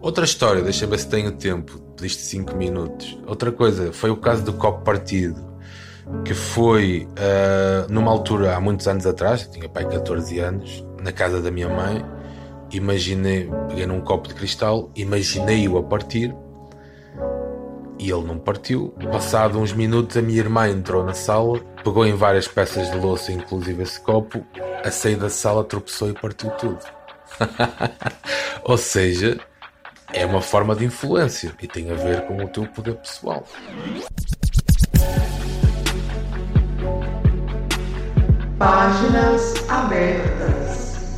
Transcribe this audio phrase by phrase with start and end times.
[0.00, 1.78] Outra história, deixa ver se tenho tempo.
[1.96, 3.18] Pediste 5 minutos.
[3.26, 5.50] Outra coisa, foi o caso do copo partido.
[6.24, 11.12] Que foi uh, numa altura, há muitos anos atrás, eu tinha pai 14 anos, na
[11.12, 12.04] casa da minha mãe.
[12.72, 16.34] Imaginei, peguei num copo de cristal, imaginei-o a partir
[18.00, 18.94] e ele não partiu.
[19.12, 23.30] Passado uns minutos, a minha irmã entrou na sala, pegou em várias peças de louça,
[23.30, 24.44] inclusive esse copo,
[24.82, 26.80] a sair da sala tropeçou e partiu tudo.
[28.64, 29.38] Ou seja,
[30.12, 33.44] é uma forma de influência e tem a ver com o teu poder pessoal.
[38.58, 41.14] Páginas abertas.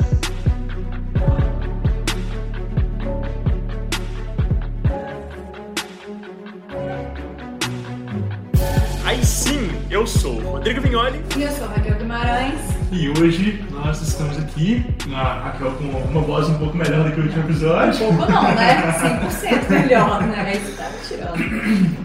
[9.03, 11.21] Aí sim, eu sou Rodrigo Vignoli.
[11.35, 12.72] E eu sou Raquel Guimarães.
[12.93, 17.21] E hoje nós estamos aqui, a Raquel com uma voz um pouco melhor do que
[17.21, 18.05] o último episódio.
[18.05, 19.19] Um pouco não, né?
[19.63, 20.53] 100% melhor, né?
[20.55, 21.97] Isso tá tirando.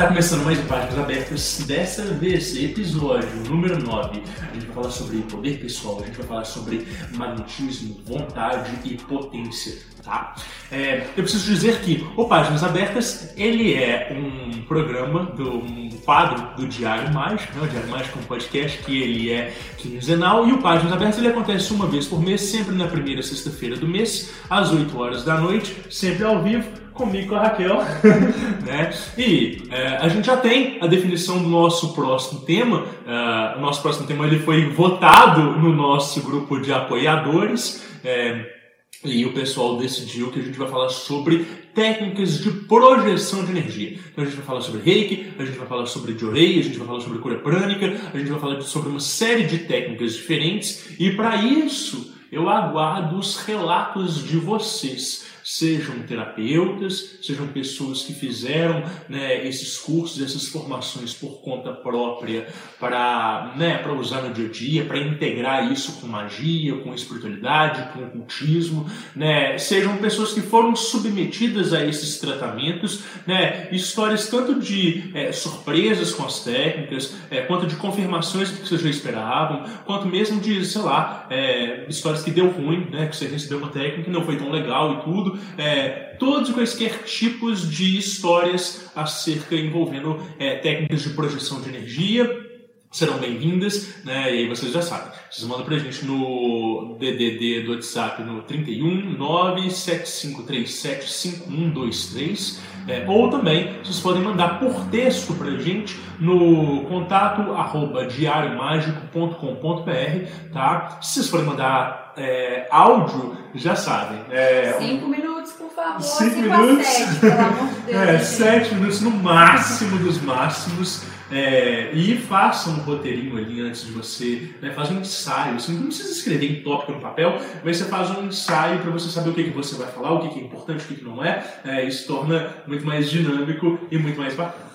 [0.00, 1.62] Tá começando mais páginas abertas.
[1.66, 4.22] Dessa vez, episódio número 9.
[4.40, 8.96] A gente vai falar sobre poder pessoal, a gente vai falar sobre magnetismo, vontade e
[8.96, 9.76] potência.
[10.02, 10.34] Tá?
[10.72, 16.56] É, eu preciso dizer que o Páginas Abertas ele é um programa, do, um quadro
[16.56, 17.64] do Diário Mágico, né?
[17.66, 21.28] o Diário Mágico é um podcast que ele é quinzenal e o Páginas Abertas ele
[21.28, 25.38] acontece uma vez por mês, sempre na primeira sexta-feira do mês, às 8 horas da
[25.38, 27.78] noite, sempre ao vivo comigo com a Raquel,
[28.66, 28.92] né?
[29.16, 32.80] E é, a gente já tem a definição do nosso próximo tema.
[32.80, 37.84] Uh, o nosso próximo tema ele foi votado no nosso grupo de apoiadores.
[38.04, 38.60] É,
[39.04, 43.98] e o pessoal decidiu que a gente vai falar sobre técnicas de projeção de energia.
[44.12, 46.76] Então a gente vai falar sobre reiki, a gente vai falar sobre jorei, a gente
[46.76, 50.90] vai falar sobre cura prânica, a gente vai falar sobre uma série de técnicas diferentes.
[50.98, 58.84] E para isso eu aguardo os relatos de vocês sejam terapeutas, sejam pessoas que fizeram
[59.08, 62.46] né, esses cursos, essas formações por conta própria
[62.78, 68.04] para né, usar no dia a dia, para integrar isso com magia, com espiritualidade, com
[68.04, 75.32] ocultismo, né, sejam pessoas que foram submetidas a esses tratamentos, né, histórias tanto de é,
[75.32, 80.64] surpresas com as técnicas, é, quanto de confirmações que vocês já esperavam, quanto mesmo de,
[80.64, 84.24] sei lá, é, histórias que deu ruim, né, que você recebeu uma técnica que não
[84.24, 91.02] foi tão legal e tudo, é, todos quaisquer tipos de histórias acerca envolvendo é, técnicas
[91.02, 92.49] de projeção de energia
[92.90, 94.34] serão bem-vindas, né?
[94.34, 95.12] E aí vocês já sabem.
[95.30, 103.78] Vocês mandam pra gente no DDD do WhatsApp no 31 97537 5123 é, ou também
[103.84, 110.98] vocês podem mandar por texto pra gente no contato arroba diariomágico.com.br, tá?
[111.00, 114.18] Se vocês forem mandar é, áudio, já sabem.
[114.30, 116.02] É, Cinco minutos, por favor.
[116.02, 116.86] Cinco minutos.
[116.86, 118.02] Sete, pelo amor de Deus.
[118.02, 121.04] É, sete minutos no máximo dos máximos.
[121.30, 125.60] É, e faça um roteirinho ali antes de você, né, faz um ensaio.
[125.60, 129.08] Você não precisa escrever em tópico no papel, mas você faz um ensaio para você
[129.08, 131.04] saber o que, que você vai falar, o que, que é importante, o que, que
[131.04, 131.44] não é.
[131.64, 131.84] é.
[131.84, 134.70] Isso torna muito mais dinâmico e muito mais bacana.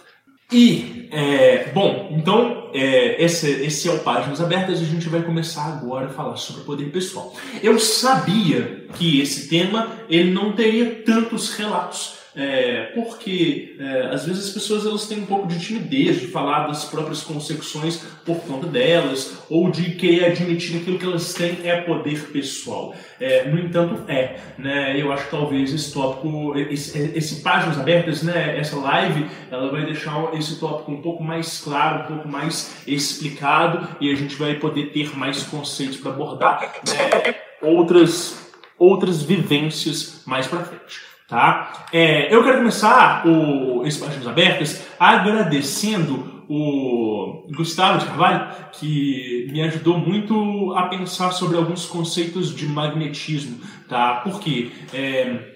[0.52, 5.24] E, é, bom, então é, esse, esse é o Páginas Abertas e a gente vai
[5.24, 7.34] começar agora a falar sobre poder pessoal.
[7.64, 14.48] Eu sabia que esse tema ele não teria tantos relatos é, porque é, às vezes
[14.48, 18.68] as pessoas elas têm um pouco de timidez de falar das próprias consecuções por conta
[18.68, 22.94] delas, ou de querer admitir que aquilo que elas têm é poder pessoal.
[23.20, 24.38] É, no entanto, é.
[24.58, 25.00] Né?
[25.00, 29.86] Eu acho que talvez esse tópico, esse, esse Páginas Abertas, né, essa live, ela vai
[29.86, 34.56] deixar esse tópico um pouco mais claro, um pouco mais explicado, e a gente vai
[34.56, 41.05] poder ter mais conceitos para abordar né, outras, outras vivências mais para frente.
[41.28, 41.86] Tá?
[41.92, 49.62] É, eu quero começar o, esse Páginas Abertas agradecendo o Gustavo de Carvalho, que me
[49.64, 53.60] ajudou muito a pensar sobre alguns conceitos de magnetismo.
[53.90, 54.22] Tá?
[54.24, 55.56] Porque é,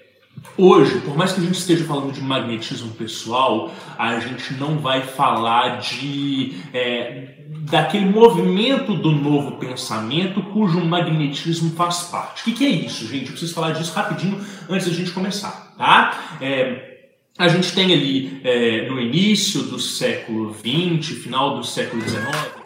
[0.56, 5.02] Hoje, por mais que a gente esteja falando de magnetismo pessoal, a gente não vai
[5.02, 7.39] falar de é,
[7.70, 12.42] daquele movimento do novo pensamento cujo magnetismo faz parte.
[12.42, 13.26] O que, que, é isso, gente?
[13.26, 16.38] Eu preciso falar disso rapidinho antes da gente começar, tá?
[16.40, 16.90] É,
[17.38, 22.60] a gente tem ali é, no início do século XX, final do século XIX,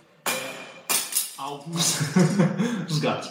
[1.45, 2.01] alguns.
[2.89, 3.31] os gatos.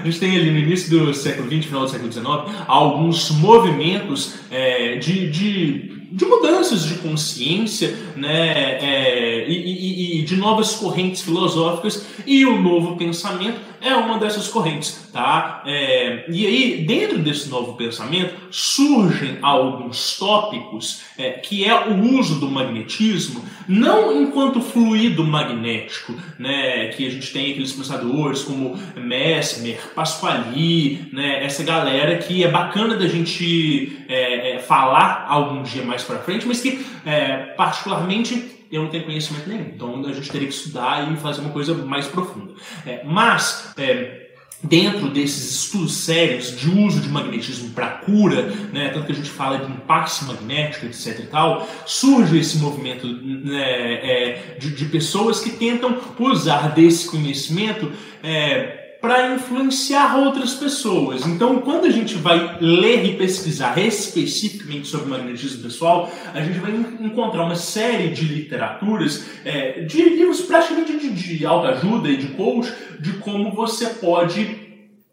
[0.00, 2.26] A gente tem ali no início do século XX, final do século XIX,
[2.66, 10.36] alguns movimentos é, de, de de mudanças de consciência né, é, e, e, e, de
[10.36, 15.62] novas correntes filosóficas e o novo pensamento é uma dessas correntes, tá?
[15.64, 22.40] É, e aí, dentro desse novo pensamento, surgem alguns tópicos é, que é o uso
[22.40, 26.88] do magnetismo, não enquanto fluido magnético, né?
[26.88, 31.44] Que a gente tem aqueles pensadores como Mesmer, Pasquali, né?
[31.44, 36.46] Essa galera que é bacana da gente é, é falar algum dia mais para frente,
[36.46, 39.72] mas que é, particularmente eu não tenho conhecimento nenhum.
[39.74, 42.54] Então a gente teria que estudar e fazer uma coisa mais profunda.
[42.86, 43.72] É, mas.
[43.76, 44.26] É,
[44.62, 48.42] dentro desses estudos sérios de uso de magnetismo para cura,
[48.72, 53.06] né, tanto que a gente fala de impacto magnético, etc e tal, surge esse movimento
[53.06, 57.92] né, é, de, de, pessoas que tentam usar desse conhecimento
[58.22, 61.26] é, para influenciar outras pessoas.
[61.26, 66.72] Então, quando a gente vai ler e pesquisar especificamente sobre magnetismo pessoal, a gente vai
[67.00, 72.72] encontrar uma série de literaturas, é, de livros praticamente de, de autoajuda e de coach,
[72.98, 74.66] de como você pode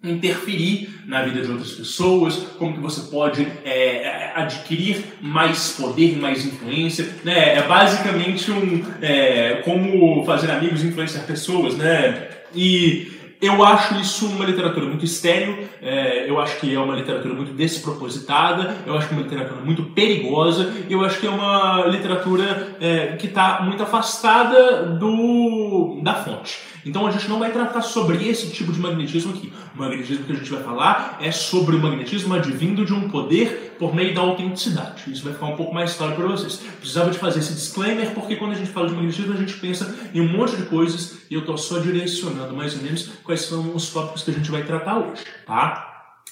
[0.03, 6.45] interferir na vida de outras pessoas, como que você pode é, adquirir mais poder, mais
[6.45, 7.57] influência, né?
[7.57, 12.27] É basicamente um é, como fazer amigos influenciar pessoas, né?
[12.53, 13.13] E
[13.43, 17.53] eu acho isso uma literatura muito estéril, é, eu acho que é uma literatura muito
[17.53, 22.75] despropositada, eu acho que é uma literatura muito perigosa, eu acho que é uma literatura
[22.79, 26.72] é, que está muito afastada do, da fonte.
[26.85, 29.51] Então a gente não vai tratar sobre esse tipo de magnetismo aqui.
[29.75, 33.75] O magnetismo que a gente vai falar é sobre o magnetismo advindo de um poder
[33.79, 35.11] por meio da autenticidade.
[35.11, 36.57] Isso vai ficar um pouco mais claro para vocês.
[36.79, 39.95] Precisava de fazer esse disclaimer porque quando a gente fala de magnetismo a gente pensa
[40.13, 43.75] em um monte de coisas e eu estou só direcionando mais ou menos quais são
[43.75, 45.89] os tópicos que a gente vai tratar hoje, tá?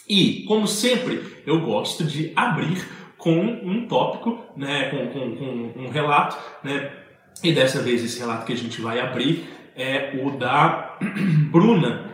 [0.07, 2.86] E, como sempre, eu gosto de abrir
[3.18, 6.92] com um tópico, né, com, com, com um relato, né,
[7.44, 10.97] e dessa vez esse relato que a gente vai abrir é o da
[11.51, 12.12] Bruna.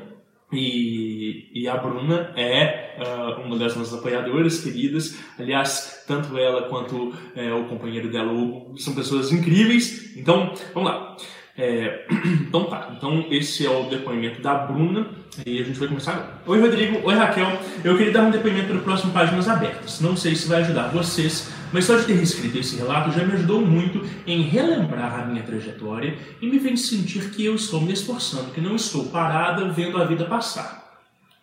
[0.52, 5.18] E, e a Bruna é uh, uma das nossas apoiadoras queridas.
[5.38, 10.16] Aliás, tanto ela quanto é, o companheiro dela, Hugo, são pessoas incríveis.
[10.16, 11.18] Então, vamos lá.
[11.58, 12.06] É,
[12.48, 15.08] então tá, então esse é o depoimento da Bruna
[15.44, 16.42] e a gente vai começar agora.
[16.46, 20.00] Oi Rodrigo, oi Raquel, eu queria dar um depoimento para o próximo Páginas Abertas.
[20.00, 23.34] Não sei se vai ajudar vocês, mas só de ter escrito esse relato já me
[23.34, 27.94] ajudou muito em relembrar a minha trajetória e me fez sentir que eu estou me
[27.94, 30.88] esforçando, que não estou parada vendo a vida passar.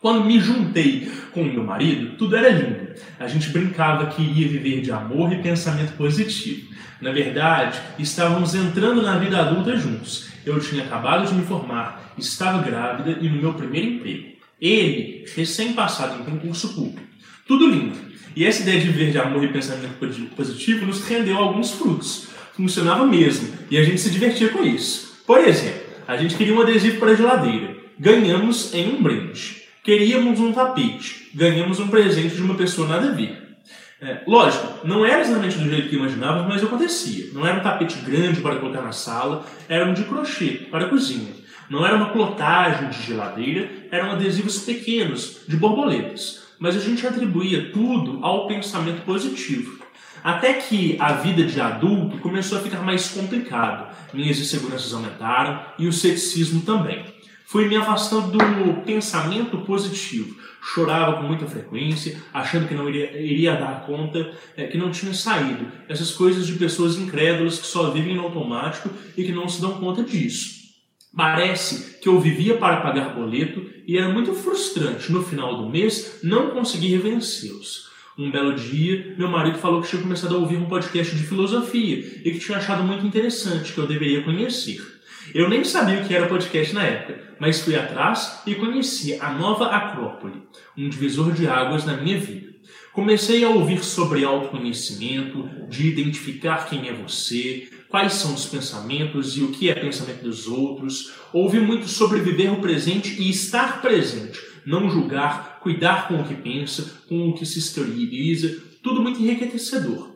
[0.00, 2.94] Quando me juntei com meu marido, tudo era lindo.
[3.18, 6.74] A gente brincava que iria viver de amor e pensamento positivo.
[7.00, 10.28] Na verdade, estávamos entrando na vida adulta juntos.
[10.44, 14.34] Eu tinha acabado de me formar, estava grávida e no meu primeiro emprego.
[14.60, 17.00] Ele, recém-passado em concurso público.
[17.46, 18.13] Tudo lindo.
[18.36, 19.94] E essa ideia de viver de amor e pensamento
[20.34, 22.28] positivo nos rendeu alguns frutos.
[22.54, 25.22] Funcionava mesmo e a gente se divertia com isso.
[25.26, 27.76] Por exemplo, a gente queria um adesivo para a geladeira.
[27.98, 29.62] Ganhamos em um brinde.
[29.82, 31.30] Queríamos um tapete.
[31.34, 33.44] Ganhamos um presente de uma pessoa nada a ver.
[34.00, 37.30] É, lógico, não era exatamente do jeito que imaginávamos, mas acontecia.
[37.32, 40.88] Não era um tapete grande para colocar na sala, era um de crochê para a
[40.88, 41.32] cozinha.
[41.70, 46.43] Não era uma plotagem de geladeira, eram adesivos pequenos, de borboletas.
[46.64, 49.78] Mas a gente atribuía tudo ao pensamento positivo.
[50.22, 53.94] Até que a vida de adulto começou a ficar mais complicado.
[54.14, 57.04] Minhas inseguranças aumentaram e o ceticismo também.
[57.44, 60.36] Fui me afastando do pensamento positivo.
[60.62, 65.12] Chorava com muita frequência, achando que não iria, iria dar conta, é, que não tinha
[65.12, 65.70] saído.
[65.86, 69.72] Essas coisas de pessoas incrédulas que só vivem no automático e que não se dão
[69.72, 70.63] conta disso.
[71.16, 76.20] Parece que eu vivia para pagar boleto e era muito frustrante no final do mês
[76.22, 77.88] não conseguir vencê-los.
[78.18, 81.98] Um belo dia, meu marido falou que tinha começado a ouvir um podcast de filosofia
[82.24, 84.80] e que tinha achado muito interessante, que eu deveria conhecer.
[85.34, 89.32] Eu nem sabia o que era podcast na época, mas fui atrás e conheci a
[89.32, 90.42] nova Acrópole,
[90.76, 92.54] um divisor de águas na minha vida.
[92.92, 99.44] Comecei a ouvir sobre autoconhecimento, de identificar quem é você, quais são os pensamentos e
[99.44, 101.12] o que é pensamento dos outros.
[101.32, 106.34] Ouvi muito sobre viver o presente e estar presente, não julgar, cuidar com o que
[106.34, 110.10] pensa, com o que se exterioriza, tudo muito enriquecedor.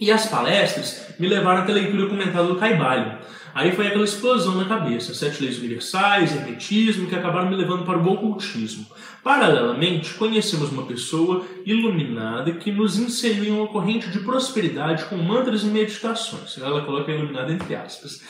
[0.00, 3.16] E as palestras me levaram até a leitura comentada do Caibalho.
[3.54, 7.96] Aí foi aquela explosão na cabeça, sete leis universais, hermetismo, que acabaram me levando para
[7.96, 8.84] o ocultismo.
[9.24, 15.62] Paralelamente, conhecemos uma pessoa iluminada que nos inseriu em uma corrente de prosperidade com mantras
[15.62, 16.58] e meditações.
[16.58, 18.22] Ela coloca iluminada entre aspas.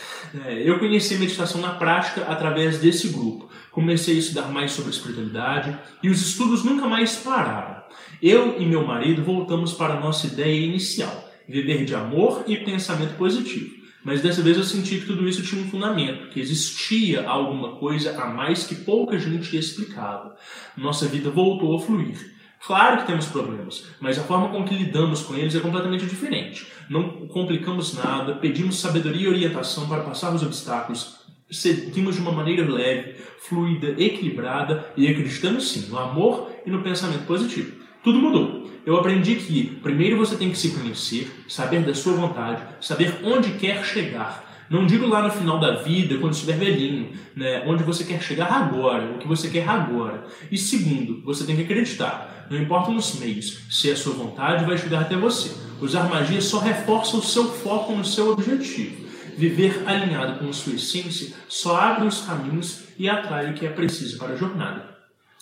[0.46, 3.50] É, eu conheci meditação na prática através desse grupo.
[3.72, 7.82] Comecei a estudar mais sobre espiritualidade e os estudos nunca mais pararam.
[8.22, 13.16] Eu e meu marido voltamos para a nossa ideia inicial viver de amor e pensamento
[13.16, 13.83] positivo.
[14.04, 18.22] Mas dessa vez eu senti que tudo isso tinha um fundamento, que existia alguma coisa
[18.22, 20.36] a mais que pouca gente explicava.
[20.76, 22.34] Nossa vida voltou a fluir.
[22.66, 26.66] Claro que temos problemas, mas a forma com que lidamos com eles é completamente diferente.
[26.88, 31.18] Não complicamos nada, pedimos sabedoria e orientação para passar os obstáculos,
[31.50, 37.26] seguimos de uma maneira leve, fluida, equilibrada e acreditamos sim no amor e no pensamento
[37.26, 37.82] positivo.
[38.02, 38.70] Tudo mudou.
[38.86, 43.52] Eu aprendi que primeiro você tem que se conhecer, saber da sua vontade, saber onde
[43.52, 44.44] quer chegar.
[44.68, 48.50] Não digo lá no final da vida, quando estiver velhinho, né, onde você quer chegar
[48.50, 50.26] agora, o que você quer agora.
[50.50, 54.64] E segundo, você tem que acreditar não importa nos meios, se é a sua vontade
[54.64, 55.52] vai chegar até você.
[55.80, 59.04] Usar magia só reforça o seu foco no seu objetivo.
[59.36, 63.70] Viver alinhado com a sua essência só abre os caminhos e atrai o que é
[63.70, 64.96] preciso para a jornada.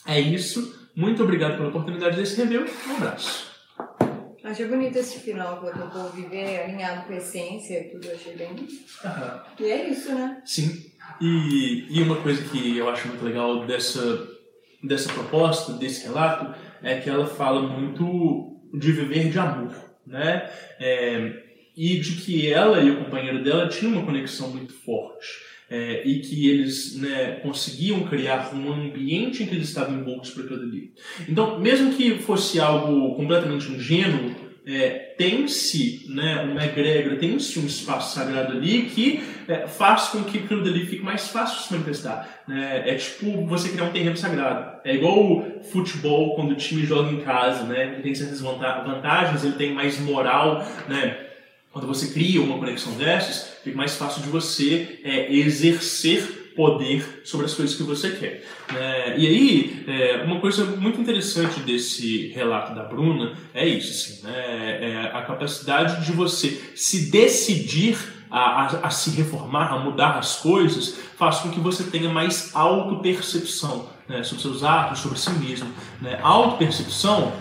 [0.06, 0.81] É isso.
[0.94, 2.70] Muito obrigado pela oportunidade de escrever.
[2.88, 3.52] Um abraço.
[4.44, 8.36] Achei bonito esse final, quando eu vou viver alinhado com a essência e tudo, achei
[8.36, 8.50] bem.
[8.50, 9.40] Uhum.
[9.60, 10.42] E é isso, né?
[10.44, 10.92] Sim.
[11.20, 14.28] E, e uma coisa que eu acho muito legal dessa,
[14.82, 19.74] dessa proposta, desse relato, é que ela fala muito de viver de amor,
[20.06, 20.50] né?
[20.80, 21.42] É,
[21.76, 25.51] e de que ela e o companheiro dela tinham uma conexão muito forte.
[25.74, 30.44] É, e que eles né, conseguiam criar um ambiente em que eles estavam envoltos para
[30.44, 30.92] aquilo ali.
[31.26, 38.14] Então, mesmo que fosse algo completamente ingênuo, é, tem-se né, uma egrégora, tem-se um espaço
[38.14, 42.42] sagrado ali que é, faz com que aquilo dali fique mais fácil de se manifestar.
[42.46, 42.82] Né?
[42.86, 44.80] É tipo você criar um terreno sagrado.
[44.84, 47.92] É igual o futebol quando o time joga em casa, né?
[47.94, 51.28] ele tem certas vantagens, ele tem mais moral, né?
[51.72, 57.46] Quando você cria uma conexão dessas, fica mais fácil de você é, exercer poder sobre
[57.46, 58.44] as coisas que você quer.
[58.74, 64.26] É, e aí, é, uma coisa muito interessante desse relato da Bruna é isso, assim,
[64.26, 64.78] né?
[64.80, 67.96] é a capacidade de você se decidir
[68.30, 72.54] a, a, a, se reformar, a mudar as coisas, faz com que você tenha mais
[72.54, 75.70] autopercepção né, sobre seus atos, sobre si mesmo.
[76.00, 76.18] Né?
[76.22, 77.32] Autopercepção,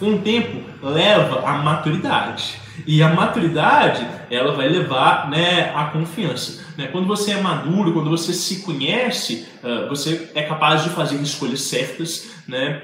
[0.00, 2.60] com o tempo, leva à maturidade.
[2.84, 6.64] E a maturidade, ela vai levar né, à confiança.
[6.78, 6.86] Né?
[6.86, 11.62] Quando você é maduro, quando você se conhece, uh, você é capaz de fazer escolhas
[11.62, 12.82] certas, né?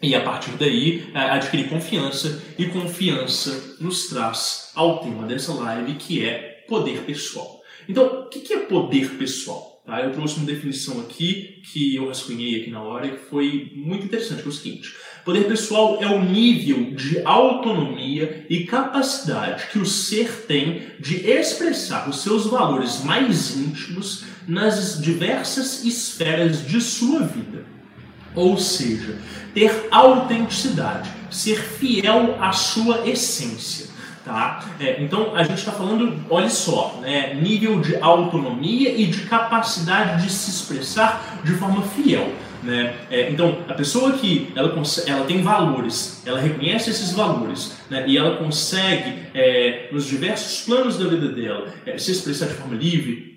[0.00, 5.94] E a partir daí uh, adquirir confiança, e confiança nos traz ao tema dessa live,
[5.94, 7.60] que é poder pessoal.
[7.88, 9.82] Então, o que é poder pessoal?
[9.88, 10.02] Tá?
[10.02, 14.04] Eu trouxe uma definição aqui que eu rascunhei aqui na hora e que foi muito
[14.04, 14.94] interessante, que é o seguinte.
[15.28, 22.08] Poder pessoal é o nível de autonomia e capacidade que o ser tem de expressar
[22.08, 27.66] os seus valores mais íntimos nas diversas esferas de sua vida.
[28.34, 29.18] Ou seja,
[29.52, 33.88] ter autenticidade, ser fiel à sua essência.
[34.24, 34.64] Tá?
[34.80, 40.22] É, então a gente está falando, olha só, né, nível de autonomia e de capacidade
[40.22, 42.32] de se expressar de forma fiel.
[42.62, 42.94] Né?
[43.10, 44.72] É, então, a pessoa que ela,
[45.06, 48.04] ela tem valores, ela reconhece esses valores né?
[48.06, 52.74] e ela consegue, é, nos diversos planos da vida dela, é, se expressar de forma
[52.74, 53.28] livre,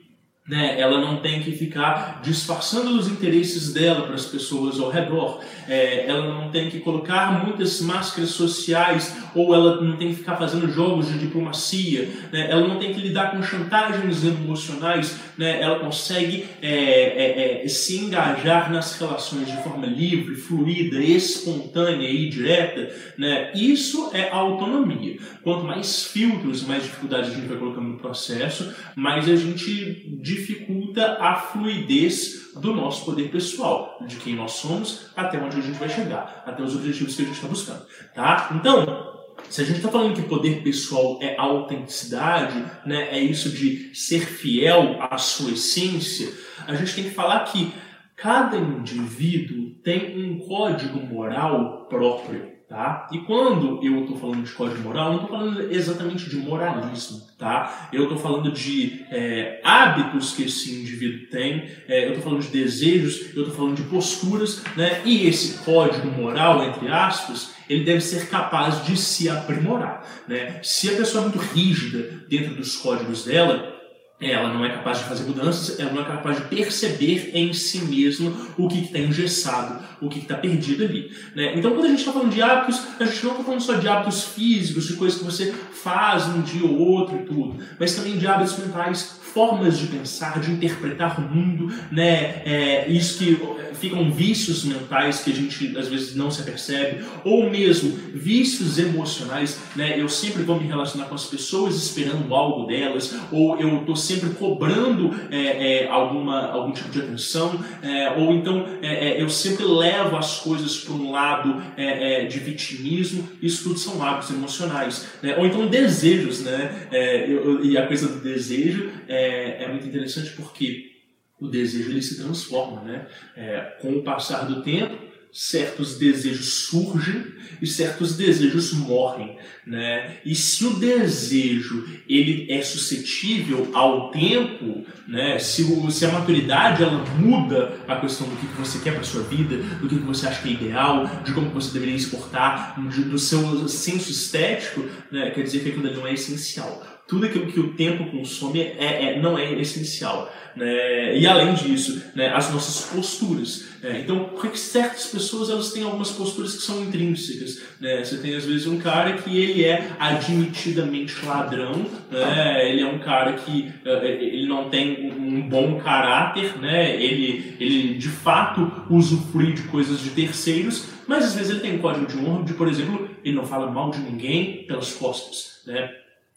[0.47, 0.79] né?
[0.79, 5.39] Ela não tem que ficar disfarçando os interesses dela para as pessoas ao redor.
[5.67, 10.37] É, ela não tem que colocar muitas máscaras sociais ou ela não tem que ficar
[10.37, 12.09] fazendo jogos de diplomacia.
[12.31, 12.49] Né?
[12.49, 15.19] Ela não tem que lidar com chantagens emocionais.
[15.37, 15.61] Né?
[15.61, 22.29] Ela consegue é, é, é se engajar nas relações de forma livre, fluida, espontânea e
[22.29, 22.93] direta.
[23.17, 23.51] Né?
[23.53, 25.17] Isso é autonomia.
[25.43, 31.17] Quanto mais filtros, mais dificuldades a gente vai colocando no processo, mais a gente dificulta
[31.19, 35.89] a fluidez do nosso poder pessoal, de quem nós somos, até onde a gente vai
[35.89, 37.85] chegar, até os objetivos que a gente está buscando.
[38.13, 38.49] Tá?
[38.55, 39.20] Então,
[39.51, 44.25] se a gente está falando que poder pessoal é autenticidade, né, é isso de ser
[44.25, 46.31] fiel à sua essência,
[46.65, 47.73] a gente tem que falar que
[48.15, 52.49] cada indivíduo tem um código moral próprio.
[52.69, 53.09] Tá?
[53.11, 57.19] E quando eu estou falando de código moral, não estou falando exatamente de moralismo.
[57.37, 57.89] Tá?
[57.91, 62.47] Eu estou falando de é, hábitos que esse indivíduo tem, é, eu estou falando de
[62.47, 65.01] desejos, eu estou falando de posturas, né?
[65.03, 70.05] e esse código moral, entre aspas, ele deve ser capaz de se aprimorar.
[70.27, 70.59] Né?
[70.61, 73.79] Se a pessoa é muito rígida dentro dos códigos dela,
[74.19, 77.79] ela não é capaz de fazer mudanças, ela não é capaz de perceber em si
[77.79, 81.11] mesma o que está engessado, o que está perdido ali.
[81.33, 81.57] Né?
[81.57, 83.87] Então, quando a gente está falando de hábitos, a gente não está falando só de
[83.87, 88.17] hábitos físicos, de coisas que você faz um dia ou outro e tudo, mas também
[88.17, 92.41] de hábitos mentais formas de pensar, de interpretar o mundo, né?
[92.45, 93.39] É, isso que
[93.81, 99.59] ficam vícios mentais que a gente às vezes não se apercebe, ou mesmo vícios emocionais,
[99.75, 99.99] né?
[99.99, 104.29] Eu sempre vou me relacionar com as pessoas esperando algo delas, ou eu estou sempre
[104.31, 109.65] cobrando é, é, alguma, algum tipo de atenção, é, ou então é, é, eu sempre
[109.65, 115.35] levo as coisas para um lado é, de vitimismo, isso tudo são hábitos emocionais, né?
[115.37, 116.87] ou então desejos, né?
[117.27, 119.20] Eu, e a coisa do desejo é,
[119.67, 120.91] muito interessante porque
[121.39, 123.07] o desejo ele se transforma, né?
[123.35, 124.95] É, com o passar do tempo,
[125.31, 127.23] certos desejos surgem
[127.61, 130.17] e certos desejos morrem, né?
[130.25, 135.39] E se o desejo ele é suscetível ao tempo, né?
[135.39, 139.23] Se, o, se a maturidade ela muda a questão do que, você quer para sua
[139.23, 142.79] vida, do que, que você acha que é ideal, de como você deveria se portar,
[142.79, 145.31] do seu senso estético, né?
[145.31, 146.90] Quer dizer que aquilo não é essencial.
[147.11, 150.33] Tudo aquilo que o tempo consome é, é não é essencial.
[150.55, 151.17] Né?
[151.17, 153.65] E além disso, né, as nossas posturas.
[153.83, 153.99] Né?
[154.01, 157.63] Então, por que certas pessoas elas têm algumas posturas que são intrínsecas?
[157.81, 158.01] Né?
[158.01, 162.69] Você tem às vezes um cara que ele é admitidamente ladrão, né?
[162.69, 166.95] ele é um cara que uh, ele não tem um bom caráter, né?
[166.95, 171.79] ele, ele de fato usufrui de coisas de terceiros, mas às vezes ele tem um
[171.79, 175.59] código de honra de, por exemplo, ele não fala mal de ninguém pelas costas.
[175.67, 175.91] Né?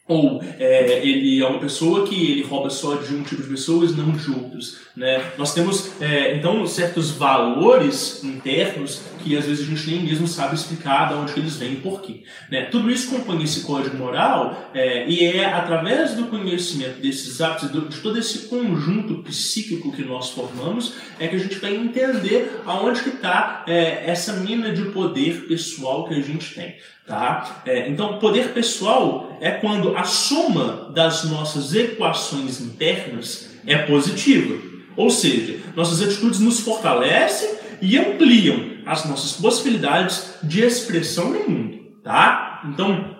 [0.07, 3.95] Ou é, ele é uma pessoa que ele rouba só de um tipo de pessoas,
[3.95, 4.77] não de outros.
[4.95, 5.31] Né?
[5.35, 10.53] Nós temos, é, então, certos valores internos que às vezes a gente nem mesmo sabe
[10.53, 12.21] explicar de onde eles vêm e por quê.
[12.51, 12.65] Né?
[12.65, 18.01] Tudo isso compõe esse código moral é, e é através do conhecimento desses hábitos, de
[18.01, 23.09] todo esse conjunto psíquico que nós formamos, é que a gente vai entender aonde que
[23.09, 26.75] está é, essa mina de poder pessoal que a gente tem.
[27.07, 27.61] Tá?
[27.65, 34.59] É, então, poder pessoal é quando a soma das nossas equações internas é positiva.
[34.97, 37.49] Ou seja, nossas atitudes nos fortalecem
[37.81, 41.79] e ampliam as nossas possibilidades de expressão no mundo.
[42.03, 42.63] Tá?
[42.65, 43.14] Então,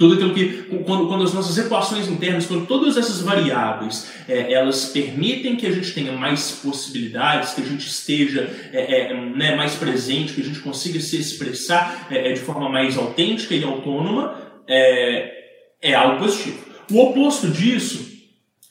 [0.00, 4.86] tudo aquilo que, quando, quando as nossas equações internas, quando todas essas variáveis, é, elas
[4.86, 9.74] permitem que a gente tenha mais possibilidades, que a gente esteja é, é, né, mais
[9.74, 14.40] presente, que a gente consiga se expressar é, é, de forma mais autêntica e autônoma,
[14.66, 15.34] é,
[15.82, 16.64] é algo positivo.
[16.90, 18.10] O oposto disso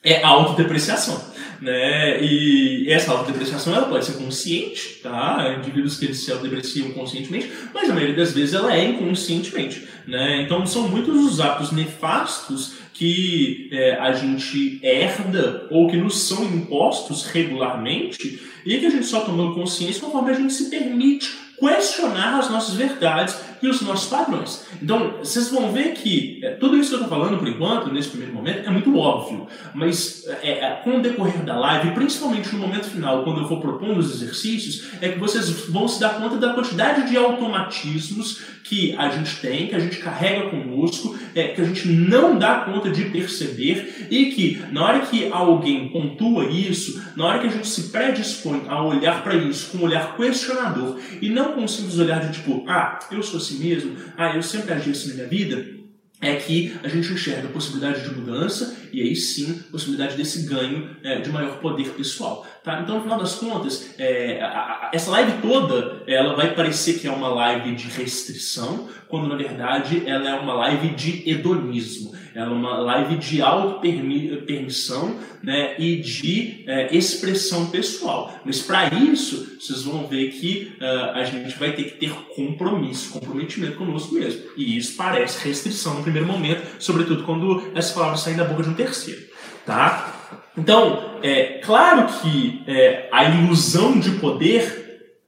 [0.02, 1.29] é a autodepreciação.
[1.60, 2.22] Né?
[2.22, 5.56] E essa autodepreciação ela pode ser consciente, tá?
[5.58, 9.86] Indivíduos que se autodepreciam conscientemente, mas a maioria das vezes ela é inconscientemente.
[10.06, 10.42] Né?
[10.42, 16.44] Então são muitos os hábitos nefastos que é, a gente herda ou que nos são
[16.44, 22.38] impostos regularmente e que a gente só tomando consciência conforme a gente se permite questionar
[22.38, 24.64] as nossas verdades e os nossos padrões.
[24.82, 28.08] Então, vocês vão ver que é, tudo isso que eu estou falando por enquanto, nesse
[28.08, 32.58] primeiro momento, é muito óbvio, mas é, é, com o decorrer da live, principalmente no
[32.58, 36.36] momento final, quando eu for propondo os exercícios, é que vocês vão se dar conta
[36.36, 41.60] da quantidade de automatismos que a gente tem, que a gente carrega conosco, é, que
[41.60, 47.02] a gente não dá conta de perceber e que na hora que alguém pontua isso,
[47.16, 50.98] na hora que a gente se predispõe a olhar para isso com um olhar questionador
[51.20, 54.42] e não com um simples olhar de tipo, ah, eu sou assim mesmo, ah, eu
[54.42, 55.80] sempre agi assim na minha vida,
[56.22, 60.90] é que a gente enxerga a possibilidade de mudança e aí sim possibilidade desse ganho
[61.02, 62.46] é, de maior poder pessoal.
[62.62, 62.80] Tá?
[62.82, 67.08] Então, no final das contas, é, a, a, essa live toda ela vai parecer que
[67.08, 72.12] é uma live de restrição, quando na verdade ela é uma live de hedonismo.
[72.34, 78.40] Ela é uma live de auto-permissão né, e de é, expressão pessoal.
[78.44, 83.12] Mas para isso, vocês vão ver que uh, a gente vai ter que ter compromisso,
[83.12, 84.42] comprometimento conosco mesmo.
[84.56, 88.70] E isso parece restrição no primeiro momento, sobretudo quando essas palavras saem da boca de
[88.70, 89.20] um terceiro.
[89.66, 90.40] Tá?
[90.56, 94.80] Então, é claro que é, a ilusão de poder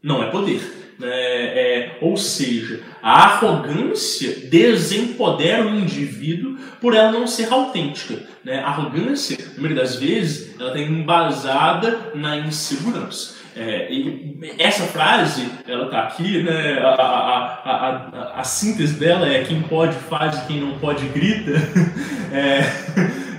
[0.02, 0.81] não é poder.
[1.02, 1.10] Né?
[1.10, 8.22] É, ou seja, a arrogância desempodera o indivíduo por ela não ser autêntica.
[8.44, 8.60] Né?
[8.60, 13.42] A arrogância, na maioria das vezes, ela está embasada na insegurança.
[13.54, 13.90] É,
[14.58, 16.78] essa frase, ela está aqui, né?
[16.78, 21.50] A, a, a, a, síntese dela é quem pode faz e quem não pode grita,
[22.32, 22.60] é,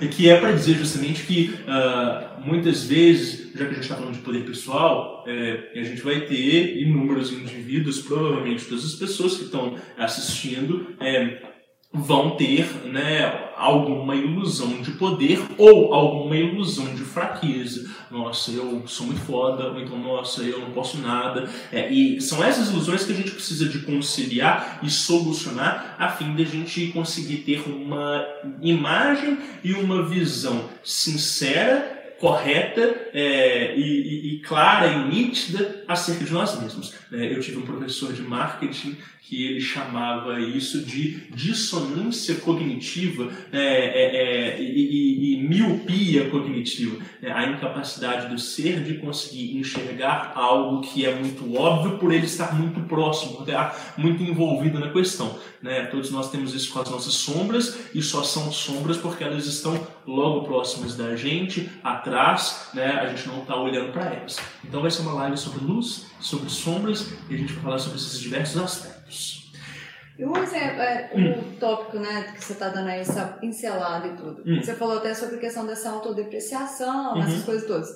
[0.08, 4.16] que é para dizer justamente que uh, muitas vezes, já que a gente está falando
[4.16, 9.46] de poder pessoal, é, a gente vai ter inúmeros indivíduos, provavelmente todas as pessoas que
[9.46, 11.53] estão assistindo, é,
[11.94, 17.88] vão ter né, alguma ilusão de poder ou alguma ilusão de fraqueza.
[18.10, 21.48] Nossa, eu sou muito foda, ou então, nossa, eu não posso nada.
[21.72, 26.34] É, e são essas ilusões que a gente precisa de conciliar e solucionar a fim
[26.34, 28.26] de a gente conseguir ter uma
[28.62, 32.82] imagem e uma visão sincera correta
[33.14, 36.94] é, e, e, e, clara e nítida acerca de nós mesmos.
[37.12, 43.58] É, eu tive um professor de marketing que ele chamava isso de dissonância cognitiva é,
[43.58, 47.32] é, é e, e, miopia cognitiva, né?
[47.32, 52.54] a incapacidade do ser de conseguir enxergar algo que é muito óbvio por ele estar
[52.54, 55.38] muito próximo, estar muito envolvido na questão.
[55.62, 55.86] Né?
[55.86, 59.88] Todos nós temos isso com as nossas sombras e só são sombras porque elas estão
[60.06, 63.00] logo próximas da gente, atrás, né?
[63.00, 64.38] a gente não está olhando para elas.
[64.66, 67.98] Então vai ser uma live sobre luz, sobre sombras e a gente vai falar sobre
[67.98, 69.03] esses diversos aspectos.
[70.18, 71.56] E um exemplo, é, o hum.
[71.60, 74.44] tópico né, que você está dando aí, essa pincelada e tudo.
[74.46, 74.62] Hum.
[74.62, 77.24] Você falou até sobre a questão dessa autodepreciação, uhum.
[77.24, 77.90] essas coisas todas.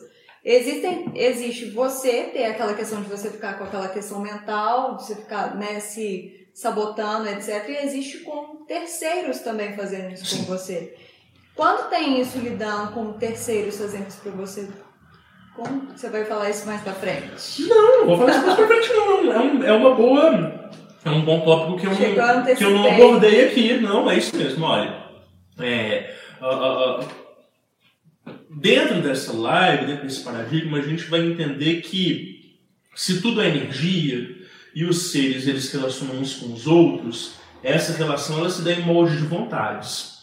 [0.43, 5.15] Existem, existe você ter aquela questão de você ficar com aquela questão mental, de você
[5.15, 7.69] ficar né, se sabotando, etc.
[7.69, 10.37] E existe com terceiros também fazendo isso Sim.
[10.37, 10.95] com você.
[11.53, 14.67] Quando tem isso lidando com terceiros fazendo isso para você,
[15.55, 17.67] como você vai falar isso mais pra frente?
[17.67, 19.33] Não, não vou falar isso mais pra frente não.
[19.33, 20.71] É, um, é uma boa...
[21.07, 23.73] É um bom tópico que eu, não, que eu não abordei aqui.
[23.79, 25.05] Não, é isso mesmo, olha.
[25.59, 26.15] É,
[28.49, 32.57] dentro dessa live, dentro desse paradigma, a gente vai entender que
[32.95, 34.35] se tudo é energia,
[34.77, 38.71] e os seres eles se relacionam uns com os outros, essa relação ela se dá
[38.71, 40.17] em molde de vontades.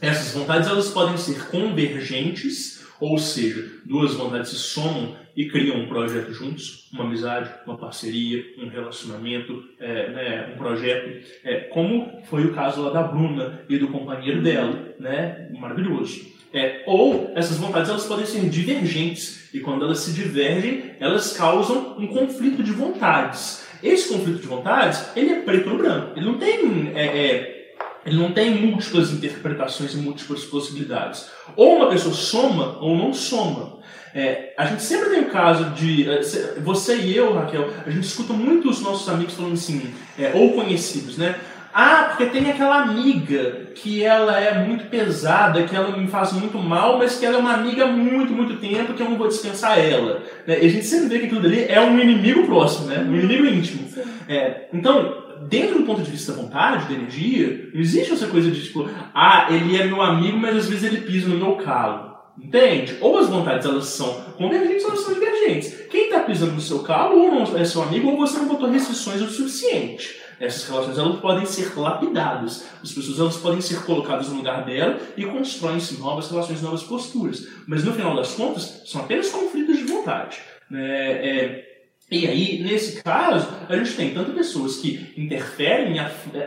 [0.00, 5.86] Essas vontades elas podem ser convergentes, ou seja, duas vontades se somam e criam um
[5.86, 12.44] projeto juntos, uma amizade, uma parceria, um relacionamento, é, né, um projeto, é, como foi
[12.44, 16.30] o caso lá da Bruna e do companheiro dela, né, maravilhoso.
[16.52, 21.96] É, ou essas vontades elas podem ser divergentes e quando elas se divergem elas causam
[21.96, 23.68] um conflito de vontades.
[23.82, 26.12] Esse conflito de vontades, ele é preto no branco.
[26.16, 27.59] Ele não tem, é, é,
[28.04, 31.28] ele não tem múltiplas interpretações e múltiplas possibilidades.
[31.56, 33.78] Ou uma pessoa soma ou não soma.
[34.14, 36.08] É, a gente sempre tem o caso de.
[36.10, 36.20] É,
[36.60, 40.52] você e eu, Raquel, a gente escuta muito os nossos amigos falando assim, é, ou
[40.52, 41.36] conhecidos, né?
[41.72, 46.58] Ah, porque tem aquela amiga que ela é muito pesada, que ela me faz muito
[46.58, 49.28] mal, mas que ela é uma amiga há muito, muito tempo, que eu não vou
[49.28, 50.20] dispensar ela.
[50.44, 50.58] Né?
[50.62, 52.98] E a gente sempre vê que aquilo ali é um inimigo próximo, né?
[52.98, 53.88] um inimigo íntimo.
[54.28, 58.50] É, então, dentro do ponto de vista da vontade, da energia, não existe essa coisa
[58.50, 62.10] de tipo, ah, ele é meu amigo, mas às vezes ele pisa no meu calo.
[62.38, 62.96] Entende?
[63.00, 65.74] Ou as vontades elas são convergentes ou elas são divergentes.
[65.90, 68.70] Quem está pisando no seu calo ou não é seu amigo, ou você não botou
[68.70, 70.20] restrições o suficiente.
[70.40, 72.66] Essas relações elas podem ser lapidadas.
[72.82, 77.46] As pessoas elas podem ser colocadas no lugar dela e constroem-se novas relações, novas posturas.
[77.66, 80.38] Mas no final das contas, são apenas conflitos de vontade.
[80.72, 81.69] É, é,
[82.10, 85.96] e aí, nesse caso, a gente tem tanto pessoas que interferem,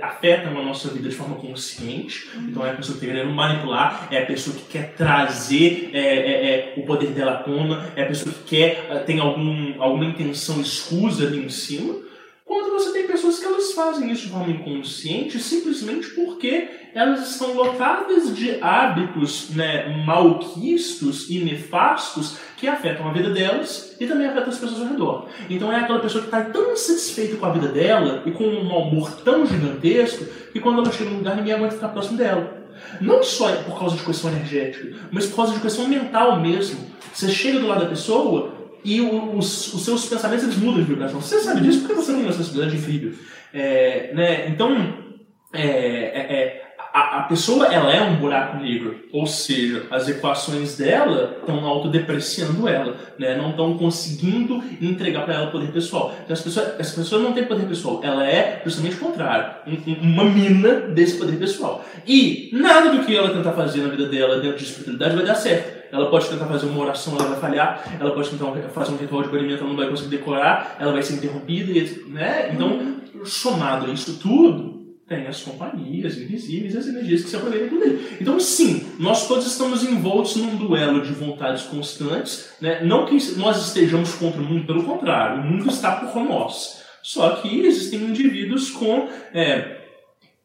[0.01, 4.09] afetam a nossa vida de forma consciente, então é a pessoa que está querendo manipular,
[4.11, 8.03] é a pessoa que quer trazer é, é, é, o poder dela à tona, é
[8.03, 11.95] a pessoa que quer, tem algum, alguma intenção escusa ali em cima,
[12.45, 17.53] quando você tem pessoas que elas fazem isso de forma inconsciente simplesmente porque elas estão
[17.53, 24.49] lotadas de hábitos né, malquistos e nefastos que afetam a vida delas e também afetam
[24.49, 25.29] as pessoas ao redor.
[25.49, 28.87] Então é aquela pessoa que está tão satisfeita com a vida dela e com um
[28.87, 32.61] amor tão gigantesco que quando ela chega num lugar ninguém aguenta ficar próximo dela.
[32.99, 36.91] Não só por causa de questão energética, mas por causa de questão mental mesmo.
[37.13, 41.21] Você chega do lado da pessoa, e os, os seus pensamentos eles mudam de vibração.
[41.21, 43.13] Você sabe disso porque você tem uma sensibilidade incrível.
[43.53, 44.47] É, né?
[44.49, 45.03] Então,
[45.53, 50.75] é, é, é, a, a, pessoa ela é um buraco negro, ou seja, as equações
[50.75, 53.35] dela estão autodepreciando ela, né?
[53.35, 56.13] não estão conseguindo entregar para ela poder pessoal.
[56.23, 59.93] Então, as pessoas, essa pessoa não tem poder pessoal, ela é justamente o contrário, um,
[60.01, 61.85] uma mina desse poder pessoal.
[62.05, 65.35] E nada do que ela tentar fazer na vida dela dentro de espiritualidade vai dar
[65.35, 68.97] certo ela pode tentar fazer uma oração, ela vai falhar, ela pode tentar fazer um
[68.97, 71.71] ritual de banimento, ela não vai conseguir decorar, ela vai ser interrompida,
[72.07, 72.51] né?
[72.51, 74.73] Então, somado a isso tudo,
[75.07, 78.17] tem as companhias invisíveis, as energias que se aproveitam dele.
[78.19, 82.83] Então, sim, nós todos estamos envoltos num duelo de vontades constantes, né?
[82.83, 86.81] não que nós estejamos contra o mundo, pelo contrário, o mundo está por nós.
[87.03, 89.81] Só que existem indivíduos com é,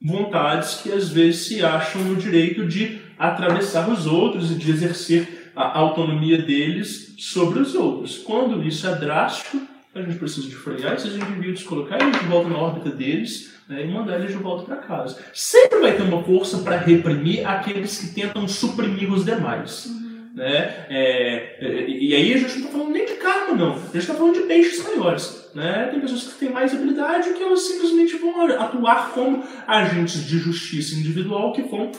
[0.03, 5.38] vontades que às vezes se acham no direito de atravessar os outros e de exercer
[5.59, 8.19] a autonomia deles sobre os outros.
[8.19, 9.61] Quando isso é drástico,
[9.93, 13.85] a gente precisa de frear esses indivíduos, colocar eles de volta na órbita deles né,
[13.85, 15.19] e mandar eles de volta para casa.
[15.35, 19.87] Sempre vai ter uma força para reprimir aqueles que tentam suprimir os demais.
[19.87, 20.31] Uhum.
[20.37, 20.87] Né?
[20.89, 23.73] É, é, e aí a gente não está falando nem de karma, não.
[23.73, 25.51] A gente está falando de peixes maiores.
[25.57, 25.89] Né?
[25.91, 30.95] Tem pessoas que têm mais habilidade que elas simplesmente vão atuar como agentes de justiça
[30.95, 31.91] individual que vão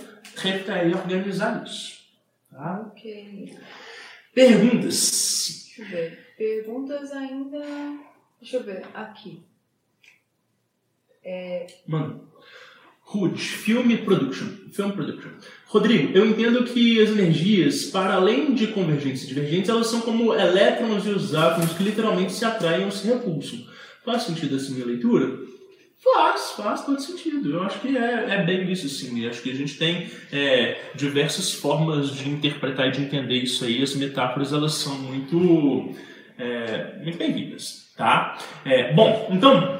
[1.04, 1.99] organizar isso.
[2.52, 2.86] Tá?
[2.88, 3.58] Ok.
[4.34, 5.66] Perguntas?
[5.78, 6.34] Deixa eu ver.
[6.38, 7.60] Perguntas ainda.
[8.40, 8.86] Deixa eu ver.
[8.94, 9.44] Aqui.
[11.24, 11.68] É...
[11.88, 12.28] Mano.
[13.12, 14.48] Hood, Film Production.
[14.72, 15.32] Film Production.
[15.66, 20.34] Rodrigo, eu entendo que as energias, para além de convergentes e divergentes, elas são como
[20.34, 23.66] elétrons e os átomos que literalmente se atraem ou se repulsam.
[24.06, 25.40] Faz sentido essa minha leitura?
[26.02, 27.52] Faz, faz todo sentido.
[27.52, 29.22] Eu acho que é, é bem isso, sim.
[29.22, 33.66] Eu acho que a gente tem é, diversas formas de interpretar e de entender isso
[33.66, 33.84] aí.
[33.84, 35.94] As metáforas, elas são muito,
[36.38, 38.38] é, muito bem-vindas, tá?
[38.64, 39.78] É, bom, então,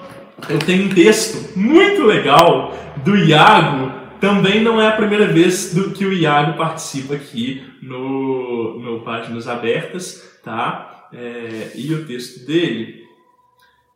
[0.50, 3.98] eu tenho um texto muito legal do Iago.
[4.20, 9.48] Também não é a primeira vez do que o Iago participa aqui no, no Páginas
[9.48, 11.08] Abertas, tá?
[11.14, 13.06] É, e o texto dele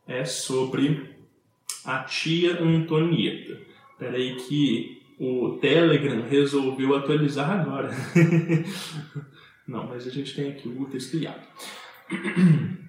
[0.08, 1.13] é sobre
[1.84, 3.58] a tia Antonieta.
[3.98, 7.90] Peraí que o Telegram resolveu atualizar agora.
[9.66, 11.46] não, mas a gente tem aqui o texto do Iago.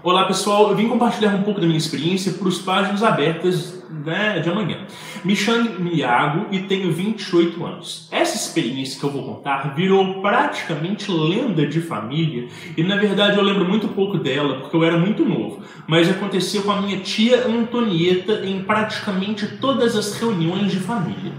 [0.00, 4.38] Olá pessoal, eu vim compartilhar um pouco da minha experiência para os páginas abertas né,
[4.38, 4.86] de amanhã.
[5.24, 8.08] Me chamo Iago e tenho 28 anos.
[8.12, 13.42] Essa experiência que eu vou contar virou praticamente lenda de família e na verdade eu
[13.42, 17.48] lembro muito pouco dela porque eu era muito novo, mas aconteceu com a minha tia
[17.48, 21.32] Antonieta em praticamente todas as reuniões de família.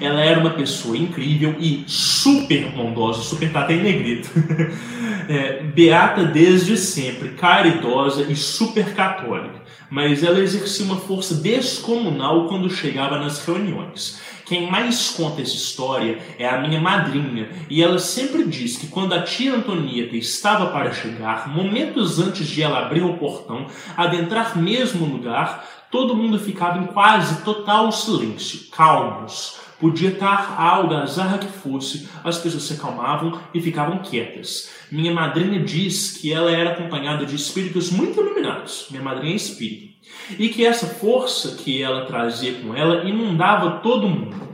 [0.00, 4.30] Ela era uma pessoa incrível e super bondosa, super tata em negrito.
[5.28, 9.64] é, beata desde sempre, caridosa e super católica.
[9.88, 14.20] Mas ela exercia uma força descomunal quando chegava nas reuniões.
[14.44, 19.12] Quem mais conta essa história é a minha madrinha, e ela sempre diz que quando
[19.12, 25.04] a tia Antonieta estava para chegar, momentos antes de ela abrir o portão, adentrar mesmo
[25.04, 31.46] o lugar, todo mundo ficava em quase total silêncio, calmos, Podia estar a algazarra que
[31.46, 34.70] fosse, as pessoas se acalmavam e ficavam quietas.
[34.90, 38.86] Minha madrinha diz que ela era acompanhada de espíritos muito iluminados.
[38.90, 39.94] Minha madrinha é espírita.
[40.38, 44.46] E que essa força que ela trazia com ela inundava todo mundo.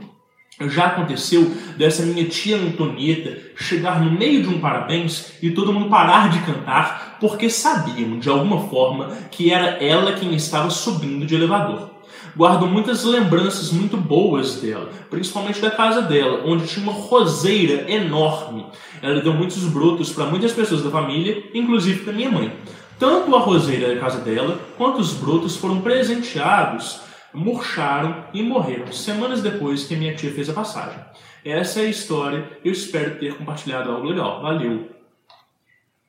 [0.69, 5.89] Já aconteceu dessa minha tia Antonieta chegar no meio de um parabéns e todo mundo
[5.89, 11.35] parar de cantar porque sabiam, de alguma forma, que era ela quem estava subindo de
[11.35, 11.92] elevador
[12.35, 18.65] guardo muitas lembranças muito boas dela, principalmente da casa dela, onde tinha uma roseira enorme.
[19.01, 22.55] Ela deu muitos brotos para muitas pessoas da família, inclusive para minha mãe.
[22.99, 27.01] Tanto a roseira da casa dela quanto os brotos foram presenteados,
[27.33, 30.99] murcharam e morreram semanas depois que minha tia fez a passagem.
[31.43, 32.59] Essa é a história.
[32.63, 34.41] Eu espero ter compartilhado algo legal.
[34.41, 34.89] Valeu!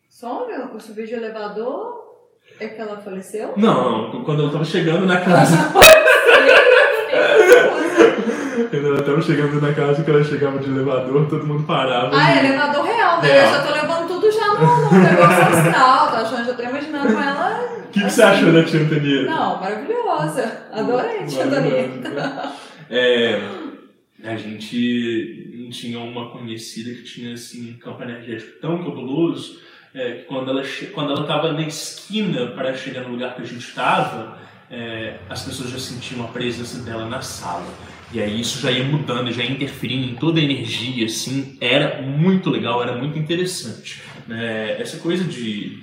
[0.09, 2.04] Sônia, o subir de elevador
[2.61, 3.55] é que ela faleceu?
[3.57, 5.73] Não, quando ela estava chegando na casa.
[8.71, 12.11] Quando ela estava chegando na casa, que ela chegava de elevador, todo mundo parava.
[12.13, 13.29] Ah, é elevador real, né?
[13.29, 13.47] Real.
[13.47, 16.47] Eu já tô levando tudo já no, no negócio astral, tá achando?
[16.47, 17.85] Já tô imaginando ela.
[17.85, 19.31] O que, que você achou da Tia Antonieta?
[19.31, 20.67] Não, maravilhosa.
[20.73, 22.53] Adorei a Tia Antonieta.
[22.91, 23.41] É,
[24.25, 29.61] a gente tinha uma conhecida que tinha assim, um campo energético tão cabuloso
[29.95, 33.67] é, quando ela quando ela estava na esquina para chegar no lugar que a gente
[33.67, 34.39] estava,
[34.71, 37.73] é, as pessoas já sentiam a presença dela na sala.
[38.13, 42.03] E aí isso já ia mudando, já ia interferindo em toda a energia, assim, era
[42.03, 44.03] muito legal, era muito interessante.
[44.29, 45.83] É, essa coisa de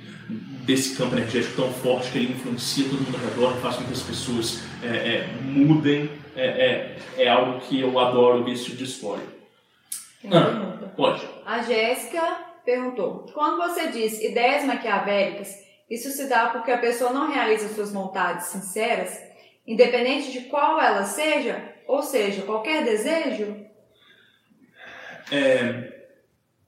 [0.64, 3.92] desse campo energético tão forte que ele influencia todo mundo ao redor, faz com que
[3.92, 8.78] as pessoas é, é, mudem, é, é, é, algo que eu adoro ver esse tipo
[8.78, 9.24] de história.
[10.32, 11.22] Ah, pode.
[11.46, 15.56] A Jéssica perguntou: quando você diz ideias maquiavélicas,
[15.90, 19.20] isso se dá porque a pessoa não realiza suas vontades sinceras,
[19.68, 23.58] independente de qual ela seja, ou seja, qualquer desejo?
[25.32, 25.92] É,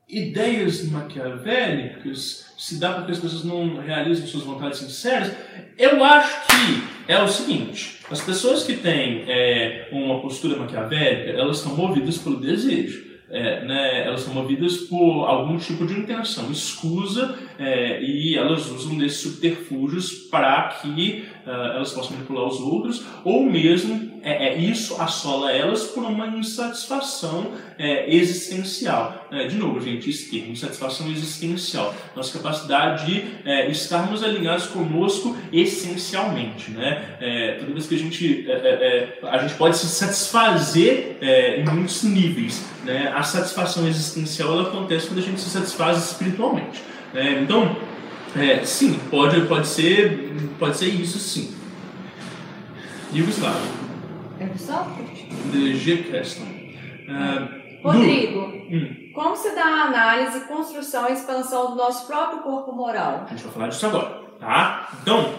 [0.09, 5.31] ideias maquiavélicas se dá porque as pessoas não realizam suas vontades sinceras.
[5.77, 11.57] Eu acho que é o seguinte: as pessoas que têm é, uma postura maquiavélica, elas
[11.57, 13.02] estão movidas pelo desejo
[13.33, 18.97] é, né, elas são movidas por algum tipo de intenção escusa é, e elas usam
[18.97, 24.99] desses subterfúgios para que uh, elas possam manipular os outros ou mesmo é, é, isso
[25.01, 29.27] assola elas por uma insatisfação é, existencial.
[29.29, 31.93] É, de novo, gente, esse termo, satisfação existencial.
[32.15, 36.71] Nossa capacidade de é, estarmos alinhados conosco essencialmente.
[36.71, 37.57] Né?
[37.59, 38.47] Toda vez que a gente,
[39.23, 41.17] a gente pode se satisfazer
[41.57, 42.65] em muitos níveis.
[42.85, 43.11] Né?
[43.13, 46.81] A satisfação existencial ela acontece quando a gente se satisfaz espiritualmente.
[47.13, 47.41] Né?
[47.41, 47.75] Então,
[48.63, 51.55] sim, pode, pode, ser, pode ser isso sim.
[53.11, 53.67] E o Gustavo?
[54.39, 55.03] É Gustavo?
[55.51, 55.97] The G.
[55.97, 56.53] Keston.
[57.83, 59.11] Rodrigo, hum.
[59.13, 63.25] como se dá a análise, construção e expansão do nosso próprio corpo moral?
[63.27, 64.89] A gente vai falar disso agora, tá?
[65.01, 65.33] Então,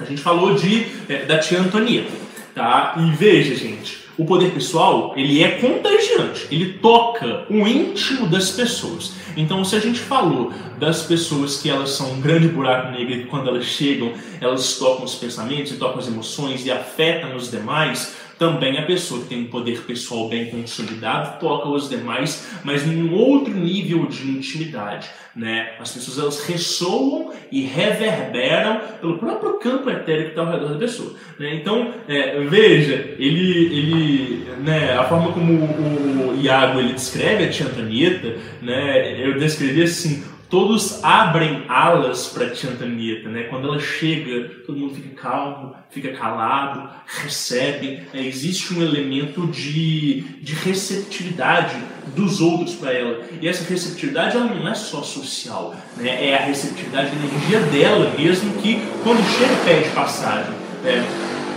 [0.00, 2.10] a gente falou de, é, da tia Antonieta,
[2.54, 2.96] tá?
[2.98, 9.12] E veja, gente, o poder pessoal, ele é contagiante, ele toca o íntimo das pessoas.
[9.36, 13.26] Então, se a gente falou das pessoas que elas são um grande buraco negro e
[13.26, 18.16] quando elas chegam, elas tocam os pensamentos e tocam as emoções e afetam os demais,
[18.38, 23.12] também a pessoa que tem um poder pessoal bem consolidado toca os demais, mas num
[23.14, 25.08] outro nível de intimidade.
[25.34, 25.74] Né?
[25.78, 30.78] As pessoas elas ressoam e reverberam pelo próprio campo etérico que está ao redor da
[30.78, 31.14] pessoa.
[31.38, 31.54] Né?
[31.56, 37.66] Então, é, veja, ele, ele, né, a forma como o Iago ele descreve a tia
[37.66, 43.44] Antonieta, né, eu descrevi assim, todos abrem alas para a tia Antonieta, né?
[43.44, 48.02] Quando ela chega, todo mundo fica calmo, fica calado, recebe.
[48.12, 48.26] Né?
[48.26, 51.76] Existe um elemento de, de receptividade
[52.14, 53.24] dos outros para ela.
[53.40, 56.30] E essa receptividade ela não é só social, né?
[56.30, 60.54] É a receptividade da energia dela mesmo que quando chega pede passagem.
[60.82, 61.04] Né?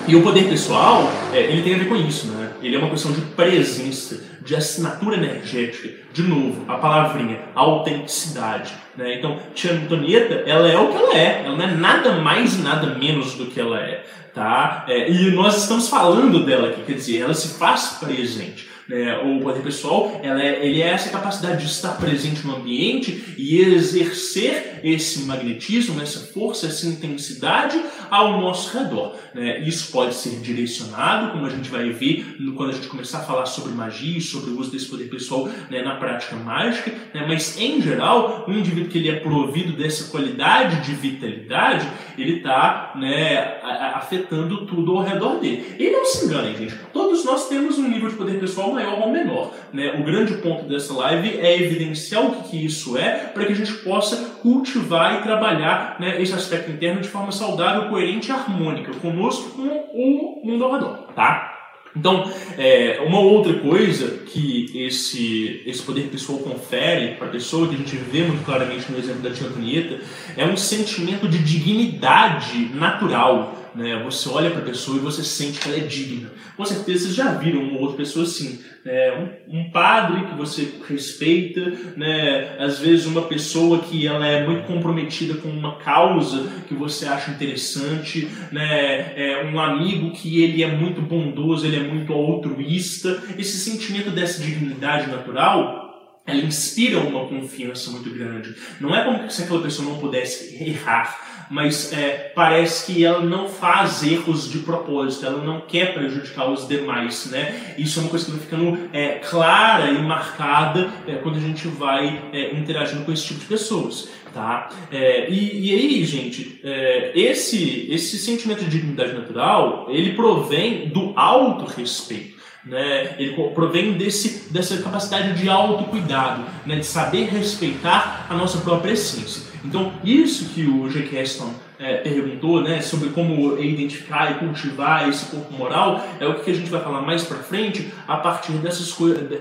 [0.07, 2.51] E o poder pessoal, é, ele tem a ver com isso, né?
[2.63, 5.89] Ele é uma questão de presença de assinatura energética.
[6.11, 8.73] De novo, a palavrinha, autenticidade.
[8.97, 9.19] Né?
[9.19, 11.43] Então, Tia Antonieta, ela é o que ela é.
[11.45, 14.03] Ela não é nada mais e nada menos do que ela é.
[14.33, 14.85] Tá?
[14.87, 18.67] É, e nós estamos falando dela aqui, quer dizer, ela se faz presente.
[18.89, 19.15] Né?
[19.19, 23.59] O poder pessoal, ela é, ele é essa capacidade de estar presente no ambiente e
[23.59, 29.15] exercer esse magnetismo, essa força, essa intensidade ao nosso redor.
[29.33, 29.59] Né?
[29.59, 33.45] Isso pode ser direcionado, como a gente vai ver quando a gente começar a falar
[33.45, 37.25] sobre magia e sobre o uso desse poder pessoal né, na prática mágica, né?
[37.27, 42.93] mas em geral, o indivíduo que ele é provido dessa qualidade de vitalidade, ele está
[42.95, 43.59] né,
[43.93, 45.75] afetando tudo ao redor dele.
[45.77, 49.11] E não se enganem, gente, todos nós temos um nível de poder pessoal maior ou
[49.11, 49.53] menor.
[49.73, 49.93] Né?
[49.99, 53.55] O grande ponto dessa live é evidenciar o que, que isso é, para que a
[53.55, 58.91] gente possa cultivar e trabalhar né, esse aspecto interno de forma saudável, coerente e harmônica
[58.95, 60.97] conosco com o mundo ao redor.
[61.15, 61.55] Tá?
[61.95, 67.75] Então, é, uma outra coisa que esse, esse poder pessoal confere para a pessoa, que
[67.75, 69.99] a gente vê muito claramente no exemplo da tia Antonieta,
[70.37, 73.55] é um sentimento de dignidade natural.
[73.75, 74.01] Né?
[74.03, 76.31] Você olha para a pessoa e você sente que ela é digna.
[76.55, 78.59] Com certeza vocês já viram uma outra pessoa assim.
[78.83, 79.39] Né?
[79.47, 81.61] Um, um, padre que você respeita,
[81.95, 82.57] né?
[82.59, 87.31] às vezes uma pessoa que ela é muito comprometida com uma causa que você acha
[87.31, 89.13] interessante, né?
[89.15, 93.21] É um amigo que ele é muito bondoso, ele é muito altruísta.
[93.37, 95.89] Esse sentimento dessa dignidade natural
[96.29, 98.55] ela inspira uma confiança muito grande.
[98.79, 103.49] Não é como se aquela pessoa não pudesse errar mas é, parece que ela não
[103.49, 107.73] faz erros de propósito, ela não quer prejudicar os demais, né?
[107.77, 111.67] Isso é uma coisa que vai ficando é, clara e marcada é, quando a gente
[111.67, 114.69] vai é, interagindo com esse tipo de pessoas, tá?
[114.91, 121.13] É, e, e, aí, gente, é, esse, esse sentimento de dignidade natural, ele provém do
[121.15, 122.37] auto-respeito.
[122.65, 123.15] Né?
[123.17, 126.75] Ele provém desse, dessa capacidade de autocuidado, né?
[126.75, 129.48] de saber respeitar a nossa própria essência.
[129.63, 131.03] Então, isso que o G.
[131.03, 136.51] Keston é, perguntou, né, sobre como identificar e cultivar esse corpo moral, é o que
[136.51, 138.95] a gente vai falar mais para frente a partir dessas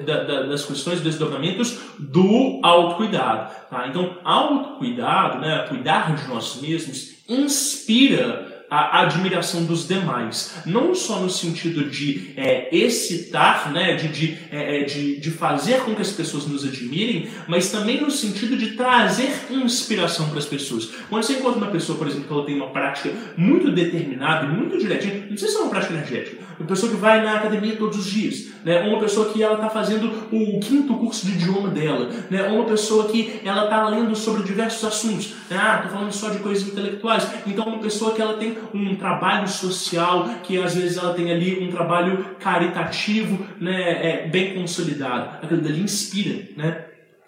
[0.05, 3.51] da, da, das questões, desdobramentos do autocuidado.
[3.69, 3.89] Tá?
[3.89, 10.55] Então, autocuidado, né, cuidar de nós mesmos, inspira a admiração dos demais.
[10.67, 15.81] Não só no sentido de é, excitar, né, de, de, é, é, de, de fazer
[15.81, 20.47] com que as pessoas nos admirem, mas também no sentido de trazer inspiração para as
[20.47, 20.91] pessoas.
[21.09, 24.49] Quando você encontra uma pessoa, por exemplo, que ela tem uma prática muito determinada e
[24.49, 27.77] muito direitinha, não sei se é uma prática energética, uma pessoa que vai na academia
[27.77, 31.33] todos os dias, né, ou uma pessoa que ela está fazendo o quinto curso de
[31.33, 35.35] idioma dela, né, ou uma pessoa que ela está lendo sobre diversos assuntos.
[35.49, 37.29] Né, ah, estou falando só de coisas intelectuais.
[37.47, 41.65] Então, uma pessoa que ela tem um trabalho social, que às vezes ela tem ali
[41.65, 45.39] um trabalho caritativo, né, é, bem consolidado.
[45.43, 46.85] Aquilo dali inspira, né?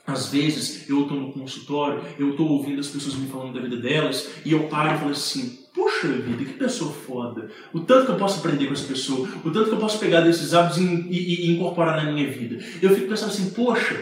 [0.06, 3.76] Às vezes eu estou no consultório, eu estou ouvindo as pessoas me falando da vida
[3.76, 5.59] delas e eu paro e falo assim:
[6.00, 7.48] puxa vida, que pessoa foda.
[7.72, 10.22] O tanto que eu posso aprender com essa pessoa, o tanto que eu posso pegar
[10.22, 12.62] desses hábitos e, e, e incorporar na minha vida.
[12.80, 13.96] Eu fico pensando assim, poxa,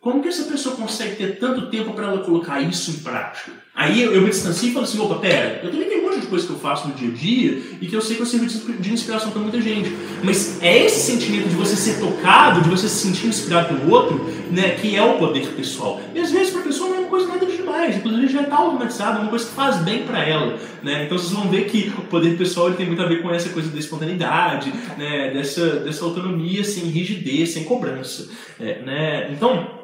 [0.00, 3.52] como que essa pessoa consegue ter tanto tempo para ela colocar isso em prática?
[3.74, 6.20] Aí eu, eu me distancio e falo assim, opa, pera, eu também tenho um monte
[6.20, 8.26] de coisas que eu faço no dia a dia e que eu sei que eu
[8.26, 9.92] sirvo de inspiração para muita gente.
[10.22, 14.24] Mas é esse sentimento de você ser tocado, de você se sentir inspirado pelo outro,
[14.50, 16.00] né, que é o poder pessoal.
[16.14, 17.44] E às vezes para a pessoa não é uma coisa nada
[17.86, 20.58] demais, inclusive já está automatizado, é uma coisa que faz bem para ela.
[20.82, 21.04] Né?
[21.04, 23.48] Então vocês vão ver que o poder pessoal ele tem muito a ver com essa
[23.50, 28.28] coisa da espontaneidade, né, dessa, dessa autonomia sem rigidez, sem cobrança.
[28.60, 29.30] É, né?
[29.32, 29.76] Então,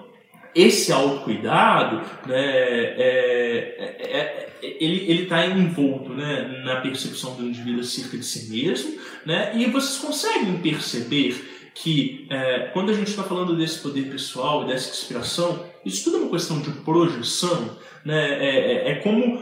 [0.54, 8.16] esse autocuidado, né, é, é, é, ele está envolto né, na percepção do indivíduo acerca
[8.16, 13.56] de si mesmo, né, e vocês conseguem perceber que é, quando a gente está falando
[13.56, 18.90] desse poder pessoal, dessa inspiração, isso tudo é uma questão de projeção, né, é, é,
[18.92, 19.40] é como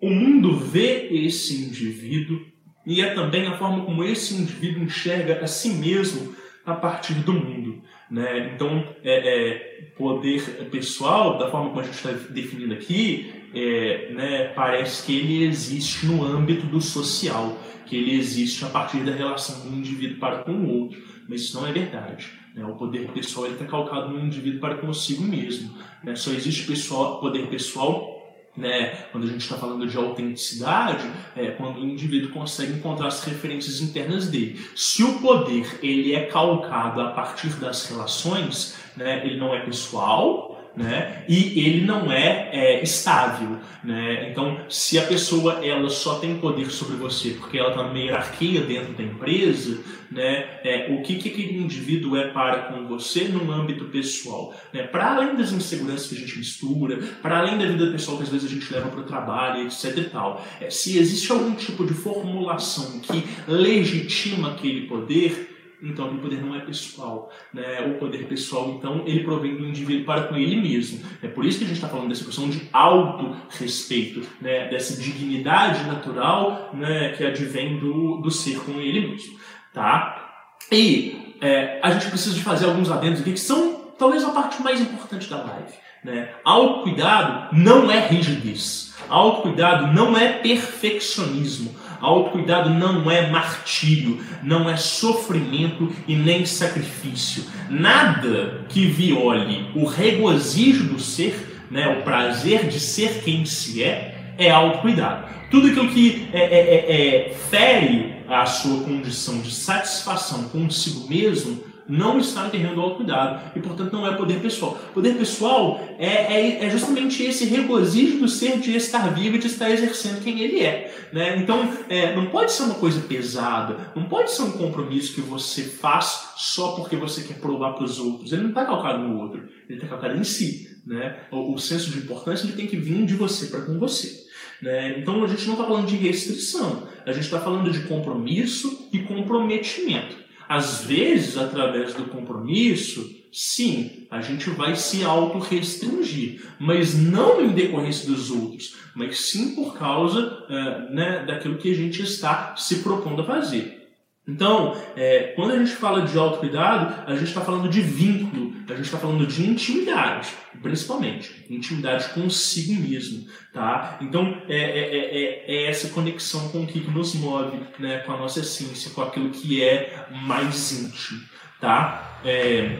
[0.00, 2.40] o mundo vê esse indivíduo
[2.84, 7.32] e é também a forma como esse indivíduo enxerga a si mesmo a partir do
[7.32, 7.82] mundo.
[8.10, 8.52] Né?
[8.54, 14.44] Então, é, é, poder pessoal, da forma como a gente está definindo aqui, é, né,
[14.54, 19.60] parece que ele existe no âmbito do social, que ele existe a partir da relação
[19.60, 21.00] do indivíduo para com o outro.
[21.28, 22.41] Mas isso não é verdade.
[22.54, 22.64] Né?
[22.64, 25.76] O poder pessoal está calcado no indivíduo para consigo mesmo.
[26.02, 26.14] Né?
[26.14, 28.12] Só existe pessoal, poder pessoal
[28.56, 33.24] né, quando a gente está falando de autenticidade, é quando o indivíduo consegue encontrar as
[33.24, 34.60] referências internas dele.
[34.76, 40.61] Se o poder ele é calcado a partir das relações, né, ele não é pessoal,
[40.76, 41.24] né?
[41.28, 44.30] E ele não é, é, estável, né?
[44.30, 48.62] Então, se a pessoa ela só tem poder sobre você porque ela está numa hierarquia
[48.62, 49.78] dentro da empresa,
[50.10, 50.60] né?
[50.64, 54.82] É, o que, que aquele indivíduo é para com você no âmbito pessoal, né?
[54.84, 58.30] Para além das inseguranças que a gente mistura, para além da vida pessoal que às
[58.30, 59.96] vezes a gente leva para o trabalho, etc.
[59.98, 65.51] E tal, é, se existe algum tipo de formulação que legitima aquele poder
[65.82, 67.30] então o poder não é pessoal.
[67.52, 67.80] Né?
[67.82, 71.00] O poder pessoal, então, ele provém do indivíduo para com ele mesmo.
[71.20, 74.68] É por isso que a gente está falando dessa questão de autorrespeito, né?
[74.68, 77.10] dessa dignidade natural né?
[77.10, 79.38] que advém do, do ser com ele mesmo.
[79.74, 80.46] Tá?
[80.70, 84.62] E é, a gente precisa de fazer alguns adendos aqui que são talvez a parte
[84.62, 85.72] mais importante da live.
[86.04, 86.30] Né?
[86.44, 88.94] Autocuidado não é rigidez.
[89.08, 91.74] Autocuidado não é perfeccionismo.
[92.02, 97.44] Autocuidado não é martírio, não é sofrimento e nem sacrifício.
[97.70, 104.34] Nada que viole o regozijo do ser, né, o prazer de ser quem se é,
[104.36, 105.28] é autocuidado.
[105.48, 111.71] Tudo aquilo que é, é, é, é fere a sua condição de satisfação consigo mesmo
[111.92, 114.78] não está no terreno do autocuidado e, portanto, não é poder pessoal.
[114.94, 119.46] Poder pessoal é, é, é, justamente esse regozijo do ser de estar vivo e de
[119.46, 120.90] estar exercendo quem ele é.
[121.12, 121.36] Né?
[121.36, 125.64] Então, é, não pode ser uma coisa pesada, não pode ser um compromisso que você
[125.64, 128.32] faz só porque você quer provar para os outros.
[128.32, 130.70] Ele não está calcado no outro, ele está calcado em si.
[130.86, 131.16] Né?
[131.30, 134.22] O, o senso de importância ele tem que vir de você para com você.
[134.62, 134.98] Né?
[134.98, 139.00] Então, a gente não está falando de restrição, a gente está falando de compromisso e
[139.00, 140.21] comprometimento.
[140.52, 148.06] Às vezes, através do compromisso, sim, a gente vai se auto-restringir, mas não em decorrência
[148.06, 153.22] dos outros, mas sim por causa uh, né, daquilo que a gente está se propondo
[153.22, 153.88] a fazer.
[154.28, 158.74] Então, é, quando a gente fala de autocuidado, a gente está falando de vínculo, a
[158.74, 160.28] gente está falando de intimidade,
[160.62, 163.98] principalmente, intimidade consigo mesmo, tá?
[164.00, 168.16] Então, é, é, é, é essa conexão com o que nos move, né, com a
[168.16, 171.20] nossa essência, com aquilo que é mais íntimo,
[171.60, 172.20] tá?
[172.24, 172.78] É,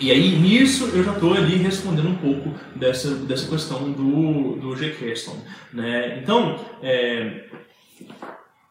[0.00, 4.76] e aí, nisso, eu já estou ali respondendo um pouco dessa, dessa questão do, do
[4.76, 4.90] G.
[4.90, 5.38] Keston,
[5.72, 6.18] né?
[6.20, 7.44] Então, é,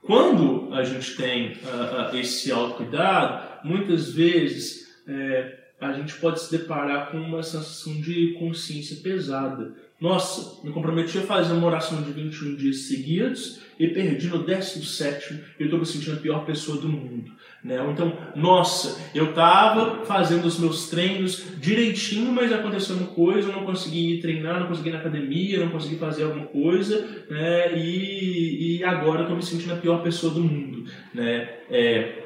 [0.01, 6.58] quando a gente tem uh, uh, esse autocuidado, muitas vezes é, a gente pode se
[6.58, 9.74] deparar com uma sensação de consciência pesada.
[10.00, 15.34] Nossa, me comprometi a fazer uma oração de 21 dias seguidos e perdi no 17
[15.34, 17.32] e eu estou me sentindo a pior pessoa do mundo.
[17.64, 17.78] Né?
[17.90, 23.66] Então, nossa, eu estava fazendo os meus treinos direitinho, mas aconteceu uma coisa, eu não
[23.66, 27.78] consegui treinar, não consegui ir na academia, não consegui fazer alguma coisa, né?
[27.78, 30.84] e, e agora eu estou me sentindo a pior pessoa do mundo.
[31.14, 31.50] Né?
[31.70, 32.23] É,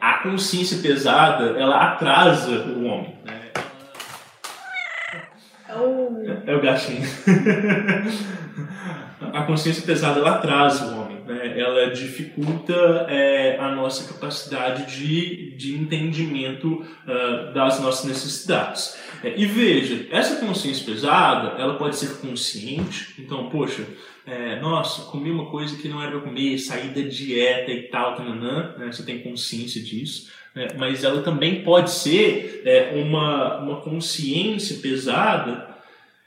[0.00, 3.14] a consciência pesada, ela atrasa o homem.
[3.24, 3.40] Né?
[6.46, 7.02] É o gatinho.
[9.32, 11.58] a consciência pesada, ela atrasa o homem né?
[11.58, 12.72] ela dificulta
[13.08, 18.98] é, a nossa capacidade de, de entendimento uh, das nossas necessidades.
[19.22, 23.14] É, e veja, essa consciência pesada, ela pode ser consciente.
[23.18, 23.82] Então, poxa,
[24.26, 28.16] é, nossa, comi uma coisa que não era para comer, saí da dieta e tal,
[28.16, 28.90] tananã, né?
[28.90, 30.28] você tem consciência disso.
[30.52, 30.68] Né?
[30.76, 35.76] Mas ela também pode ser é, uma, uma consciência pesada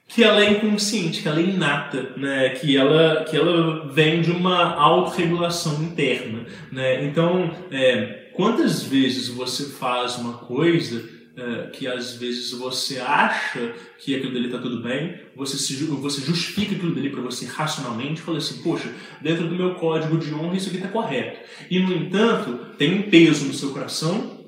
[0.08, 2.50] que ela é inconsciente, que ela é inata, né?
[2.52, 6.46] que, ela, que ela vem de uma autorregulação interna.
[6.72, 7.04] Né?
[7.04, 14.16] Então, é, quantas vezes você faz uma coisa é, que às vezes você acha que
[14.16, 18.38] aquilo dele está tudo bem, você, se, você justifica aquilo dele para você racionalmente, fala
[18.38, 21.40] assim, poxa, dentro do meu código de honra isso aqui está correto.
[21.70, 24.39] E no entanto, tem um peso no seu coração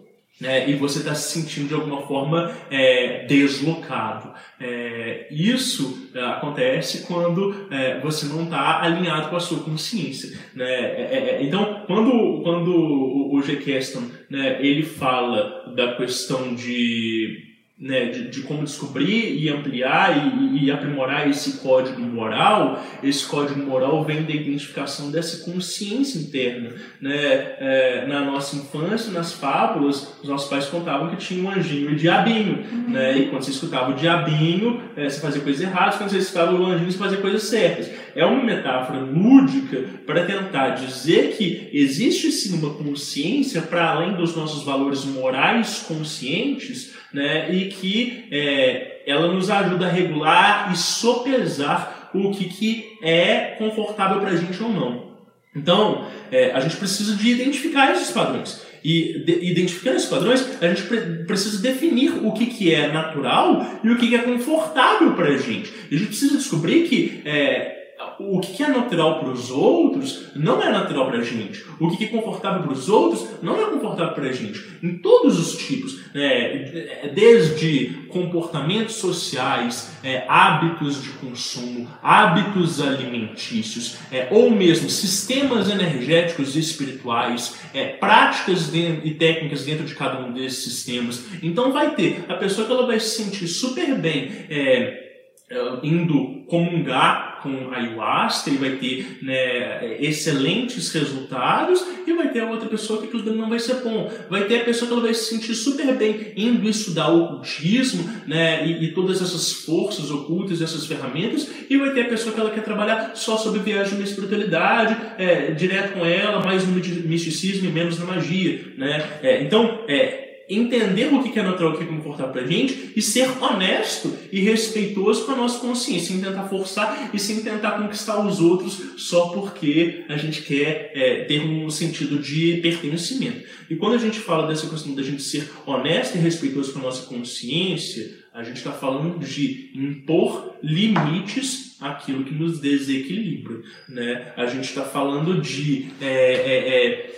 [0.41, 4.33] né, e você está se sentindo de alguma forma é, deslocado.
[4.59, 10.37] É, isso é, acontece quando é, você não está alinhado com a sua consciência.
[10.55, 10.65] Né?
[10.65, 13.57] É, é, então, quando, quando o, o G.
[13.57, 17.50] Keston né, ele fala da questão de
[17.81, 23.59] né, de, de, como descobrir e ampliar e, e, aprimorar esse código moral, esse código
[23.59, 26.75] moral vem da identificação dessa consciência interna.
[27.01, 27.15] Né?
[27.15, 31.93] É, na nossa infância, nas fábulas, os nossos pais contavam que tinha um anjinho e
[31.93, 32.63] um diabinho.
[32.71, 32.89] Uhum.
[32.91, 33.17] Né?
[33.17, 36.63] E quando você escutava o diabinho, é, você fazia coisas erradas, quando você escutava o
[36.67, 37.89] anjinho, você fazia coisas certas.
[38.15, 44.35] É uma metáfora lúdica para tentar dizer que existe sim uma consciência para além dos
[44.35, 52.09] nossos valores morais conscientes né, e que é, ela nos ajuda a regular e sopesar
[52.13, 55.11] o que, que é confortável para a gente ou não.
[55.55, 58.61] Então, é, a gente precisa de identificar esses padrões.
[58.83, 63.79] E de, identificando esses padrões, a gente pre precisa definir o que, que é natural
[63.83, 65.71] e o que, que é confortável para a gente.
[65.91, 67.80] A gente precisa descobrir que é,
[68.19, 71.63] o que é natural para os outros não é natural para a gente.
[71.79, 74.61] O que é confortável para os outros não é confortável para a gente.
[74.83, 77.09] Em todos os tipos, né?
[77.13, 86.59] desde comportamentos sociais, é, hábitos de consumo, hábitos alimentícios, é, ou mesmo sistemas energéticos e
[86.59, 91.25] espirituais, é, práticas e técnicas dentro de cada um desses sistemas.
[91.41, 95.01] Então vai ter a pessoa que ela vai se sentir super bem é,
[95.49, 102.49] é, indo comungar com ayahuasca e vai ter né, excelentes resultados e vai ter a
[102.49, 104.11] outra pessoa que aquilo não vai ser bom.
[104.29, 108.09] Vai ter a pessoa que ela vai se sentir super bem indo estudar o ocultismo
[108.27, 112.39] né, e, e todas essas forças ocultas, essas ferramentas, e vai ter a pessoa que
[112.39, 117.69] ela quer trabalhar só sobre viagem na espiritualidade, é, direto com ela, mais no misticismo
[117.69, 118.65] e menos na magia.
[118.77, 119.03] Né?
[119.21, 120.20] É, então, é,
[120.51, 124.13] entender o que é natural o que é confortável para a gente e ser honesto
[124.31, 128.81] e respeitoso com a nossa consciência, sem tentar forçar e sem tentar conquistar os outros
[128.97, 133.43] só porque a gente quer é, ter um sentido de pertencimento.
[133.69, 136.83] E quando a gente fala dessa questão da gente ser honesto e respeitoso com a
[136.83, 143.61] nossa consciência, a gente está falando de impor limites àquilo que nos desequilibra.
[143.87, 144.33] Né?
[144.35, 147.11] A gente está falando de é, é, é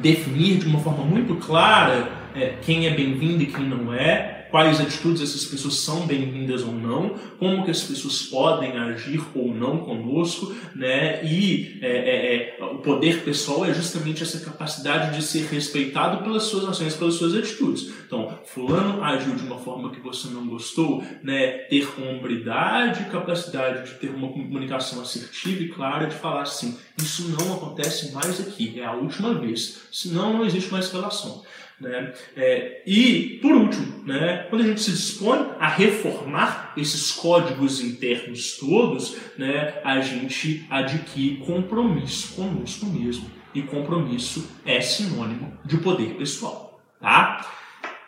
[0.00, 4.80] definir de uma forma muito clara é, quem é bem-vindo e quem não é, quais
[4.80, 9.78] atitudes essas pessoas são bem-vindas ou não, como que as pessoas podem agir ou não
[9.78, 11.24] conosco, né?
[11.24, 16.42] E é, é, é, o poder pessoal é justamente essa capacidade de ser respeitado pelas
[16.42, 17.90] suas ações, pelas suas atitudes.
[18.06, 21.48] Então, fulano agiu de uma forma que você não gostou, né?
[21.70, 27.54] Ter hombridade capacidade de ter uma comunicação assertiva e clara de falar assim, isso não
[27.54, 31.42] acontece mais aqui, é a última vez, senão não existe mais relação.
[31.82, 32.12] Né?
[32.36, 38.56] É, e, por último, né, quando a gente se dispõe a reformar esses códigos internos
[38.56, 43.28] todos, né, a gente adquire compromisso conosco mesmo.
[43.52, 46.80] E compromisso é sinônimo de poder pessoal.
[47.00, 47.44] Tá?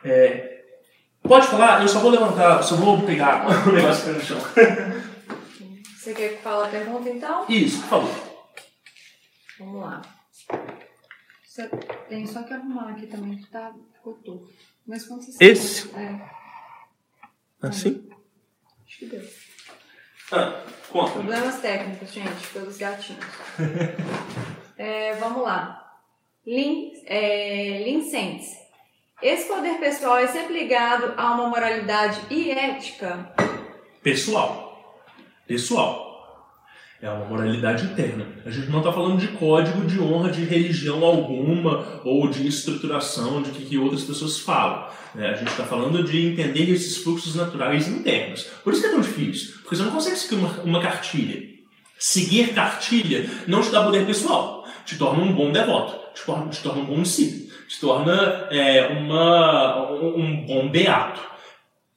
[0.05, 0.63] É,
[1.23, 1.83] pode falar?
[1.83, 4.39] Eu só vou levantar, só vou pegar o negócio no chão.
[5.99, 7.45] Você quer que fale a pergunta então?
[7.49, 8.35] Isso, por favor.
[9.59, 10.03] Vamos lá.
[11.55, 11.69] Você
[12.09, 14.53] tem só que arrumar aqui também, que tá, ficou torto.
[14.85, 15.89] Mas quando você Esse?
[15.95, 16.29] É.
[17.63, 18.11] Assim?
[18.85, 19.23] Acho que deu.
[20.33, 21.13] Ah, conta.
[21.13, 23.25] Problemas técnicos, gente, pelos gatinhos.
[24.77, 25.97] é, vamos lá.
[26.45, 28.53] Lin, é, Lincentes.
[29.23, 33.33] Esse poder pessoal é sempre ligado a uma moralidade e ética?
[34.03, 35.07] Pessoal.
[35.47, 36.04] Pessoal.
[37.05, 38.27] É uma moralidade interna.
[38.47, 43.43] A gente não está falando de código de honra de religião alguma ou de estruturação
[43.43, 44.89] de que, que outras pessoas falam.
[45.15, 45.29] Né?
[45.29, 48.45] A gente está falando de entender esses fluxos naturais internos.
[48.65, 49.53] Por isso que é tão difícil.
[49.61, 51.47] Porque você não consegue seguir uma, uma cartilha.
[51.99, 54.67] Seguir cartilha não te dá poder pessoal.
[54.87, 56.01] Te torna um bom devoto.
[56.15, 57.53] Te torna, te torna um bom discípulo.
[57.69, 61.34] Te torna é, uma, um bom beato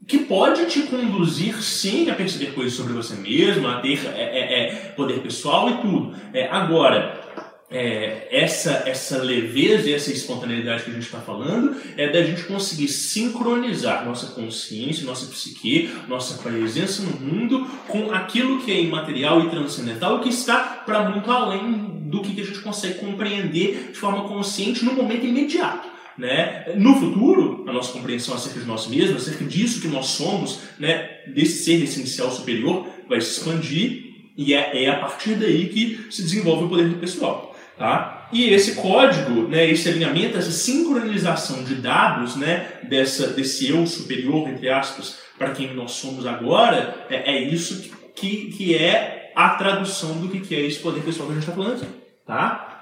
[0.08, 4.64] que pode te conduzir sim a perceber coisas sobre você mesmo, a ter é, é,
[4.64, 6.16] é poder pessoal e tudo.
[6.34, 7.28] É, agora,
[7.70, 12.43] é, essa, essa leveza e essa espontaneidade que a gente está falando é da gente
[12.43, 19.41] conseguir sincronizar nossa consciência, nossa psique, nossa presença no mundo com aquilo que é imaterial
[19.41, 24.26] e transcendental, que está para muito além do que a gente consegue compreender de forma
[24.30, 25.97] consciente no momento imediato.
[26.18, 26.74] Né?
[26.76, 31.22] No futuro, a nossa compreensão acerca de nós mesmos, acerca disso que nós somos, né?
[31.28, 36.22] desse ser essencial superior, vai se expandir e é, é a partir daí que se
[36.24, 37.55] desenvolve o poder pessoal.
[37.78, 38.28] Tá?
[38.32, 44.49] E esse código, né, esse alinhamento, essa sincronização de dados né, dessa, desse eu superior,
[44.49, 50.20] entre aspas, para quem nós somos agora, é, é isso que, que é a tradução
[50.20, 51.93] do que é esse poder pessoal que a gente está falando aqui.
[52.26, 52.77] Tá?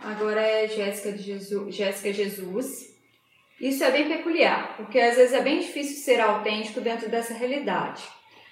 [0.00, 2.90] Agora é Jéssica, Jesus, Jesus.
[3.60, 8.02] Isso é bem peculiar, porque às vezes é bem difícil ser autêntico dentro dessa realidade.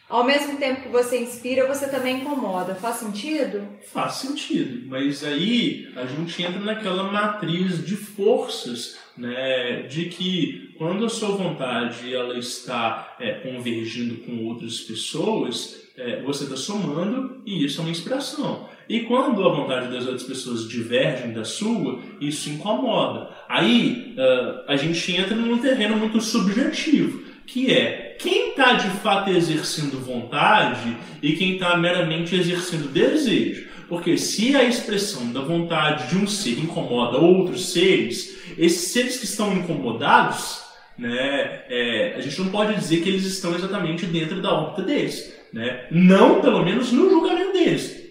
[0.08, 2.74] Ao mesmo tempo que você inspira, você também incomoda.
[2.74, 3.68] Faz sentido?
[3.92, 9.82] Faz sentido, mas aí a gente entra naquela matriz de forças, né?
[9.82, 16.44] De que quando a sua vontade ela está é, convergindo com outras pessoas, é, você
[16.44, 18.68] está somando e isso é uma inspiração.
[18.88, 23.28] E quando a vontade das outras pessoas divergem da sua, isso incomoda.
[23.48, 29.30] Aí uh, a gente entra num terreno muito subjetivo, que é quem está de fato
[29.30, 33.68] exercendo vontade e quem está meramente exercendo desejo.
[33.88, 39.24] Porque se a expressão da vontade de um ser incomoda outros seres, esses seres que
[39.24, 40.62] estão incomodados,
[40.98, 45.32] né, é, a gente não pode dizer que eles estão exatamente dentro da órbita deles.
[45.52, 45.86] Né?
[45.90, 48.08] Não, pelo menos, no julgamento deles.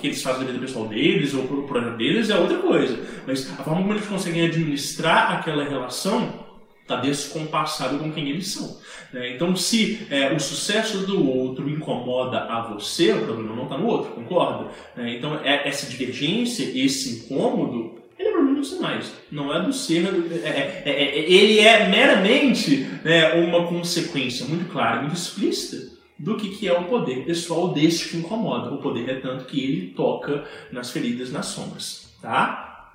[0.00, 2.98] Que eles fazem na vida pessoal deles ou o projeto deles é outra coisa.
[3.26, 6.42] Mas a forma como eles conseguem administrar aquela relação
[6.82, 8.78] está descompassado com quem eles são.
[9.12, 9.34] Né?
[9.34, 13.86] Então, se é, o sucesso do outro incomoda a você, o problema não está no
[13.86, 14.70] outro, concorda?
[14.96, 15.16] Né?
[15.16, 20.04] Então, é, essa divergência, esse incômodo, ele é problema dos sinais, não é do ser.
[20.44, 25.91] É, é, é, ele é meramente né, uma consequência muito clara, muito explícita
[26.22, 28.72] do que, que é o poder pessoal deste que incomoda.
[28.72, 32.16] O poder é tanto que ele toca nas feridas, nas sombras.
[32.22, 32.92] Tá?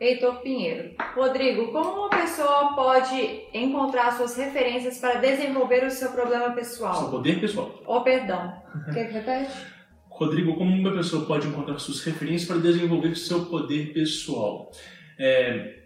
[0.00, 0.90] Heitor Pinheiro.
[1.14, 6.94] Rodrigo, como uma pessoa pode encontrar suas referências para desenvolver o seu problema pessoal?
[6.94, 7.80] Seu poder pessoal.
[7.86, 8.60] Oh, perdão.
[8.92, 9.52] Quer que repete?
[10.10, 14.70] Rodrigo, como uma pessoa pode encontrar suas referências para desenvolver o seu poder pessoal?
[15.18, 15.76] É,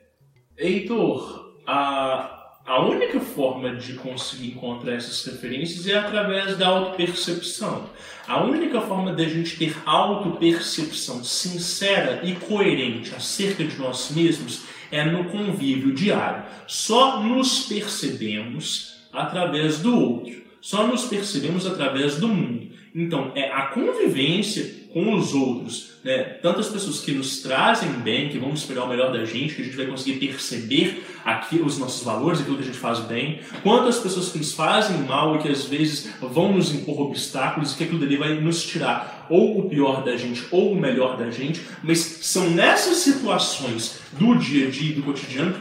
[0.56, 7.90] Heitor, a, a única forma de conseguir encontrar essas referências é através da autopercepção.
[8.26, 14.62] A única forma de a gente ter autopercepção sincera e coerente acerca de nós mesmos
[14.90, 16.44] é no convívio diário.
[16.66, 20.42] Só nos percebemos através do outro.
[20.58, 22.70] Só nos percebemos através do mundo.
[22.94, 26.22] Então, é a convivência com os outros, né?
[26.40, 29.64] Tantas pessoas que nos trazem bem, que vão esperar o melhor da gente, que a
[29.64, 33.88] gente vai conseguir perceber aqui os nossos valores, aquilo que a gente faz bem, quanto
[33.88, 37.76] as pessoas que nos fazem mal e que às vezes vão nos impor obstáculos e
[37.76, 41.28] que aquilo dali vai nos tirar ou o pior da gente ou o melhor da
[41.28, 45.60] gente, mas são nessas situações do dia a dia, do cotidiano,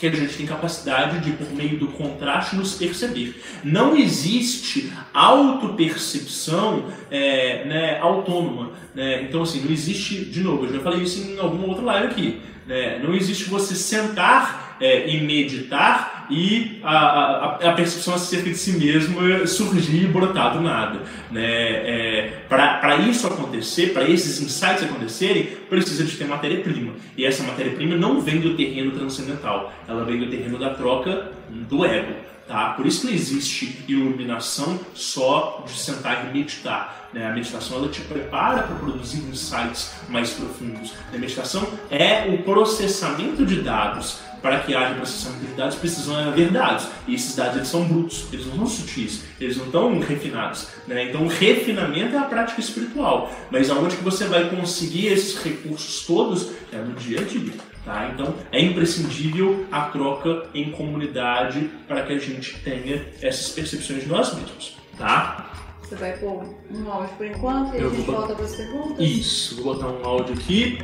[0.00, 3.38] que a gente tem capacidade de, por meio do contraste, nos perceber.
[3.62, 8.72] Não existe autopercepção é, né, autônoma.
[8.94, 9.24] Né?
[9.24, 12.40] Então, assim, não existe, de novo, eu já falei isso em alguma outra live aqui.
[12.66, 12.98] Né?
[12.98, 18.72] Não existe você sentar é, e meditar e a, a, a, percepção acerca de si
[18.72, 21.00] mesmo surgir e brotar do nada.
[21.30, 21.42] Né?
[21.42, 26.94] É, para isso acontecer, para esses insights acontecerem, precisa de ter matéria-prima.
[27.16, 31.84] E essa matéria-prima não vem do terreno transcendental, ela vem do terreno da troca do
[31.84, 32.14] ego.
[32.50, 32.70] Tá?
[32.70, 37.08] Por isso não existe iluminação só de sentar e meditar.
[37.12, 37.24] Né?
[37.24, 40.92] A meditação ela te prepara para produzir insights mais profundos.
[41.14, 46.34] A meditação é o processamento de dados para que haja processamento de dados, precisam haver
[46.34, 46.88] verdades.
[47.06, 50.68] E esses dados eles são brutos, eles não são sutis, eles não estão refinados.
[50.86, 51.08] Né?
[51.08, 53.30] Então, o refinamento é a prática espiritual.
[53.50, 57.52] Mas aonde que você vai conseguir esses recursos todos é no dia a dia.
[57.84, 58.10] Tá?
[58.12, 64.08] Então, é imprescindível a troca em comunidade para que a gente tenha essas percepções de
[64.08, 64.76] nós mesmos.
[64.98, 65.50] Tá?
[65.82, 69.04] Você vai pôr um áudio por enquanto e Eu a gente volta para as perguntas?
[69.04, 70.78] Isso, vou botar um áudio aqui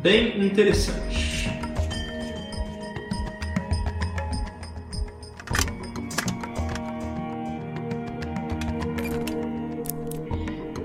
[0.00, 1.67] bem interessante.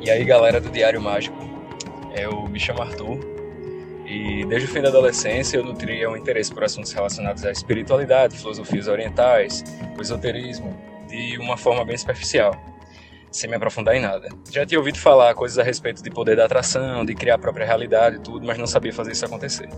[0.03, 1.37] E aí galera do Diário Mágico,
[2.13, 3.19] eu me chamo Arthur,
[4.05, 8.37] E desde o fim da adolescência eu nutria um interesse por assuntos relacionados à espiritualidade,
[8.37, 9.63] filosofias orientais,
[9.97, 10.77] o esoterismo,
[11.07, 12.53] de uma forma bem superficial,
[13.31, 14.27] sem me aprofundar em nada.
[14.51, 17.65] Já tinha ouvido falar coisas a respeito de poder da atração, de criar a própria
[17.65, 19.69] realidade e tudo, mas não sabia fazer isso acontecer.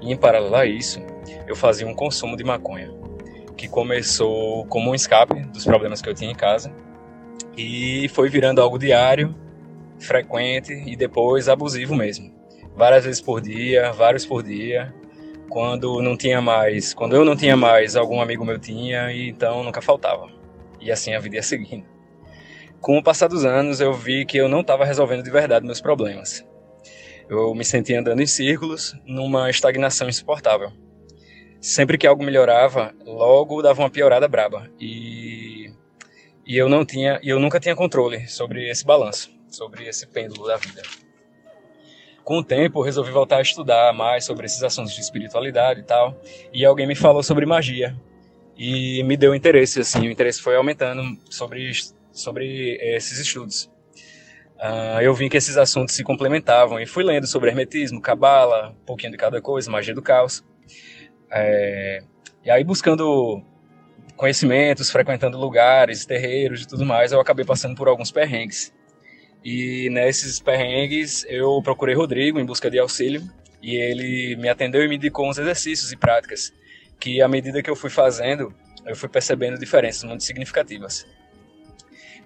[0.00, 1.02] E em paralelo a isso,
[1.46, 2.90] eu fazia um consumo de maconha,
[3.58, 6.72] que começou como um escape dos problemas que eu tinha em casa
[7.54, 9.34] e foi virando algo diário,
[10.00, 12.40] frequente e depois abusivo mesmo
[12.80, 14.94] várias vezes por dia, vários por dia.
[15.50, 19.62] Quando não tinha mais, quando eu não tinha mais, algum amigo meu tinha e então
[19.62, 20.28] nunca faltava.
[20.80, 21.84] E assim a vida ia seguindo.
[22.80, 25.80] Com o passar dos anos, eu vi que eu não estava resolvendo de verdade meus
[25.80, 26.46] problemas.
[27.28, 30.72] Eu me sentia andando em círculos, numa estagnação insuportável.
[31.60, 34.70] Sempre que algo melhorava, logo dava uma piorada braba.
[34.80, 35.70] E,
[36.46, 40.56] e eu não tinha, eu nunca tinha controle sobre esse balanço, sobre esse pêndulo da
[40.56, 40.82] vida.
[42.24, 46.20] Com o tempo, resolvi voltar a estudar mais sobre esses assuntos de espiritualidade e tal.
[46.52, 47.96] E alguém me falou sobre magia.
[48.56, 51.72] E me deu interesse, assim, o interesse foi aumentando sobre,
[52.12, 53.70] sobre esses estudos.
[54.56, 58.84] Uh, eu vi que esses assuntos se complementavam e fui lendo sobre hermetismo, cabala, um
[58.84, 60.44] pouquinho de cada coisa, magia do caos.
[61.32, 62.02] É,
[62.44, 63.42] e aí, buscando
[64.16, 68.70] conhecimentos, frequentando lugares, terreiros e tudo mais, eu acabei passando por alguns perrengues.
[69.44, 73.22] E nesses perrengues eu procurei Rodrigo em busca de auxílio
[73.62, 76.52] e ele me atendeu e me indicou uns exercícios e práticas
[77.00, 81.06] que à medida que eu fui fazendo, eu fui percebendo diferenças muito significativas.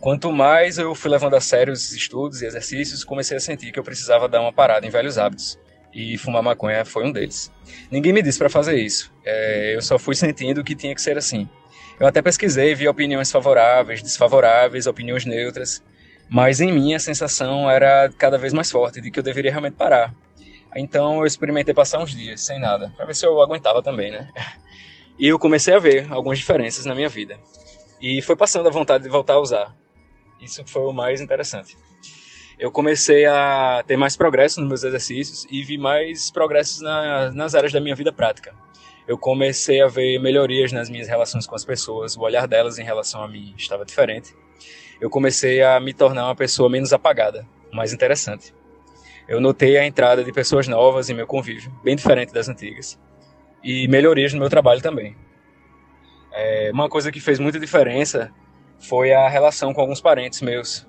[0.01, 3.79] Quanto mais eu fui levando a sério os estudos e exercícios, comecei a sentir que
[3.79, 5.59] eu precisava dar uma parada em velhos hábitos.
[5.95, 7.53] E fumar maconha foi um deles.
[7.89, 9.13] Ninguém me disse para fazer isso.
[9.25, 11.49] É, eu só fui sentindo que tinha que ser assim.
[12.01, 15.81] Eu até pesquisei, vi opiniões favoráveis, desfavoráveis, opiniões neutras.
[16.35, 19.75] Mas em mim a sensação era cada vez mais forte de que eu deveria realmente
[19.75, 20.13] parar.
[20.75, 24.29] Então eu experimentei passar uns dias sem nada, para ver se eu aguentava também, né?
[25.17, 27.39] E eu comecei a ver algumas diferenças na minha vida.
[28.03, 29.73] E foi passando a vontade de voltar a usar.
[30.43, 31.77] Isso foi o mais interessante.
[32.59, 37.55] Eu comecei a ter mais progresso nos meus exercícios e vi mais progressos na, nas
[37.55, 38.53] áreas da minha vida prática.
[39.07, 42.83] Eu comecei a ver melhorias nas minhas relações com as pessoas, o olhar delas em
[42.83, 44.35] relação a mim estava diferente
[45.05, 48.55] eu comecei a me tornar uma pessoa menos apagada, mais interessante.
[49.29, 52.99] Eu notei a entrada de pessoas novas em meu convívio, bem diferente das antigas,
[53.63, 55.15] e melhorias no meu trabalho também.
[56.33, 58.33] É, uma coisa que fez muita diferença
[58.79, 60.87] foi a relação com alguns parentes meus,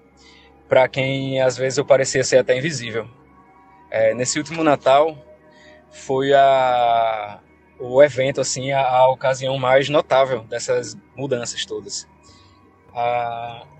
[0.70, 3.09] para quem às vezes eu parecia ser até invisível.
[3.91, 5.18] É, nesse último Natal
[5.91, 7.41] foi a,
[7.78, 12.07] o evento, assim, a, a ocasião mais notável dessas mudanças todas.
[12.93, 13.74] A,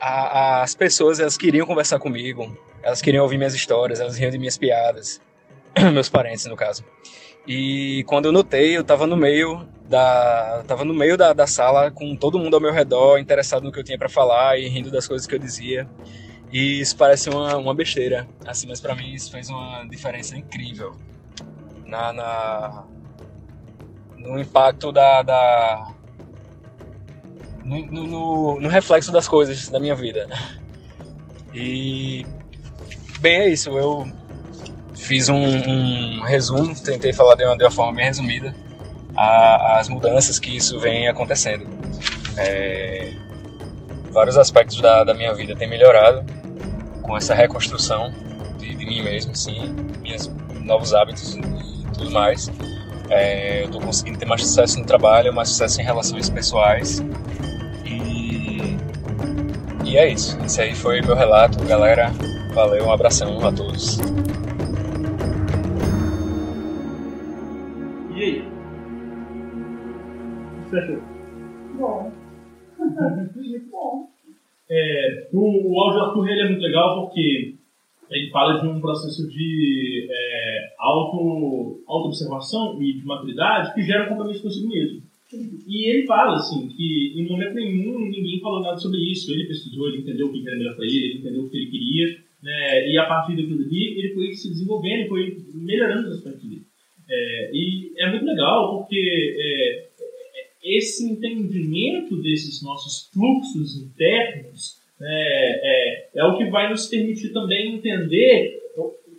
[0.00, 4.38] a, as pessoas elas queriam conversar comigo, elas queriam ouvir minhas histórias, elas riam de
[4.38, 5.20] minhas piadas,
[5.92, 6.84] meus parentes no caso.
[7.46, 11.90] E quando eu notei, eu estava no meio da tava no meio da, da sala
[11.90, 14.90] com todo mundo ao meu redor, interessado no que eu tinha para falar e rindo
[14.90, 15.88] das coisas que eu dizia.
[16.52, 20.96] E isso parece uma, uma besteira, assim, mas para mim isso fez uma diferença incrível
[21.86, 22.84] na, na
[24.16, 25.94] no impacto da, da
[27.70, 30.28] no, no, no, reflexo das coisas da minha vida.
[31.54, 32.26] E
[33.20, 33.70] bem, é isso.
[33.70, 34.10] Eu
[34.96, 38.54] fiz um, um resumo, tentei falar de uma, de uma forma bem resumida
[39.16, 41.66] a, as mudanças que isso vem acontecendo.
[42.36, 43.12] É,
[44.10, 46.24] vários aspectos da, da minha vida têm melhorado
[47.02, 48.12] com essa reconstrução
[48.58, 50.28] de, de mim mesmo, sim, meus
[50.60, 51.40] novos hábitos e
[51.94, 52.50] tudo mais.
[53.08, 57.02] É, eu estou conseguindo ter mais sucesso no trabalho, mais sucesso em relações pessoais
[59.90, 60.38] e é isso.
[60.44, 62.10] Esse aí foi meu relato, galera.
[62.54, 63.98] Valeu, um abração a todos.
[68.14, 68.44] E aí?
[70.70, 71.02] Fechou.
[71.76, 72.12] Bom.
[72.78, 74.08] Muito bom.
[74.70, 77.56] É, o, o áudio Arthur ele é muito legal porque
[78.10, 84.08] ele fala de um processo de é, auto, auto-observação e de maturidade que gera um
[84.10, 85.02] compromisso consigo mesmo.
[85.32, 89.32] E ele fala, assim, que em momento nenhum ninguém falou nada sobre isso.
[89.32, 91.70] Ele pesquisou, ele entendeu o que era melhor para ele, ele entendeu o que ele
[91.70, 92.90] queria, né?
[92.90, 96.62] E a partir daquilo ali, ele foi se desenvolvendo, foi melhorando os aspectos dele.
[97.08, 99.88] É, e é muito legal porque é,
[100.62, 107.74] esse entendimento desses nossos fluxos internos né, é, é o que vai nos permitir também
[107.74, 108.60] entender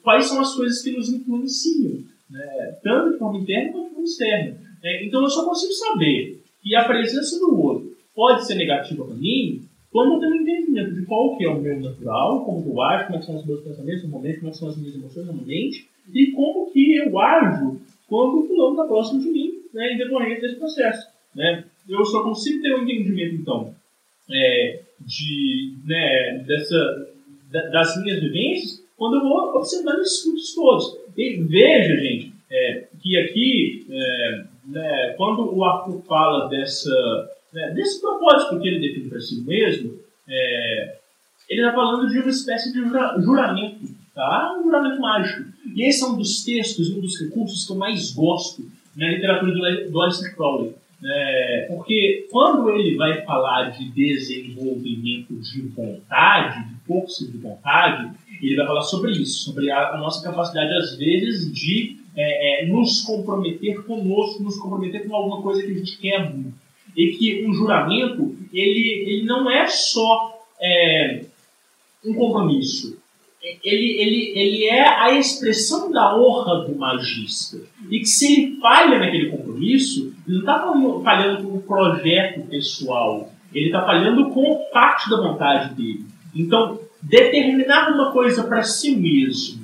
[0.01, 4.07] quais são as coisas que nos influenciam, né, tanto de forma interna quanto de forma
[4.07, 4.70] externa.
[4.83, 9.15] É, então eu só consigo saber que a presença do outro pode ser negativa para
[9.15, 9.61] mim
[9.91, 13.07] quando eu tenho um entendimento de qual que é o meu natural, como eu acho,
[13.11, 15.77] como são os meus pensamentos no momento, como são as minhas emoções no momento,
[16.13, 20.41] e como que eu ajo quando o fulano está próximo de mim, né, em decorrência
[20.41, 21.07] desse processo.
[21.35, 21.65] Né?
[21.89, 23.75] Eu só consigo ter um entendimento, então,
[24.29, 27.13] é, de, né, dessa,
[27.51, 30.97] das minhas vivências quando eu vou observando esses frutos todos.
[31.17, 37.99] E veja, gente, é, que aqui, é, né, quando o Arthur fala dessa, né, desse
[38.01, 40.95] propósito que ele define para si mesmo, é,
[41.49, 42.79] ele está falando de uma espécie de
[43.23, 44.57] juramento, tá?
[44.57, 45.51] um juramento mágico.
[45.75, 48.63] E esse é um dos textos, um dos recursos que eu mais gosto
[48.95, 50.73] na literatura do, do Aleister Crowley.
[51.03, 58.11] É, porque quando ele vai falar de desenvolvimento de vontade, de força de vontade,
[58.41, 62.65] ele vai falar sobre isso, sobre a, a nossa capacidade, às vezes, de é, é,
[62.67, 66.59] nos comprometer conosco, nos comprometer com alguma coisa que a gente quer muito.
[66.95, 71.23] E que um juramento, ele, ele não é só é,
[72.05, 72.99] um compromisso.
[73.63, 77.57] Ele, ele, ele é a expressão da honra do magista.
[77.89, 83.31] E que se ele falha naquele compromisso, ele não está falhando com o projeto pessoal.
[83.53, 86.05] Ele está falhando com parte da vontade dele.
[86.35, 89.60] Então, determinar uma coisa para si mesmo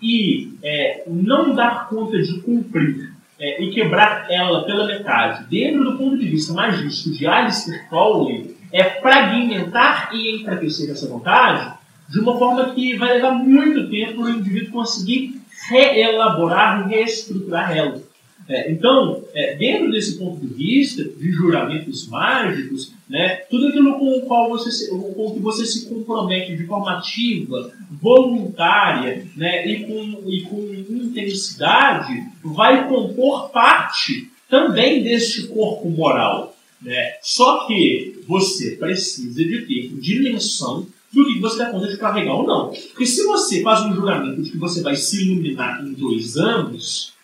[0.00, 5.96] e é, não dar conta de cumprir é, e quebrar ela pela metade, dentro do
[5.96, 11.78] ponto de vista magístico de Alistair Crowley, é fragmentar e enfraquecer essa vontade
[12.08, 17.76] de uma forma que vai levar muito tempo para o indivíduo conseguir reelaborar e reestruturar
[17.76, 18.02] ela.
[18.48, 24.18] É, então, é, dentro desse ponto de vista de juramentos mágicos, né, tudo aquilo com
[24.18, 29.84] o qual você se, com que você se compromete de forma ativa, voluntária né, e,
[29.84, 30.58] com, e com
[30.94, 36.54] intensidade, vai compor parte também deste corpo moral.
[36.82, 37.14] Né?
[37.22, 42.46] Só que você precisa de ter dimensão do que você dá conta de carregar ou
[42.46, 42.68] não.
[42.68, 47.14] Porque se você faz um juramento de que você vai se iluminar em dois anos,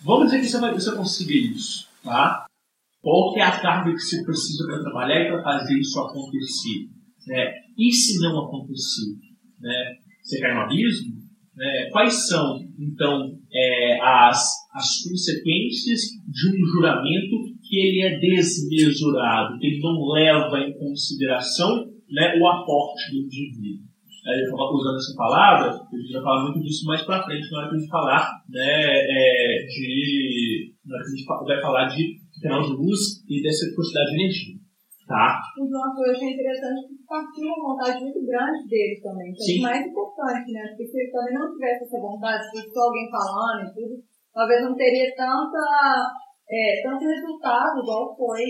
[0.00, 2.45] vamos dizer que você vai você consiga isso, tá?
[3.06, 6.90] Qual que é a carga que você precisa para trabalhar e para fazer isso acontecer?
[7.28, 7.54] Né?
[7.78, 9.14] E se não acontecer?
[9.60, 9.94] Né?
[10.20, 11.14] Você cai no abismo?
[11.54, 11.88] Né?
[11.92, 14.42] Quais são, então, é, as,
[14.74, 21.86] as consequências de um juramento que ele é desmesurado, que ele não leva em consideração
[22.10, 23.86] né, o aporte do indivíduo.
[24.26, 27.68] Aí, usando essa palavra, a gente vai falar muito disso mais para frente, na hora
[27.68, 30.74] que a gente falar né, é, de.
[30.84, 34.16] Na hora que a gente vai falar de canal de luz e dessa quantidade de
[34.16, 34.56] energia.
[35.06, 35.38] Tá?
[35.54, 39.58] O João, eu achei interessante que partiu uma vontade muito grande dele também, que é
[39.58, 40.66] o mais importante, né?
[40.66, 43.94] Porque se ele também não tivesse essa vontade, se fosse alguém falando e tudo,
[44.34, 45.62] talvez não teria tanta,
[46.50, 48.42] é, tanto resultado igual foi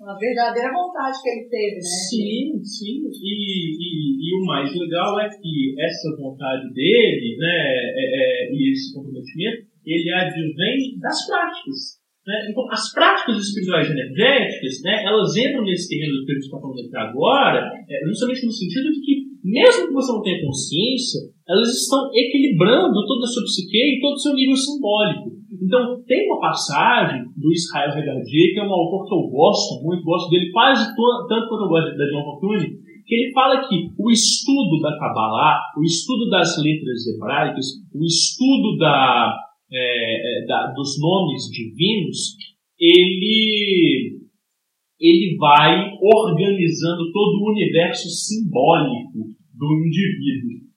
[0.00, 1.94] uma verdadeira vontade que ele teve, né?
[2.10, 3.06] Sim, sim.
[3.06, 3.30] E,
[3.78, 7.56] e, e o mais legal é que essa vontade dele, né,
[7.94, 11.99] é, é, e esse comprometimento, ele advém das práticas.
[12.30, 12.46] Né?
[12.46, 16.60] Então, as práticas espirituais energéticas, né, elas entram nesse terreno do que a gente está
[16.62, 17.58] falando aqui agora,
[17.90, 22.94] é, justamente no sentido de que, mesmo que você não tenha consciência, elas estão equilibrando
[23.02, 25.26] toda a sua psique e todo o seu nível simbólico.
[25.50, 30.04] Então, tem uma passagem do Israel Regardier, que é um autor que eu gosto muito,
[30.04, 32.78] gosto dele quase tanto quanto eu gosto da John Fortune,
[33.10, 38.78] que ele fala que o estudo da Kabbalah, o estudo das letras hebraicas, o estudo
[38.78, 39.34] da,
[39.72, 42.36] é, é da, dos nomes divinos,
[42.78, 44.20] ele,
[44.98, 49.18] ele vai organizando todo o universo simbólico
[49.54, 50.69] do indivíduo.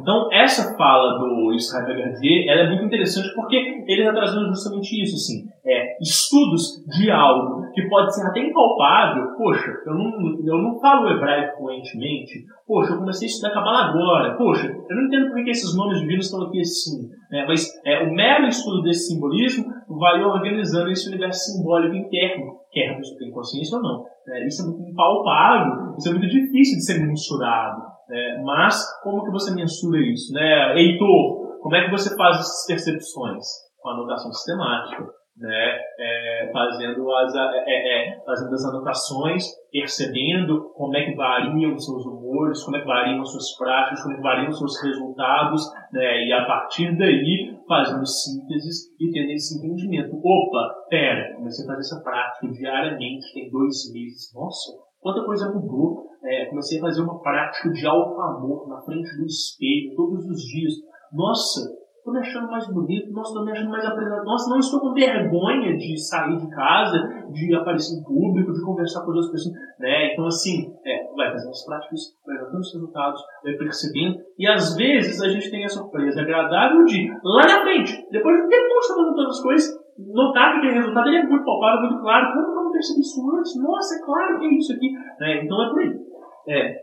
[0.00, 5.02] Então, essa fala do Israel Gardier, ela é muito interessante porque ele está trazendo justamente
[5.02, 9.36] isso, assim, é, estudos de algo que pode ser até impalpável.
[9.36, 10.10] Poxa, eu não,
[10.44, 12.44] eu não falo hebraico fluentemente.
[12.66, 14.36] Poxa, eu comecei a estudar Kabbalah agora.
[14.36, 17.08] Poxa, eu não entendo por que esses nomes divinos estão aqui assim.
[17.30, 17.44] Né?
[17.46, 23.18] Mas é, o mero estudo desse simbolismo vai organizando esse universo simbólico interno, quer pessoa
[23.18, 24.04] tenha consciência ou não.
[24.28, 27.82] É, isso é muito impalpável, isso é muito difícil de ser mensurado.
[28.10, 30.32] É, mas como que você mensura isso?
[30.32, 30.74] Né?
[30.76, 33.44] Heitor, como é que você faz essas percepções?
[33.80, 35.06] Com anotação sistemática,
[35.38, 35.78] né?
[35.98, 41.84] É, fazendo, as, é, é, é, fazendo as anotações, percebendo como é que variam os
[41.84, 44.82] seus humores, como é que variam as suas práticas, como é que variam os seus
[44.82, 46.26] resultados, né?
[46.26, 50.16] e a partir daí fazendo sínteses e tendo esse entendimento.
[50.16, 54.30] Opa, pera, comecei a fazer essa prática diariamente, tem dois meses.
[54.34, 59.16] Nossa, quanta coisa mudou é, comecei a fazer uma prática de alto amor na frente
[59.16, 60.74] do espelho todos os dias.
[61.12, 61.60] Nossa,
[61.96, 64.94] estou me achando mais bonito, nossa, estou me achando mais apresentado, nossa, não estou com
[64.94, 66.98] vergonha de sair de casa,
[67.30, 70.12] de aparecer em público, de conversar com outras pessoas, né?
[70.12, 75.20] Então, assim, é, vai fazer umas práticas, vai tantos resultados, vai percebendo, e às vezes
[75.22, 78.50] a gente tem a surpresa agradável de, lá na frente, depois de
[78.88, 82.58] fazendo todas as coisas, notar que aquele resultado ele é muito palpável, muito claro, como
[82.58, 83.56] eu não percebi isso antes?
[83.60, 84.90] Nossa, é claro que é isso aqui.
[85.20, 86.09] É, então é por aí.
[86.50, 86.80] É,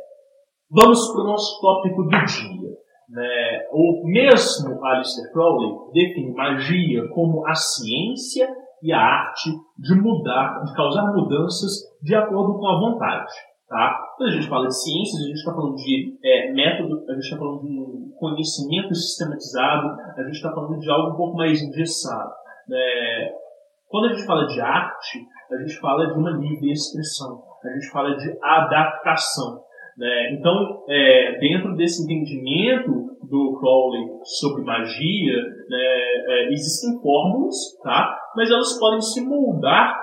[0.71, 2.69] vamos para o nosso tópico do dia.
[3.09, 3.67] Né?
[3.73, 8.47] O mesmo Alistair Crowley define magia como a ciência
[8.81, 13.33] e a arte de mudar, de causar mudanças de acordo com a vontade.
[13.67, 13.99] Tá?
[14.15, 17.23] Quando a gente fala de ciências, a gente está falando de é, método, a gente
[17.23, 22.31] está falando de conhecimento sistematizado, a gente está falando de algo um pouco mais engessado.
[22.69, 23.33] Né?
[23.89, 25.19] Quando a gente fala de arte,
[25.51, 29.61] a gente fala de uma livre expressão, a gente fala de adaptação.
[29.97, 30.33] Né?
[30.33, 34.05] Então, é, dentro desse entendimento do Crowley
[34.39, 35.35] sobre magia,
[35.69, 35.85] né,
[36.27, 38.17] é, existem fórmulas, tá?
[38.35, 39.95] mas elas podem se moldar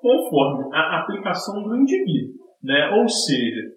[0.00, 2.34] conforme a aplicação do indivíduo.
[2.62, 2.90] Né?
[2.98, 3.74] Ou seja,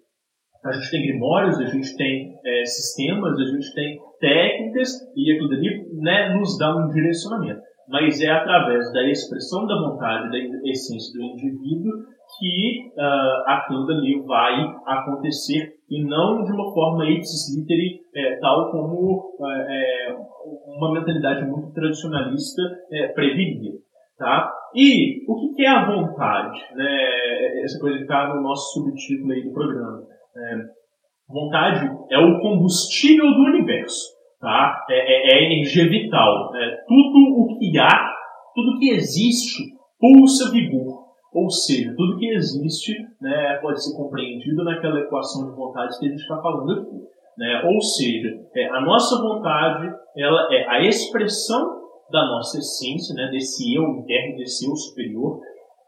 [0.64, 5.52] a gente tem grimórios, a gente tem é, sistemas, a gente tem técnicas e aquilo
[5.52, 7.60] ali né, nos dá um direcionamento.
[7.88, 11.92] Mas é através da expressão da vontade, da essência do indivíduo,
[12.38, 14.54] que uh, aquilo dali vai
[14.86, 19.36] acontecer e não de uma forma ipsis literi, é, tal como
[19.68, 20.16] é,
[20.76, 22.62] uma mentalidade muito tradicionalista
[22.92, 23.14] é.
[24.18, 24.52] Tá?
[24.74, 26.60] E o que é a vontade?
[26.74, 27.62] Né?
[27.62, 30.02] Essa coisa que está no nosso subtítulo aí do programa.
[30.36, 30.56] É,
[31.28, 34.18] vontade é o combustível do universo.
[34.40, 34.84] Tá?
[34.90, 36.50] É, é, é energia vital.
[36.52, 36.76] Né?
[36.86, 38.12] Tudo o que há,
[38.54, 39.62] tudo que existe,
[40.00, 40.97] pulsa vigor.
[41.32, 46.08] Ou seja, tudo que existe né, pode ser compreendido naquela equação de vontade que a
[46.08, 47.02] gente está falando aqui.
[47.36, 47.62] Né?
[47.66, 51.78] Ou seja, é, a nossa vontade ela é a expressão
[52.10, 55.40] da nossa essência, né, desse eu interno, desse eu superior,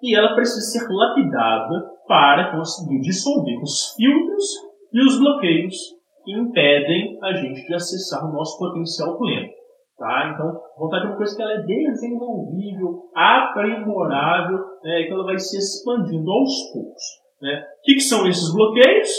[0.02, 4.44] e ela precisa ser lapidada para conseguir dissolver os filtros
[4.92, 5.76] e os bloqueios
[6.24, 9.48] que impedem a gente de acessar o nosso potencial pleno.
[10.00, 10.32] Tá?
[10.32, 15.58] Então, vontade é uma coisa que ela é desenvolvível, aprimorável, né, que ela vai se
[15.58, 17.02] expandindo aos poucos.
[17.42, 17.62] Né?
[17.80, 19.10] O que, que são esses bloqueios?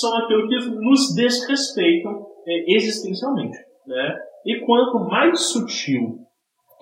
[0.00, 3.58] São aqueles que nos desrespeitam é, existencialmente.
[3.86, 4.16] Né?
[4.46, 6.20] E quanto mais sutil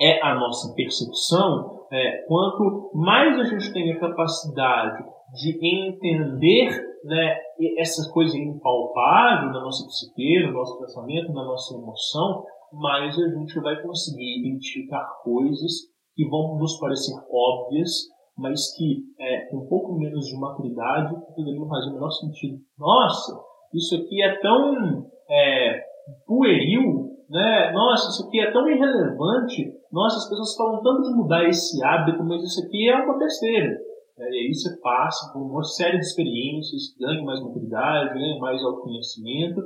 [0.00, 5.02] é a nossa percepção, é, quanto mais a gente tem a capacidade
[5.34, 7.36] de entender né,
[7.76, 13.60] essas coisas impalpáveis na nossa psique, no nosso pensamento, na nossa emoção, mais a gente
[13.60, 15.72] vai conseguir identificar coisas
[16.14, 17.90] que vão nos parecer óbvias,
[18.36, 22.58] mas que é, com um pouco menos de maturidade poderiam fazer o menor sentido.
[22.78, 23.40] Nossa,
[23.74, 25.80] isso aqui é tão é,
[26.26, 27.72] pueril, né?
[27.72, 29.72] Nossa, isso aqui é tão irrelevante.
[29.92, 33.76] Nossa, as pessoas falam tanto de mudar esse hábito, mas isso aqui é uma besteira.
[34.18, 38.62] É, e aí você passa por uma série de experiências, ganha mais maturidade, ganha mais
[38.62, 39.60] autoconhecimento,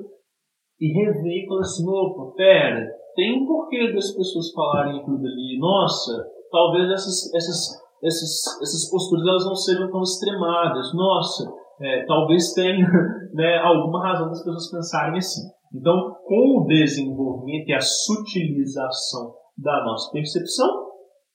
[0.82, 5.56] e revê e fala assim, opa, pera, tem um porquê das pessoas falarem aquilo ali.
[5.60, 10.92] Nossa, talvez essas, essas, essas, essas posturas elas não sejam tão extremadas.
[10.92, 12.84] Nossa, é, talvez tenha
[13.32, 15.42] né, alguma razão das pessoas pensarem assim.
[15.72, 20.68] Então, com o desenvolvimento e a sutilização da nossa percepção,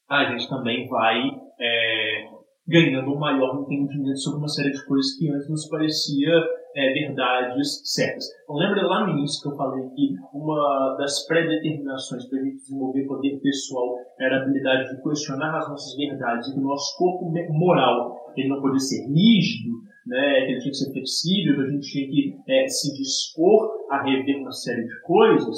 [0.09, 1.23] a gente também vai
[1.59, 2.25] é,
[2.67, 6.31] ganhando um maior entendimento sobre uma série de coisas que antes nos parecia
[6.76, 8.26] é, verdades certas.
[8.43, 12.57] Então, lembra lá no início que eu falei que uma das predeterminações para a gente
[12.57, 16.97] desenvolver poder pessoal era a habilidade de questionar as nossas verdades e que o nosso
[16.97, 19.74] corpo moral ele não podia ser rígido,
[20.05, 23.88] né, que ele tinha que ser flexível, que a gente tinha que é, se dispor
[23.91, 25.57] a rever uma série de coisas,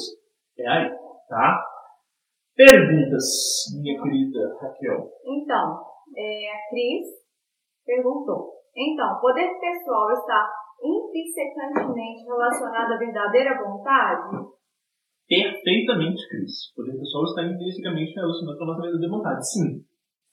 [0.57, 0.89] é aí,
[1.27, 1.63] tá?
[2.55, 3.25] Perguntas,
[3.81, 5.09] minha querida Raquel.
[5.25, 5.79] Então,
[6.17, 7.07] é, a Cris
[7.85, 8.59] perguntou.
[8.75, 10.49] Então, poder pessoal está
[10.83, 14.47] intrinsecantemente relacionado à verdadeira vontade?
[15.27, 16.73] Perfeitamente, Cris.
[16.75, 19.51] Poder pessoal está intrinsecamente relacionado com a nossa verdadeira vontade.
[19.51, 19.83] Sim.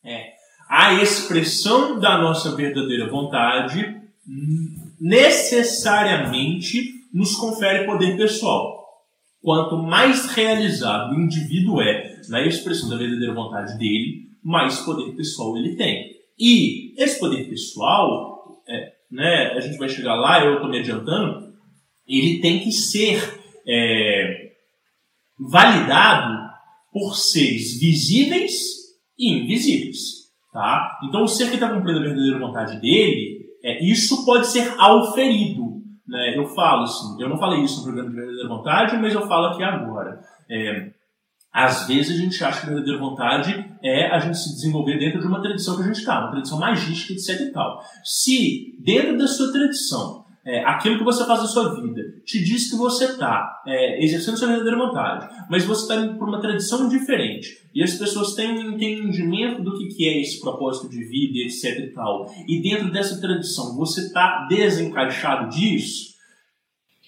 [0.05, 0.32] É.
[0.68, 3.94] A expressão da nossa verdadeira vontade
[5.01, 8.84] necessariamente nos confere poder pessoal.
[9.40, 15.57] Quanto mais realizado o indivíduo é na expressão da verdadeira vontade dele, mais poder pessoal
[15.57, 16.16] ele tem.
[16.38, 21.54] E esse poder pessoal, é, né, a gente vai chegar lá, eu estou me adiantando,
[22.06, 24.52] ele tem que ser é,
[25.50, 26.46] validado
[26.92, 28.52] por seres visíveis
[29.18, 30.26] e invisíveis.
[30.52, 30.98] Tá?
[31.04, 35.82] Então, o ser que está cumprindo a verdadeira vontade dele, é, isso pode ser auferido.
[36.06, 36.38] Né?
[36.38, 39.46] Eu falo assim, eu não falei isso no programa de verdadeira vontade, mas eu falo
[39.46, 40.20] aqui agora.
[40.48, 40.90] É,
[41.57, 45.20] às vezes a gente acha que a verdadeira vontade é a gente se desenvolver dentro
[45.20, 47.82] de uma tradição que a gente está, uma tradição magística, etc e tal.
[48.04, 52.70] Se dentro da sua tradição é, aquilo que você faz na sua vida te diz
[52.70, 56.90] que você está é, exercendo sua verdadeira vontade, mas você está indo por uma tradição
[56.90, 61.38] diferente, e as pessoas têm um entendimento do que, que é esse propósito de vida,
[61.38, 66.15] etc e tal, e dentro dessa tradição você está desencaixado disso,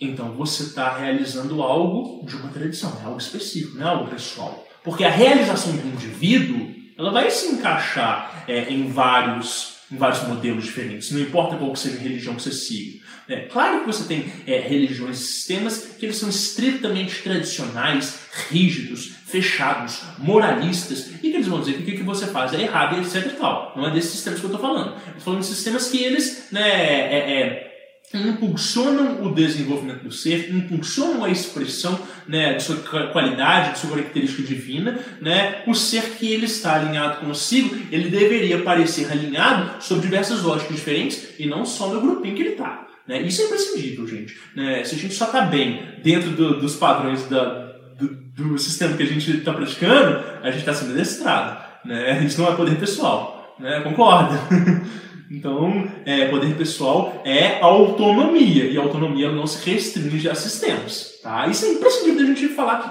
[0.00, 4.66] então você está realizando algo de uma tradição, é algo específico, não é algo pessoal.
[4.84, 10.64] Porque a realização do indivíduo ela vai se encaixar é, em vários em vários modelos
[10.64, 11.10] diferentes.
[11.10, 12.98] Não importa qual que seja a religião que você siga.
[13.26, 18.20] É, claro que você tem é, religiões e sistemas que eles são estritamente tradicionais,
[18.50, 22.98] rígidos, fechados, moralistas, e que eles vão dizer que o que você faz é errado
[22.98, 23.72] etc e tal.
[23.76, 24.96] Não é desses sistemas que eu estou falando.
[24.96, 27.67] Estou falando de sistemas que eles né, é, é
[28.14, 32.76] impulsionam o desenvolvimento do ser, impulsionam a expressão né, de sua
[33.12, 38.62] qualidade, de sua característica divina, né, o ser que ele está alinhado consigo, ele deveria
[38.62, 42.86] parecer alinhado sobre diversas lógicas diferentes e não só no grupinho que ele está.
[43.06, 43.22] Né?
[43.22, 44.38] Isso é imprescindível, gente.
[44.54, 44.84] Né?
[44.84, 49.02] Se a gente só está bem dentro do, dos padrões da, do, do, sistema que
[49.02, 51.58] a gente está praticando, a gente está sendo adestrado.
[51.84, 52.22] Né?
[52.24, 53.56] Isso não é poder pessoal.
[53.58, 53.80] Né?
[53.80, 54.38] Concorda?
[55.30, 61.18] Então, é, poder pessoal é autonomia, e a autonomia não se restringe a sistemas.
[61.22, 61.46] Tá?
[61.46, 62.90] Isso é imprescindível da gente falar aqui.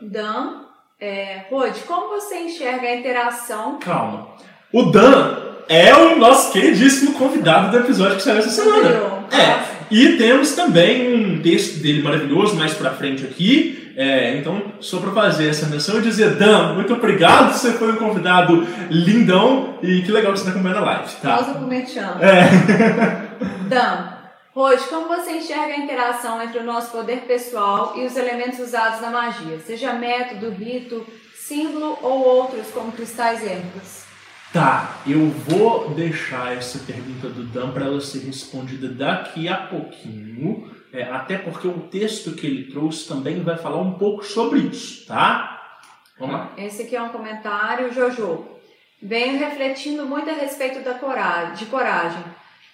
[0.00, 0.64] Dan,
[1.00, 3.78] é, Rod, como você enxerga a interação?
[3.78, 4.28] Calma.
[4.72, 5.36] O Dan
[5.68, 9.26] é o nosso queridíssimo convidado do episódio que saiu essa semana.
[9.30, 9.74] É.
[9.90, 15.12] E temos também um texto dele maravilhoso mais pra frente aqui, é, então, só para
[15.12, 20.10] fazer essa menção e dizer, Dan, muito obrigado, você foi um convidado lindão e que
[20.10, 21.12] legal que você está acompanhando a live.
[21.22, 21.36] Tá?
[21.36, 22.48] Pausa pro É.
[23.68, 24.14] Dan,
[24.56, 29.00] Hoje, como você enxerga a interação entre o nosso poder pessoal e os elementos usados
[29.00, 34.04] na magia, seja método, rito, símbolo ou outros como cristais êmicos?
[34.52, 40.70] Tá, eu vou deixar essa pergunta do Dan para ela ser respondida daqui a pouquinho
[40.94, 45.04] é, até porque o texto que ele trouxe também vai falar um pouco sobre isso,
[45.06, 45.60] tá?
[46.16, 46.52] Vamos lá.
[46.56, 48.46] Esse aqui é um comentário, Jojo.
[49.02, 52.22] Venho refletindo muito a respeito da coragem, de coragem.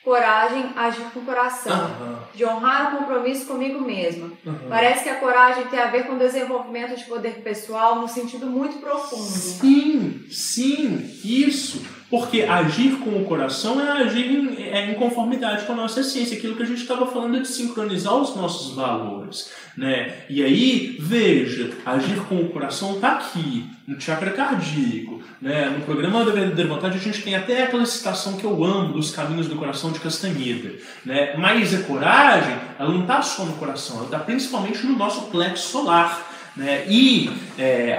[0.05, 1.91] Coragem, agir com o coração.
[2.01, 2.17] Uhum.
[2.35, 4.31] De honrar o compromisso comigo mesma.
[4.45, 4.69] Uhum.
[4.69, 8.79] Parece que a coragem tem a ver com desenvolvimento de poder pessoal no sentido muito
[8.79, 9.23] profundo.
[9.23, 12.00] Sim, sim, isso.
[12.11, 16.37] Porque agir com o coração é agir em, é em conformidade com a nossa essência,
[16.37, 19.53] aquilo que a gente estava falando de sincronizar os nossos valores.
[19.77, 20.25] Né?
[20.29, 25.23] E aí, veja, agir com o coração está aqui, no chakra cardíaco.
[25.41, 25.71] Né?
[25.71, 29.13] No programa da Verdadeira Vontade, a gente tem até aquela citação que eu amo dos
[29.13, 30.75] caminhos do coração de Castanheda.
[31.05, 31.37] Né?
[31.37, 35.69] Mas a coragem, ela não está só no coração, ela está principalmente no nosso plexo
[35.69, 36.30] solar.
[36.61, 36.85] Né?
[36.87, 37.99] E é,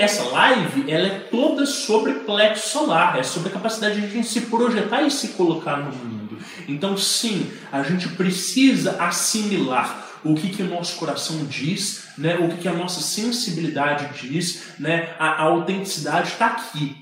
[0.00, 4.26] essa live ela é toda sobre plexo solar, é sobre a capacidade de a gente
[4.26, 6.36] se projetar e se colocar no mundo.
[6.66, 12.34] Então, sim, a gente precisa assimilar o que, que o nosso coração diz, né?
[12.34, 15.14] o que, que a nossa sensibilidade diz, né?
[15.16, 16.96] a, a autenticidade está aqui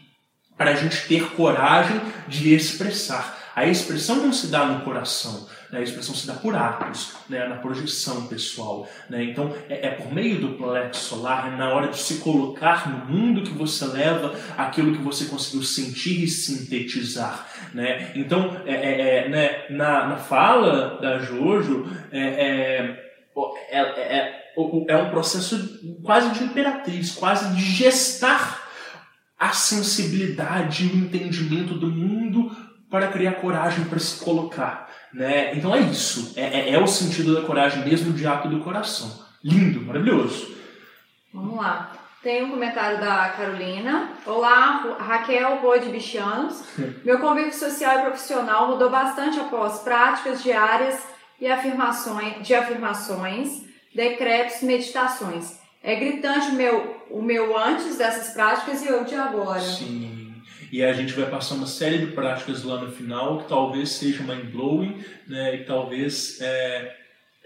[0.59, 3.39] para a gente ter coragem de expressar.
[3.57, 5.79] A expressão não se dá no coração, né?
[5.79, 7.49] a expressão se dá por atos, né?
[7.49, 8.87] na projeção pessoal.
[9.09, 9.25] Né?
[9.25, 13.07] Então, é, é, por meio do plexo solar, é na hora de se colocar no
[13.07, 17.49] mundo que você leva aquilo que você conseguiu sentir e sintetizar.
[17.73, 18.13] Né?
[18.15, 19.65] Então, é, é, é né?
[19.71, 22.99] na, na fala da Jojo, é,
[23.71, 23.83] é,
[24.89, 28.61] é um processo quase de imperatriz, quase de gestar
[29.39, 32.55] a sensibilidade e o entendimento do mundo
[32.91, 34.92] para criar coragem para se colocar.
[35.13, 35.55] Né?
[35.55, 36.33] Então é isso.
[36.37, 39.21] É, é, é, o sentido da coragem mesmo de ato do coração.
[39.45, 40.57] Lindo, maravilhoso.
[41.33, 41.93] Vamos lá.
[42.23, 44.11] Tem um comentário da Carolina.
[44.25, 46.63] Olá, Raquel Bode Bichanos.
[47.05, 51.03] Meu convívio social e profissional mudou bastante após práticas diárias
[51.41, 55.61] e afirmações, de afirmações, decretos, meditações.
[55.83, 59.61] É gritante o meu, o meu antes dessas práticas e o de agora.
[59.61, 60.12] Sim.
[60.73, 64.27] E a gente vai passar uma série de práticas lá no final que talvez sejam
[64.27, 66.97] mind-blowing né, e talvez é,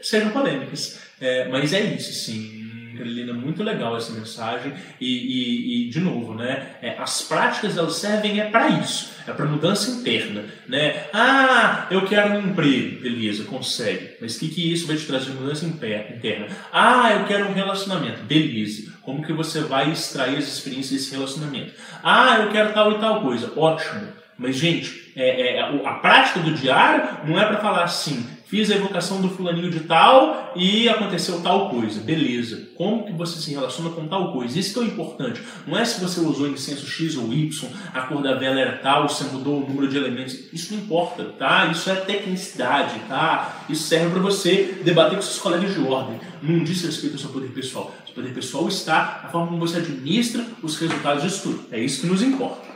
[0.00, 1.00] sejam polêmicas.
[1.20, 2.64] É, mas é isso, sim.
[2.96, 6.76] Carolina, muito legal essa mensagem e, e, e de novo, né?
[6.80, 11.04] É, as práticas elas servem é para isso, é para mudança interna, né?
[11.12, 14.16] Ah, eu quero um emprego, beleza, consegue.
[14.20, 16.48] Mas o que que isso vai te trazer de mudança interna?
[16.72, 18.95] Ah, eu quero um relacionamento, beleza.
[19.06, 21.72] Como que você vai extrair as experiências desse relacionamento?
[22.02, 24.08] Ah, eu quero tal e tal coisa, ótimo.
[24.36, 28.76] Mas gente, é, é, a prática do diário não é para falar assim, Fiz a
[28.76, 32.00] evocação do fulaninho de tal e aconteceu tal coisa.
[32.00, 32.68] Beleza.
[32.76, 34.56] Como que você se relaciona com tal coisa?
[34.56, 35.42] Isso que é o importante.
[35.66, 39.08] Não é se você usou incenso X ou Y, a cor da vela era tal,
[39.08, 40.52] você mudou o número de elementos.
[40.52, 41.66] Isso não importa, tá?
[41.72, 43.64] Isso é tecnicidade, tá?
[43.68, 46.20] Isso serve para você debater com seus colegas de ordem.
[46.40, 47.92] Não diz respeito ao seu poder pessoal.
[48.16, 51.66] O poder pessoal está na forma como você administra os resultados disso tudo.
[51.70, 52.66] É isso que nos importa.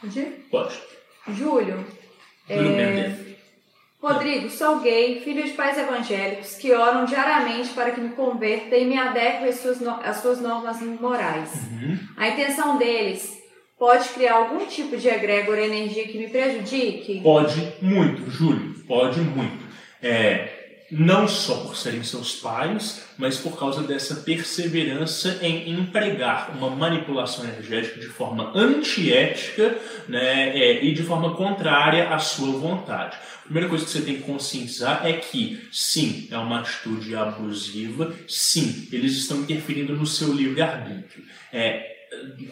[0.00, 0.20] Pode?
[0.50, 0.74] Pode.
[1.28, 1.86] Júlio.
[2.48, 3.16] Júlio é.
[4.02, 8.84] Rodrigo, sou gay, filho de pais evangélicos que oram diariamente para que me converta e
[8.84, 11.52] me adeque às suas, no- às suas normas morais.
[11.70, 11.96] Uhum.
[12.16, 13.38] A intenção deles
[13.78, 17.20] pode criar algum tipo de egrégora energia que me prejudique?
[17.22, 19.64] Pode muito, Júlio, pode muito.
[20.02, 20.57] É,
[20.90, 27.44] não só por serem seus pais, mas por causa dessa perseverança em empregar uma manipulação
[27.44, 29.76] energética de forma antiética
[30.08, 33.16] né, é, e de forma contrária à sua vontade.
[33.40, 38.14] A primeira coisa que você tem que conscientizar é que, sim, é uma atitude abusiva,
[38.26, 41.24] sim, eles estão interferindo no seu livre-arbítrio.
[41.52, 41.97] É,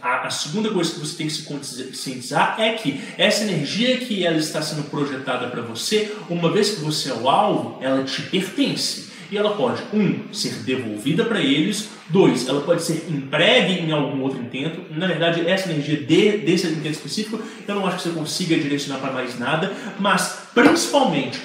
[0.03, 4.25] a, a segunda coisa que você tem que se conscientizar é que essa energia que
[4.25, 8.23] ela está sendo projetada para você, uma vez que você é o alvo, ela te
[8.23, 9.07] pertence.
[9.31, 14.23] E ela pode, um, ser devolvida para eles, dois, ela pode ser empregue em algum
[14.23, 14.83] outro intento.
[14.95, 19.01] Na verdade, essa energia de, desse intento específico, eu não acho que você consiga direcionar
[19.01, 21.41] para mais nada, mas principalmente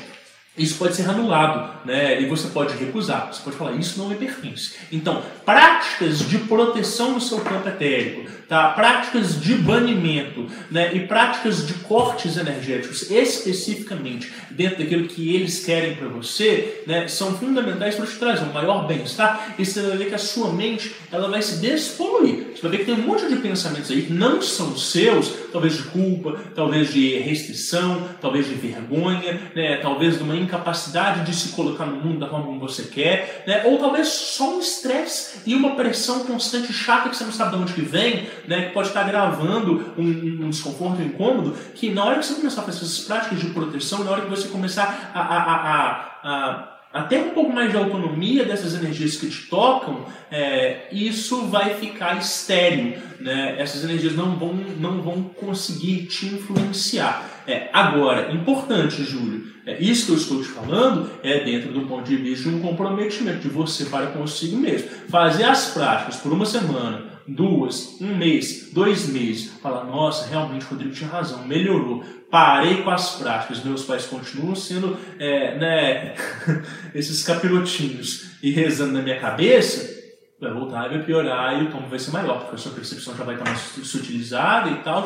[0.57, 2.21] isso pode ser anulado, né?
[2.21, 3.33] E você pode recusar.
[3.33, 4.75] Você pode falar, isso não me pertence.
[4.91, 8.69] Então, práticas de proteção no seu campo etérico, tá?
[8.69, 10.93] práticas de banimento né?
[10.93, 17.07] e práticas de cortes energéticos, especificamente dentro daquilo que eles querem para você, né?
[17.07, 19.55] são fundamentais para te trazer um maior bem-estar.
[19.59, 22.51] E você vai ver que a sua mente ela vai se despoluir.
[22.55, 25.77] Você vai ver que tem um monte de pensamentos aí que não são seus, talvez
[25.77, 29.77] de culpa, talvez de restrição, talvez de vergonha, né?
[29.77, 33.63] talvez de uma incapacidade de se colocar no mundo da forma como você quer, né?
[33.65, 37.63] ou talvez só um estresse e uma pressão constante chata que você não sabe de
[37.63, 38.67] onde que vem, né?
[38.67, 42.61] que pode estar gravando um, um desconforto, um incômodo, que na hora que você começar
[42.61, 46.71] a fazer essas práticas de proteção, na hora que você começar a, a, a, a,
[46.93, 51.73] a ter um pouco mais de autonomia dessas energias que te tocam, é, isso vai
[51.75, 53.01] ficar estéreo.
[53.19, 53.55] Né?
[53.57, 57.30] Essas energias não vão, não vão conseguir te influenciar.
[57.51, 62.05] É, agora, importante, Júlio, é, isso que eu estou te falando é dentro do ponto
[62.05, 64.89] de vista de um comprometimento de você para consigo mesmo.
[65.09, 70.69] Fazer as práticas por uma semana, duas, um mês, dois meses, falar, nossa, realmente o
[70.69, 72.05] Rodrigo tinha razão, melhorou.
[72.31, 76.15] Parei com as práticas, meus pais continuam sendo é, né,
[76.95, 79.93] esses capirotinhos e rezando na minha cabeça,
[80.39, 83.13] vai voltar e vai piorar e o tom vai ser maior, porque a sua percepção
[83.13, 85.03] já vai estar mais sutilizada e tal.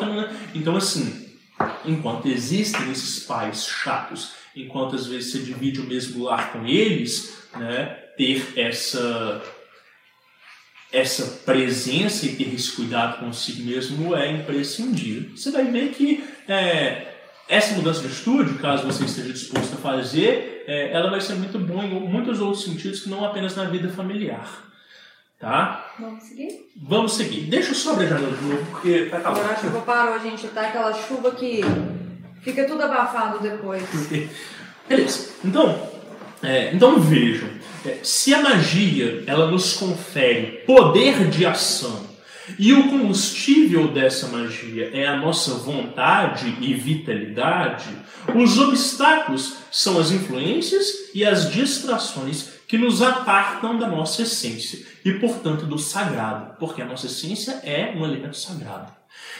[0.54, 1.25] Então, assim,
[1.84, 7.38] enquanto existem esses pais chatos, enquanto às vezes você divide o mesmo lar com eles,
[7.54, 7.84] né,
[8.16, 9.42] ter essa
[10.92, 15.36] essa presença e ter esse cuidado consigo mesmo é imprescindível.
[15.36, 17.16] Você vai ver que é,
[17.48, 21.58] essa mudança de atitude, caso você esteja disposto a fazer, é, ela vai ser muito
[21.58, 24.65] boa em muitos outros sentidos que não apenas na vida familiar.
[25.38, 25.94] Tá?
[25.98, 26.70] Vamos seguir?
[26.76, 27.40] Vamos seguir.
[27.42, 30.48] Deixa eu só abrir a janela de novo, porque tá Agora a chuva parou, gente.
[30.48, 31.60] Tá aquela chuva que
[32.40, 33.82] fica tudo abafado depois.
[34.88, 35.30] Beleza.
[35.44, 35.90] Então,
[36.42, 37.50] é, então vejam.
[37.84, 42.06] É, se a magia ela nos confere poder de ação
[42.58, 47.88] e o combustível dessa magia é a nossa vontade e vitalidade,
[48.34, 55.12] os obstáculos são as influências e as distrações que nos apartam da nossa essência e,
[55.20, 58.92] portanto, do sagrado, porque a nossa essência é um elemento sagrado.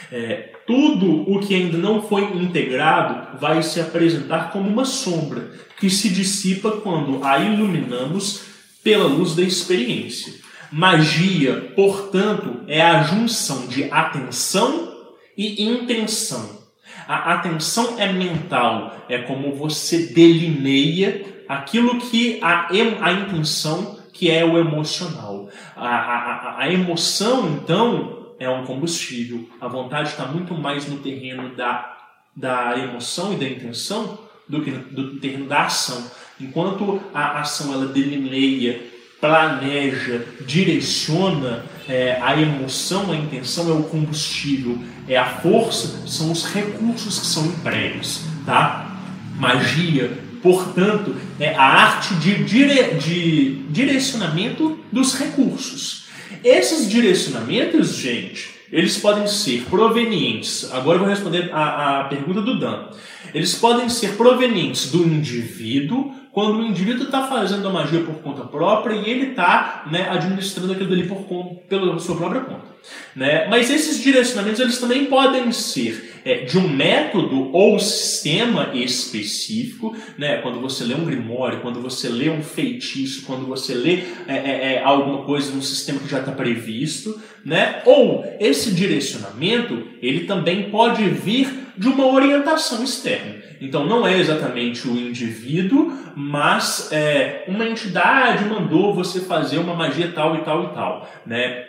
[0.09, 5.89] É, tudo o que ainda não foi integrado vai se apresentar como uma sombra que
[5.89, 8.43] se dissipa quando a iluminamos
[8.81, 10.35] pela luz da experiência.
[10.71, 14.95] Magia, portanto, é a junção de atenção
[15.37, 16.61] e intenção.
[17.05, 22.69] A atenção é mental, é como você delineia aquilo que a,
[23.01, 25.47] a intenção que é o emocional.
[25.75, 29.47] A, a, a- emoção, então, é um combustível.
[29.61, 31.95] A vontade está muito mais no terreno da,
[32.35, 34.17] da emoção e da intenção
[34.49, 36.03] do que no, do terreno da ação.
[36.41, 38.81] Enquanto a ação ela delineia,
[39.21, 46.45] planeja, direciona, é, a emoção, a intenção é o combustível, é a força, são os
[46.45, 48.97] recursos que são empregos, tá?
[49.35, 50.17] Magia,
[50.47, 56.05] portanto, é a arte de, dire- de direcionamento dos recursos.
[56.43, 60.69] Esses direcionamentos, gente, eles podem ser provenientes.
[60.71, 62.87] Agora eu vou responder a, a pergunta do Dan.
[63.33, 68.43] Eles podem ser provenientes do indivíduo quando o indivíduo está fazendo a magia por conta
[68.43, 72.67] própria e ele está né, administrando aquilo ali por conta, pela sua própria conta.
[73.15, 73.47] Né?
[73.47, 80.37] Mas esses direcionamentos eles também podem ser é, de um método ou sistema específico, né?
[80.43, 84.73] quando você lê um grimório, quando você lê um feitiço, quando você lê é, é,
[84.75, 87.81] é alguma coisa num sistema que já está previsto, né?
[87.83, 93.46] ou esse direcionamento ele também pode vir de uma orientação externa.
[93.59, 100.11] Então não é exatamente o indivíduo, mas é, uma entidade mandou você fazer uma magia
[100.11, 101.65] tal e tal e tal, né?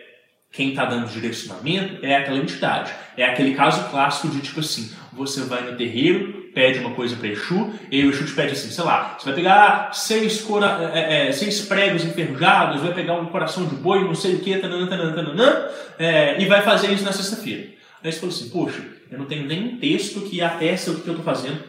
[0.51, 2.90] Quem está dando direcionamento é aquela entidade.
[3.16, 7.28] É aquele caso clássico de tipo assim: você vai no terreiro, pede uma coisa para
[7.28, 11.28] Exu, e o Exu te pede assim, sei lá, você vai pegar seis, cora é,
[11.28, 14.86] é, seis pregos enferrujados, vai pegar um coração de boi, não sei o que, tananã,
[14.86, 17.69] tananã, tananã, é, e vai fazer isso na sexta-feira.
[18.02, 21.09] Aí você falou assim: poxa, eu não tenho nem um texto que atesta o que
[21.09, 21.62] eu estou fazendo.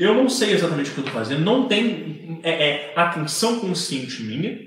[0.00, 4.22] Eu não sei exatamente o que eu estou fazendo, não tem é, é, atenção consciente
[4.22, 4.58] minha,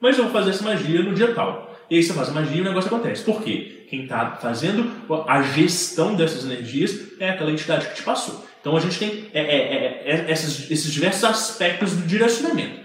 [0.00, 1.72] mas eu vou fazer essa magia no dia tal.
[1.88, 3.22] E aí você faz a magia e o negócio acontece.
[3.22, 3.84] Por quê?
[3.88, 4.90] Quem está fazendo
[5.28, 8.44] a gestão dessas energias é aquela entidade que te passou.
[8.60, 12.82] Então a gente tem é, é, é, é esses, esses, diversos aspectos do direcionamento.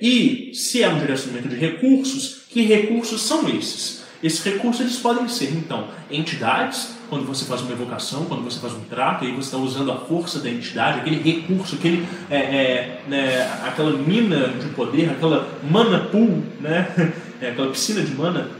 [0.00, 4.05] E se é um direcionamento de recursos, que recursos são esses?
[4.22, 8.72] Esses recursos eles podem ser, então, entidades, quando você faz uma evocação, quando você faz
[8.72, 13.02] um trato, aí você está usando a força da entidade, aquele recurso, aquele, é, é,
[13.08, 17.12] né, aquela mina de poder, aquela mana pool, né?
[17.40, 18.50] é, aquela piscina de mana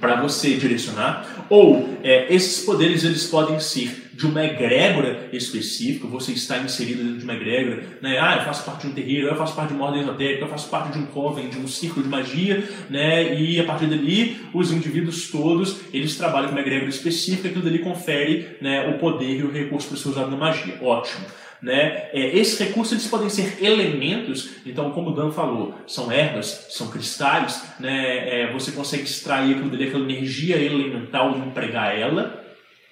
[0.00, 6.32] para você direcionar, ou é, esses poderes eles podem ser de uma egrégora específica, você
[6.32, 8.18] está inserido dentro de uma egrégora, né?
[8.18, 10.48] ah, eu faço parte de um terreiro, eu faço parte de uma ordem esotérica, eu
[10.48, 13.34] faço parte de um coven, de um círculo de magia, né?
[13.38, 17.78] e a partir dali os indivíduos todos, eles trabalham com uma egrégora específica, aquilo dali
[17.80, 20.78] confere né, o poder e o recurso para ser usado na magia.
[20.80, 21.24] Ótimo.
[21.64, 22.10] Né?
[22.12, 26.88] É, esses recursos eles podem ser elementos, então, como o Dan falou, são ervas, são
[26.88, 28.42] cristais, né?
[28.42, 32.43] É, você consegue extrair aquilo dali, aquela energia elemental e empregar ela.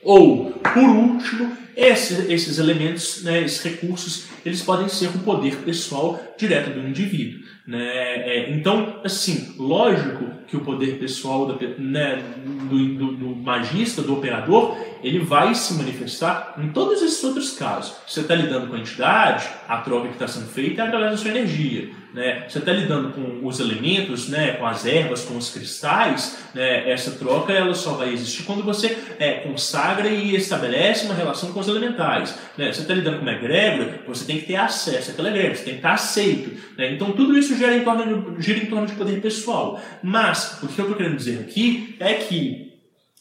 [0.04, 6.20] Ou, por último, esses, esses elementos, né, esses recursos, eles podem ser o poder pessoal
[6.36, 7.42] direto do indivíduo.
[7.66, 7.78] Né?
[7.78, 12.22] É, então, assim, lógico que o poder pessoal da, né,
[12.68, 17.94] do, do, do, magista, do operador, ele vai se manifestar em todos esses outros casos.
[18.06, 21.16] Você está lidando com a entidade, a troca que está sendo feita é a da
[21.16, 21.90] sua energia.
[22.12, 22.44] Né?
[22.46, 27.12] Você está lidando com os elementos, né, com as ervas, com os cristais, né, essa
[27.12, 32.38] troca ela só vai existir quando você é, consagra e estabelece uma relação com elementais.
[32.56, 32.72] Né?
[32.72, 35.74] Você está lidando com uma egrégora, você tem que ter acesso àquela egrégora, você tem
[35.74, 36.50] que estar aceito.
[36.76, 36.92] Né?
[36.92, 39.80] Então tudo isso gira em, torno de, gira em torno de poder pessoal.
[40.02, 42.71] Mas o que eu estou querendo dizer aqui é que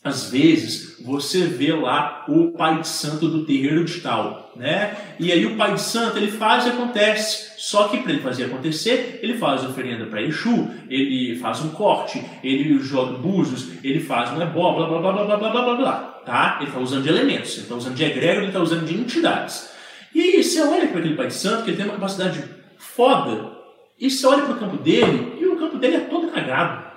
[0.03, 4.95] às vezes você vê lá o pai de santo do terreiro de tal, né?
[5.19, 7.51] E aí o pai de santo ele faz e acontece.
[7.57, 12.23] Só que para ele fazer acontecer, ele faz oferenda para Exu, ele faz um corte,
[12.43, 15.93] ele joga búzios, ele faz um ebó, blá blá blá blá blá blá blá blá
[16.25, 16.57] tá?
[16.59, 19.71] Ele está usando de elementos, ele está usando de egrégor, ele está usando de entidades.
[20.13, 22.43] E aí você olha para aquele pai de santo que ele tem uma capacidade
[22.77, 23.51] foda,
[23.99, 26.90] e você olha para o campo dele e o campo dele é todo cagado.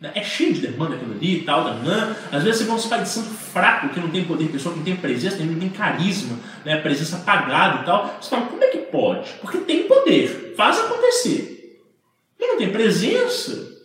[0.00, 2.14] É cheio de demanda aquilo ali e tal, danã.
[2.30, 4.78] Às vezes você vê um pai de santo fraco, que não tem poder pessoal, que
[4.78, 6.76] não tem presença, não tem carisma, né?
[6.76, 8.16] presença apagada e tal.
[8.20, 9.32] Você fala, como é que pode?
[9.40, 11.80] Porque tem poder, faz acontecer.
[12.38, 13.76] E não tem presença.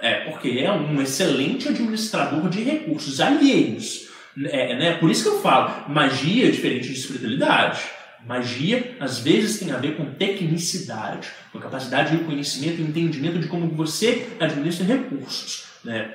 [0.00, 4.08] É, porque é um excelente administrador de recursos alheios.
[4.46, 4.92] É, né?
[4.94, 7.80] Por isso que eu falo, magia é diferente de espiritualidade.
[8.26, 13.38] Magia, às vezes, tem a ver com tecnicidade, com a capacidade de conhecimento e entendimento
[13.38, 15.64] de como você administra recursos.
[15.84, 16.14] Né?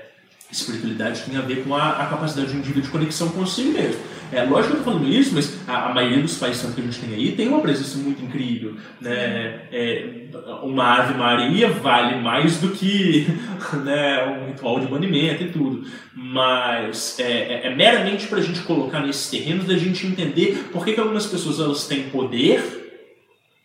[0.52, 4.02] Espiritualidade tem a ver com a, a capacidade do indivíduo de conexão consigo mesmo.
[4.32, 6.84] É lógico que eu estou falando isso, mas a, a, maioria dos países que a
[6.84, 8.76] gente tem aí tem uma presença muito incrível.
[9.02, 9.68] Né?
[9.72, 10.28] É,
[10.62, 13.28] uma Ave Maria vale mais do que
[13.84, 15.88] né, um ritual de banimento e tudo.
[16.16, 20.86] Mas é, é, é meramente para a gente colocar nesses terrenos da gente entender por
[20.86, 22.62] que, que algumas pessoas elas têm poder,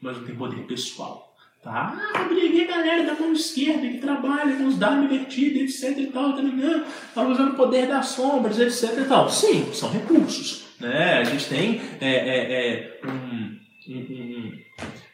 [0.00, 1.23] mas não têm poder pessoal.
[1.64, 1.98] Tá?
[2.14, 6.34] Ah, briguei galera da mão esquerda que trabalha com os dados invertidos, etc e tal,
[6.34, 6.42] tá,
[7.14, 9.30] tá usando o poder das sombras, etc e tal.
[9.30, 10.66] Sim, são recursos.
[10.78, 11.14] Né?
[11.14, 13.56] A gente tem é, é, é um,
[13.88, 14.52] um, um,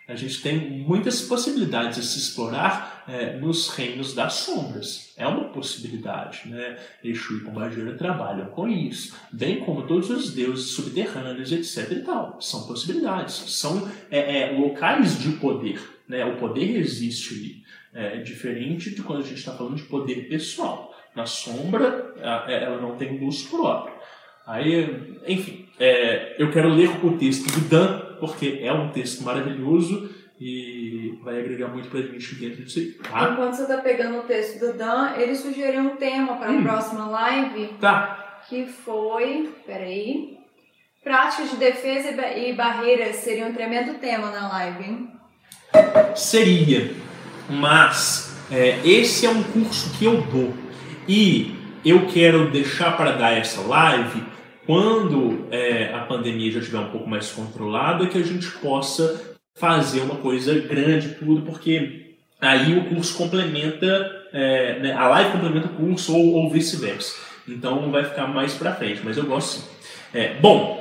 [0.08, 5.14] a gente tem muitas possibilidades de se explorar é, nos reinos das sombras.
[5.16, 6.48] É uma possibilidade.
[6.48, 6.76] Né?
[7.04, 11.92] Exu e Pombagira trabalham com isso, bem como todos os deuses subterrâneos, etc.
[11.92, 12.40] e tal.
[12.40, 15.99] São possibilidades, são é, é, locais de poder.
[16.10, 16.24] Né?
[16.24, 17.60] O poder existe ali.
[17.92, 20.94] É diferente de quando a gente está falando de poder pessoal.
[21.14, 22.14] Na sombra,
[22.48, 23.94] ela não tem luz própria.
[24.46, 30.10] Aí, enfim, é, eu quero ler o texto do Dan, porque é um texto maravilhoso
[30.40, 33.30] e vai agregar muito pra gente dentro disso aí, tá?
[33.32, 36.62] Enquanto você tá pegando o texto do Dan, ele sugeriu um tema para a Hum.
[36.62, 40.38] próxima live, Tá, que foi, peraí,
[41.04, 45.19] práticas de defesa e e barreiras seria um tremendo tema na live, hein?
[46.14, 46.92] Seria,
[47.48, 50.52] mas é, esse é um curso que eu dou
[51.08, 54.22] e eu quero deixar para dar essa live
[54.66, 60.00] quando é, a pandemia já estiver um pouco mais controlada, que a gente possa fazer
[60.00, 63.86] uma coisa grande tudo, porque aí o curso complementa,
[64.32, 67.16] é, né, a live complementa o curso ou, ou vice-versa.
[67.48, 69.64] Então vai ficar mais para frente, mas eu gosto sim.
[70.14, 70.79] É, bom,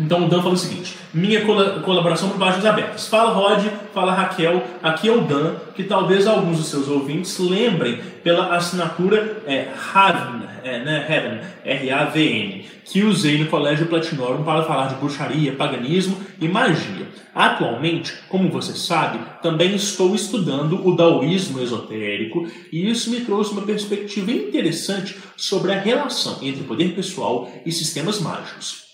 [0.00, 3.06] então o Dan falou o seguinte: minha cola- colaboração por páginas abertas.
[3.06, 8.00] Fala Rod, fala Raquel, aqui é o Dan, que talvez alguns dos seus ouvintes lembrem
[8.24, 14.88] pela assinatura é, Raven, é, né, Heaven, R-A-V-N, que usei no Colégio Platinorum para falar
[14.88, 17.08] de bruxaria, paganismo e magia.
[17.34, 23.62] Atualmente, como você sabe, também estou estudando o daoísmo esotérico e isso me trouxe uma
[23.62, 28.89] perspectiva interessante sobre a relação entre poder pessoal e sistemas mágicos.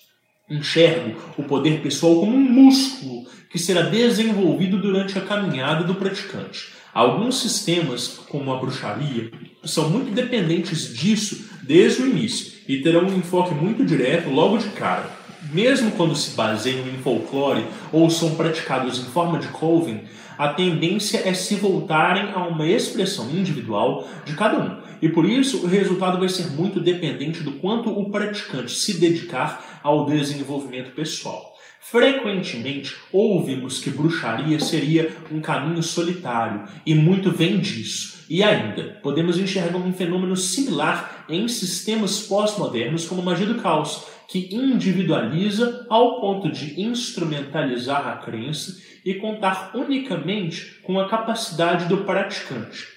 [0.49, 6.69] Enxergo o poder pessoal como um músculo que será desenvolvido durante a caminhada do praticante.
[6.95, 9.33] Alguns sistemas, como a bruxaria,
[9.65, 14.69] são muito dependentes disso desde o início e terão um enfoque muito direto logo de
[14.69, 15.11] cara.
[15.53, 20.05] Mesmo quando se baseiam em folclore ou são praticados em forma de coven,
[20.39, 24.86] a tendência é se voltarem a uma expressão individual de cada um.
[25.07, 29.79] E por isso o resultado vai ser muito dependente do quanto o praticante se dedicar
[29.81, 31.55] ao desenvolvimento pessoal.
[31.81, 38.25] Frequentemente ouvimos que bruxaria seria um caminho solitário e muito vem disso.
[38.29, 44.53] E ainda, podemos enxergar um fenômeno similar em sistemas pós-modernos como magia do caos, que
[44.53, 52.96] individualiza ao ponto de instrumentalizar a crença e contar unicamente com a capacidade do praticante.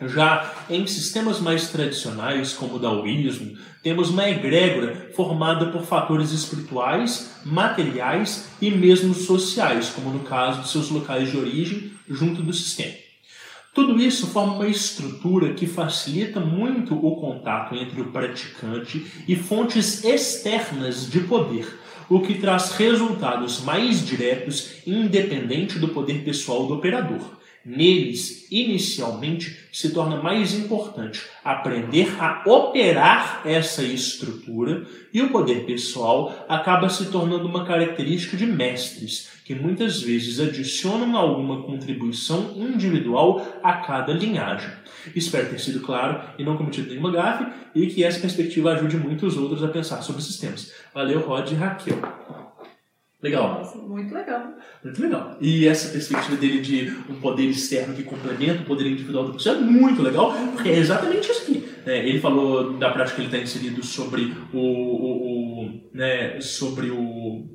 [0.00, 7.40] Já em sistemas mais tradicionais, como o daoísmo, temos uma egrégora formada por fatores espirituais,
[7.44, 12.94] materiais e mesmo sociais, como no caso de seus locais de origem junto do sistema.
[13.72, 20.02] Tudo isso forma uma estrutura que facilita muito o contato entre o praticante e fontes
[20.02, 21.66] externas de poder,
[22.08, 27.43] o que traz resultados mais diretos independente do poder pessoal do operador.
[27.64, 36.44] Neles, inicialmente, se torna mais importante aprender a operar essa estrutura e o poder pessoal
[36.46, 43.72] acaba se tornando uma característica de mestres, que muitas vezes adicionam alguma contribuição individual a
[43.78, 44.70] cada linhagem.
[45.14, 49.26] Espero ter sido claro e não cometido nenhuma gafe e que essa perspectiva ajude muito
[49.26, 50.72] os outros a pensar sobre sistemas.
[50.92, 52.23] Valeu, Rod e Raquel.
[53.24, 53.54] Legal.
[53.54, 54.54] Nossa, muito legal.
[54.84, 55.38] Muito legal.
[55.40, 59.56] E essa perspectiva dele de um poder externo que complementa o poder individual do pessoa
[59.56, 61.64] é muito legal, porque é exatamente isso aqui.
[61.86, 62.06] né?
[62.06, 67.48] ele falou da prática que ele está inserido sobre o, o, o, né, sobre o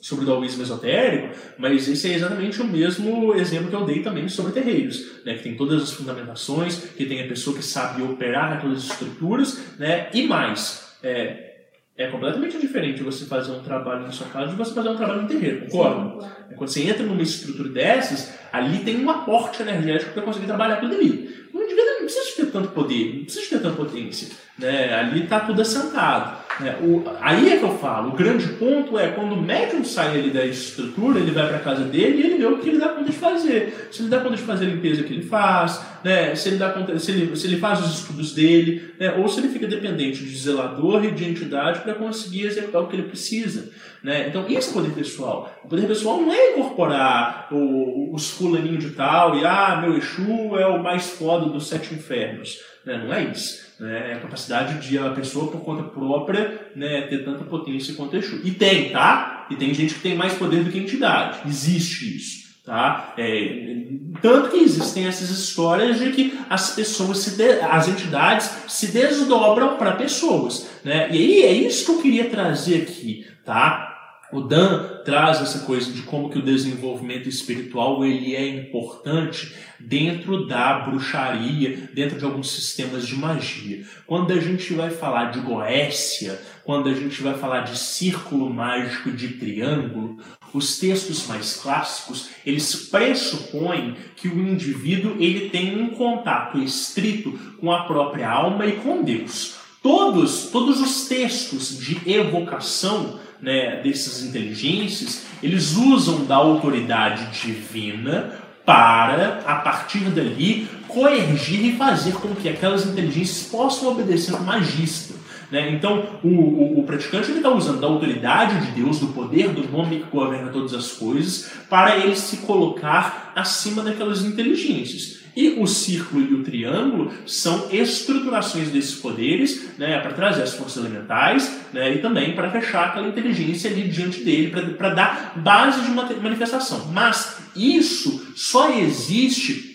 [0.00, 4.28] sobre o daoísmo esotérico, mas esse é exatamente o mesmo exemplo que eu dei também
[4.28, 8.52] sobre terreiros, né, que tem todas as fundamentações, que tem a pessoa que sabe operar
[8.52, 11.53] aquelas estruturas, né, e mais, é,
[11.96, 15.22] é completamente diferente você fazer um trabalho na sua casa de você fazer um trabalho
[15.22, 16.26] no terreiro, concorda?
[16.56, 20.94] Quando você entra numa estrutura dessas, ali tem um aporte energético para conseguir trabalhar tudo
[20.94, 21.48] ali.
[21.52, 24.28] O indivíduo não precisa ter tanto poder, não precisa ter tanta potência.
[24.58, 24.92] Né?
[24.92, 26.43] Ali está tudo assentado.
[26.60, 26.76] Né?
[26.80, 30.30] O, aí é que eu falo, o grande ponto é quando o médium sai ali
[30.30, 33.10] da estrutura, ele vai para casa dele e ele vê o que ele dá conta
[33.10, 33.88] de fazer.
[33.90, 36.34] Se ele dá conta de fazer a limpeza que ele faz, né?
[36.34, 39.14] se, ele dá conta, se, ele, se ele faz os estudos dele, né?
[39.18, 42.96] ou se ele fica dependente de zelador e de entidade para conseguir executar o que
[42.96, 43.70] ele precisa.
[44.02, 44.28] Né?
[44.28, 45.52] Então, isso é poder pessoal.
[45.64, 50.56] O poder pessoal não é incorporar o, os fulaninhos de tal e, ah, meu Exu
[50.58, 52.60] é o mais foda dos sete infernos.
[52.84, 53.02] Né?
[53.02, 53.63] Não é isso.
[53.78, 54.14] Né?
[54.14, 58.40] A capacidade de a pessoa, por conta própria, né, ter tanta potência quanto Exu.
[58.44, 59.46] E tem, tá?
[59.50, 61.40] E tem gente que tem mais poder do que entidade.
[61.46, 62.44] Existe isso.
[62.64, 63.12] Tá?
[63.18, 63.84] É,
[64.22, 69.76] tanto que existem essas histórias de que as pessoas, se de, as entidades se desdobram
[69.76, 70.66] para pessoas.
[70.82, 71.10] Né?
[71.10, 73.26] E aí é isso que eu queria trazer aqui.
[73.44, 73.93] Tá?
[74.34, 80.44] O Dan traz essa coisa de como que o desenvolvimento espiritual ele é importante dentro
[80.48, 83.86] da bruxaria, dentro de alguns sistemas de magia.
[84.08, 89.12] Quando a gente vai falar de Goécia, quando a gente vai falar de círculo mágico
[89.12, 90.18] de triângulo,
[90.52, 97.70] os textos mais clássicos, eles pressupõem que o indivíduo ele tem um contato estrito com
[97.70, 99.54] a própria alma e com Deus.
[99.80, 108.32] todos, todos os textos de evocação né, dessas inteligências, eles usam da autoridade divina
[108.64, 115.14] para, a partir dali, coergir e fazer com que aquelas inteligências possam obedecer ao magista.
[115.50, 115.70] Né?
[115.72, 119.98] Então, o, o, o praticante está usando da autoridade de Deus, do poder, do nome
[120.00, 125.23] que governa todas as coisas, para ele se colocar acima daquelas inteligências.
[125.36, 130.84] E o círculo e o triângulo são estruturações desses poderes né, para trazer as forças
[130.84, 135.90] elementais né, e também para fechar aquela inteligência ali diante dele, para dar base de
[135.90, 136.90] uma manifestação.
[136.92, 139.74] Mas isso só existe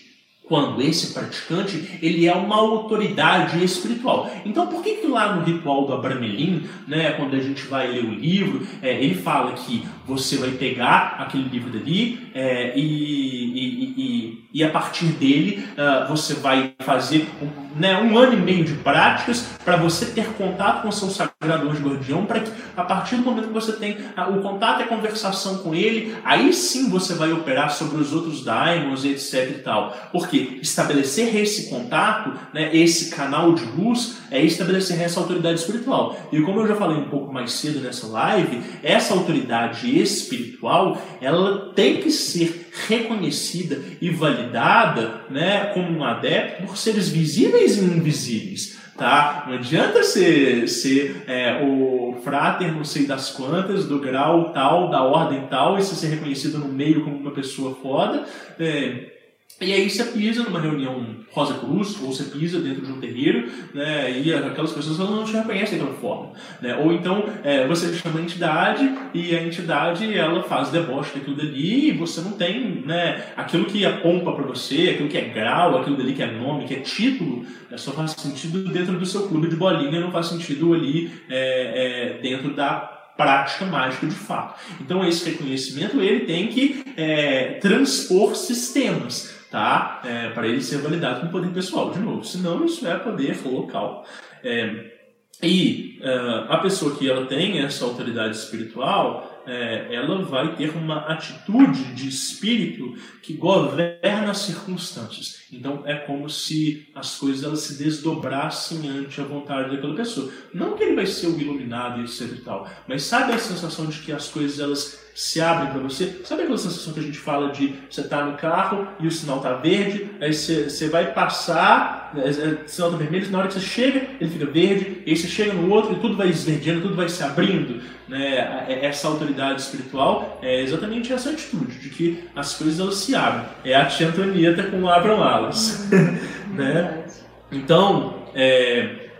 [0.50, 4.28] quando esse praticante ele é uma autoridade espiritual.
[4.44, 8.04] Então, por que, que lá no ritual do Abramelin, né, quando a gente vai ler
[8.04, 13.94] o livro, é, ele fala que você vai pegar aquele livro dali é, e, e,
[13.96, 18.64] e, e, a partir dele uh, você vai fazer um, né, um ano e meio
[18.64, 22.84] de práticas para você ter contato com o seu sagrado anjo guardião, para que a
[22.84, 26.52] partir do momento que você tem uh, o contato e a conversação com ele, aí
[26.52, 29.96] sim você vai operar sobre os outros daimons, etc e tal.
[30.12, 36.16] Porque estabelecer esse contato, né, esse canal de luz, é estabelecer essa autoridade espiritual.
[36.30, 41.72] E como eu já falei um pouco mais cedo nessa live, essa autoridade espiritual, ela
[41.74, 48.78] tem que ser reconhecida e validada né, como um adepto por seres visíveis e invisíveis.
[48.96, 49.44] Tá?
[49.46, 55.02] Não adianta ser, ser é, o frater não sei das quantas, do grau tal, da
[55.02, 58.26] ordem tal, e ser reconhecido no meio como uma pessoa foda.
[58.58, 59.19] É,
[59.60, 63.46] e aí você pisa numa reunião Rosa Cruz, ou você pisa dentro de um terreiro,
[63.74, 66.32] né, e aquelas pessoas não te reconhecem daquela forma.
[66.62, 66.74] Né?
[66.76, 71.90] Ou então é, você chama a entidade e a entidade ela faz deboche daquilo dali
[71.90, 75.78] e você não tem né, aquilo que é pompa para você, aquilo que é grau,
[75.78, 79.28] aquilo dali que é nome, que é título, né, só faz sentido dentro do seu
[79.28, 84.58] clube de bolinha, não faz sentido ali é, é, dentro da prática mágica de fato.
[84.80, 90.00] Então esse reconhecimento ele tem que é, transpor sistemas tá?
[90.04, 92.24] É, para ele ser validado com poder pessoal, de novo.
[92.24, 94.06] Senão isso é poder local.
[94.42, 94.98] É,
[95.42, 100.98] e uh, a pessoa que ela tem essa autoridade espiritual, é, ela vai ter uma
[101.06, 105.42] atitude de espírito que governa as circunstâncias.
[105.50, 110.30] Então é como se as coisas elas se desdobrassem ante a vontade daquela pessoa.
[110.52, 113.86] Não que ele vai ser o iluminado e etc e tal, mas sabe a sensação
[113.86, 116.22] de que as coisas elas se abrem para você?
[116.24, 119.10] Sabe aquela sensação que a gente fala de você estar tá no carro e o
[119.10, 123.38] sinal está verde, aí você, você vai passar, né, é, o sinal está vermelho, na
[123.38, 126.28] hora que você chega ele fica verde, aí você chega no outro e tudo vai
[126.28, 127.82] esverdeando, tudo vai se abrindo.
[128.08, 128.66] Né?
[128.80, 133.44] Essa autoridade espiritual é exatamente essa atitude de que as coisas elas se abrem.
[133.62, 135.86] É a tia Antonieta com o Abram Alas.
[135.92, 136.54] Uhum.
[136.54, 137.04] né?
[137.52, 139.10] Então, é,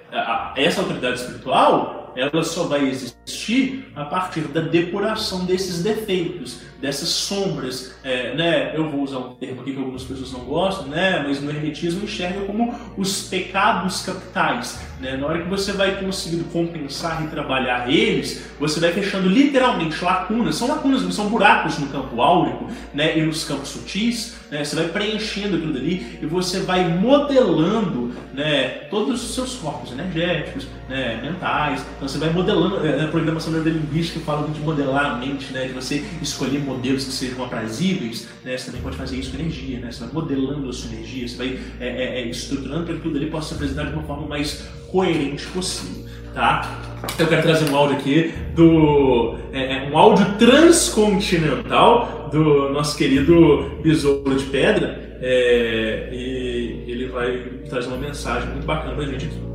[0.56, 7.94] essa autoridade espiritual ela só vai existir a partir da depuração desses defeitos, dessas sombras,
[8.02, 8.76] é, né?
[8.76, 11.22] Eu vou usar um termo aqui que algumas pessoas não gostam, né?
[11.26, 15.16] Mas no hermetismo enxerga como os pecados capitais, né?
[15.16, 20.56] Na hora que você vai conseguindo compensar e trabalhar eles, você vai fechando literalmente lacunas,
[20.56, 23.18] são lacunas, são buracos no campo áurico, né?
[23.18, 24.62] E nos campos sutis, né?
[24.62, 28.68] Você vai preenchendo aquilo dali e você vai modelando, né?
[28.90, 31.20] Todos os seus corpos energéticos, né?
[31.22, 31.84] Mentais.
[31.96, 33.04] Então você vai modelando, né?
[33.04, 35.66] a programação neurolinguística fala de modelar a mente, né?
[35.66, 38.56] De você escolher modelos que sejam aprazíveis, né?
[38.56, 39.90] Você também pode fazer isso com energia, né?
[39.90, 43.16] Você vai modelando a sua energia, você vai é, é, é estruturando para que tudo
[43.16, 46.80] ali possa se apresentar de uma forma mais coerente possível, tá?
[47.18, 53.78] Eu quero trazer um áudio aqui do é, é, um áudio transcontinental do nosso querido
[53.82, 57.38] Besouro de Pedra é, e ele vai
[57.68, 59.50] trazer uma mensagem muito bacana pra gente aqui.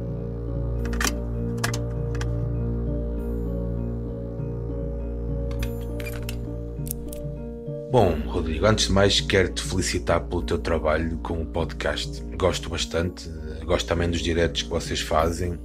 [7.92, 12.22] Bom, Rodrigo, antes de mais quero te felicitar pelo teu trabalho com o podcast.
[12.36, 13.30] Gosto bastante,
[13.66, 15.60] gosto também dos diretos que vocês fazem.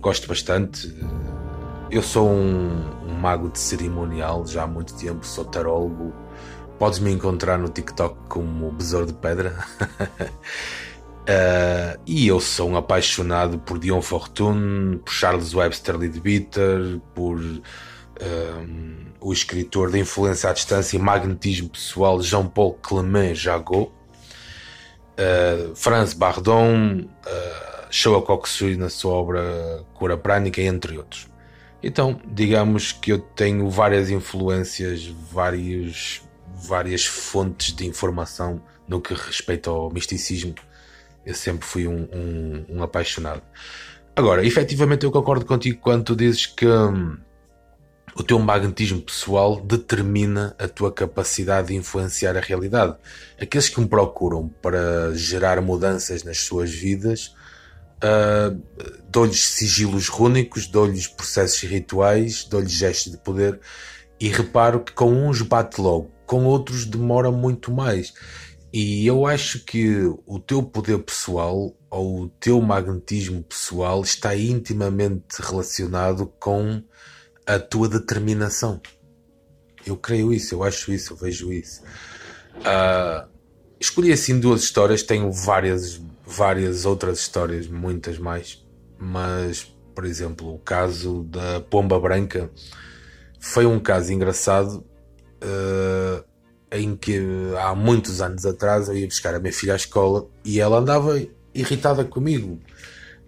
[0.00, 0.94] Gosto bastante.
[1.90, 6.12] Eu sou um, um mago de cerimonial já há muito tempo, sou tarólogo.
[6.78, 9.56] Podes me encontrar no TikTok como Besouro de Pedra.
[11.22, 18.96] uh, e eu sou um apaixonado por Dion Fortune, por Charles Webster Leadbeater, por um,
[19.20, 23.90] o escritor de influência à distância e magnetismo pessoal Jean-Paul Clement Jagot,
[25.18, 31.28] uh, Franz Bardon, uh, Showa Kokusui na sua obra Cura Prânica, entre outros.
[31.82, 36.22] Então, digamos que eu tenho várias influências, vários,
[36.54, 40.54] várias fontes de informação no que respeita ao misticismo.
[41.24, 43.42] Eu sempre fui um, um, um apaixonado.
[44.14, 47.18] Agora, efetivamente eu concordo contigo quando tu dizes que hum,
[48.18, 52.96] o teu magnetismo pessoal determina a tua capacidade de influenciar a realidade.
[53.38, 57.34] Aqueles que me procuram para gerar mudanças nas suas vidas,
[58.02, 58.58] uh,
[59.10, 63.60] dou-lhes sigilos rúnicos, dou-lhes processos rituais, dou-lhes gestos de poder
[64.18, 68.14] e reparo que com uns bate logo, com outros demora muito mais.
[68.72, 75.36] E eu acho que o teu poder pessoal ou o teu magnetismo pessoal está intimamente
[75.38, 76.82] relacionado com
[77.46, 78.80] a tua determinação.
[79.86, 81.82] Eu creio isso, eu acho isso, eu vejo isso.
[82.56, 83.28] Uh,
[83.78, 88.64] escolhi assim duas histórias, tenho várias, várias outras histórias, muitas mais,
[88.98, 92.50] mas, por exemplo, o caso da Pomba Branca
[93.38, 94.84] foi um caso engraçado.
[95.36, 96.24] Uh,
[96.70, 97.20] em que
[97.60, 101.20] há muitos anos atrás eu ia buscar a minha filha à escola e ela andava
[101.54, 102.60] irritada comigo.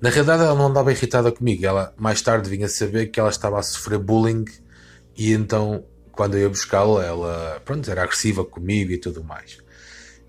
[0.01, 1.65] Na realidade, ela não andava irritada comigo.
[1.65, 4.45] Ela mais tarde vinha saber que ela estava a sofrer bullying
[5.17, 9.59] e então, quando eu ia buscá-la, ela pronto, era agressiva comigo e tudo mais.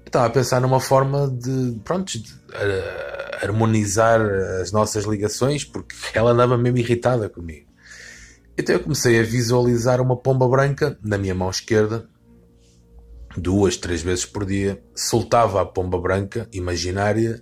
[0.05, 4.19] Estava a pensar numa forma de, pronto, de, uh, harmonizar
[4.59, 7.67] as nossas ligações porque ela andava mesmo irritada comigo.
[8.57, 12.09] Então eu comecei a visualizar uma pomba branca na minha mão esquerda
[13.37, 17.41] duas, três vezes por dia, soltava a pomba branca imaginária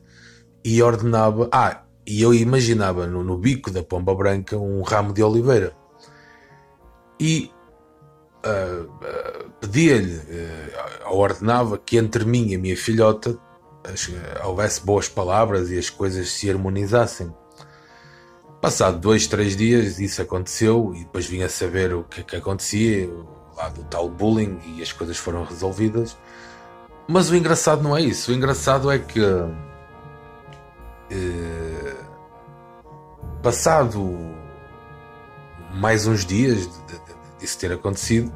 [0.63, 1.49] e ordenava.
[1.51, 5.75] Ah, e eu imaginava no, no bico da pomba branca um ramo de oliveira.
[7.19, 7.51] E
[8.45, 13.37] uh, uh, pedia-lhe, uh, ordenava que entre mim e a minha filhota
[14.43, 17.33] houvesse boas palavras e as coisas se harmonizassem.
[18.61, 23.09] Passado dois, três dias, isso aconteceu e depois vinha saber o que, que acontecia
[23.55, 26.17] lá do tal bullying e as coisas foram resolvidas.
[27.07, 28.31] Mas o engraçado não é isso.
[28.31, 29.19] O engraçado é que.
[33.47, 34.35] Passado
[35.71, 36.69] mais uns dias
[37.39, 38.29] disso ter acontecido,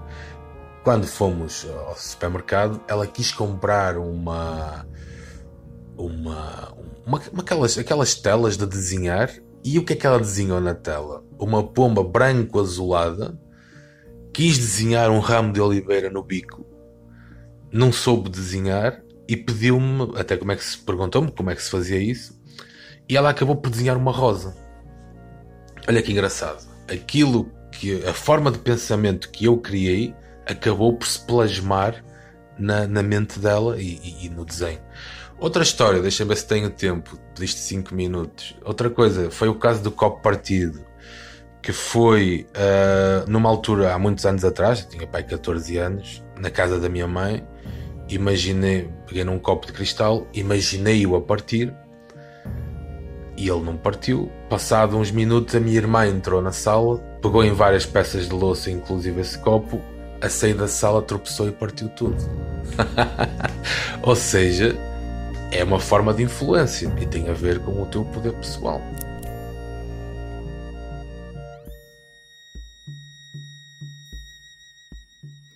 [0.85, 4.88] quando fomos ao supermercado, ela quis comprar uma.
[5.97, 6.73] Uma,
[7.05, 9.29] uma, uma aquelas, aquelas telas de desenhar.
[9.61, 11.25] E o que é que ela desenhou na tela?
[11.38, 13.38] Uma pomba branco-azulada
[14.33, 16.65] quis desenhar um ramo de oliveira no bico,
[17.69, 21.69] não soube desenhar e pediu-me, até como é que se perguntou-me como é que se
[21.69, 22.41] fazia isso,
[23.09, 24.70] e ela acabou por desenhar uma rosa.
[25.87, 26.65] Olha que engraçado.
[26.91, 30.13] Aquilo que a forma de pensamento que eu criei
[30.45, 32.03] acabou por se plasmar
[32.57, 34.79] na, na mente dela e, e, e no desenho.
[35.39, 38.55] Outra história, deixa-me ver se tenho tempo, pediste 5 minutos.
[38.63, 40.85] Outra coisa, foi o caso do copo partido
[41.61, 46.49] que foi uh, numa altura há muitos anos atrás, eu tinha pai 14 anos, na
[46.49, 47.45] casa da minha mãe,
[48.09, 51.73] imaginei, peguei num copo de cristal, imaginei-o a partir
[53.41, 54.31] e ele não partiu.
[54.47, 58.69] Passado uns minutos, a minha irmã entrou na sala, pegou em várias peças de louça,
[58.69, 59.81] inclusive esse copo,
[60.22, 62.15] a sair da sala tropeçou e partiu tudo.
[64.03, 64.77] Ou seja,
[65.51, 68.80] é uma forma de influência e tem a ver com o teu poder pessoal.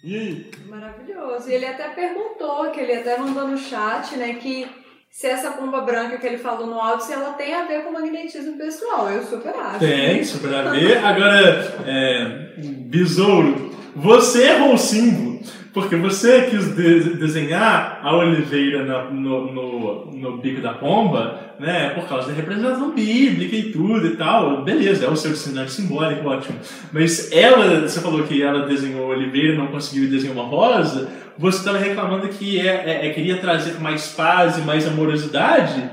[0.03, 0.52] E aí?
[0.68, 1.49] Maravilhoso.
[1.49, 4.85] E ele até perguntou, que ele até mandou no chat, né, que
[5.16, 7.94] se essa pomba branca que ele falou no áudio, se ela tem a ver com
[7.94, 9.10] magnetismo pessoal.
[9.10, 9.80] Eu super acho.
[9.80, 10.98] Tem, super a ver.
[10.98, 15.36] Agora, é, besouro, você errou o símbolo.
[15.74, 21.90] Porque você quis de desenhar a oliveira na, no, no, no, bico da pomba, né?
[21.90, 24.64] Por causa da representação bíblica e tudo e tal.
[24.64, 26.58] Beleza, é o seu cenário simbólico, ótimo.
[26.94, 31.10] Mas ela, você falou que ela desenhou a oliveira e não conseguiu desenhar uma rosa.
[31.38, 35.90] Você estava reclamando que é, é, é, queria trazer mais paz e mais amorosidade.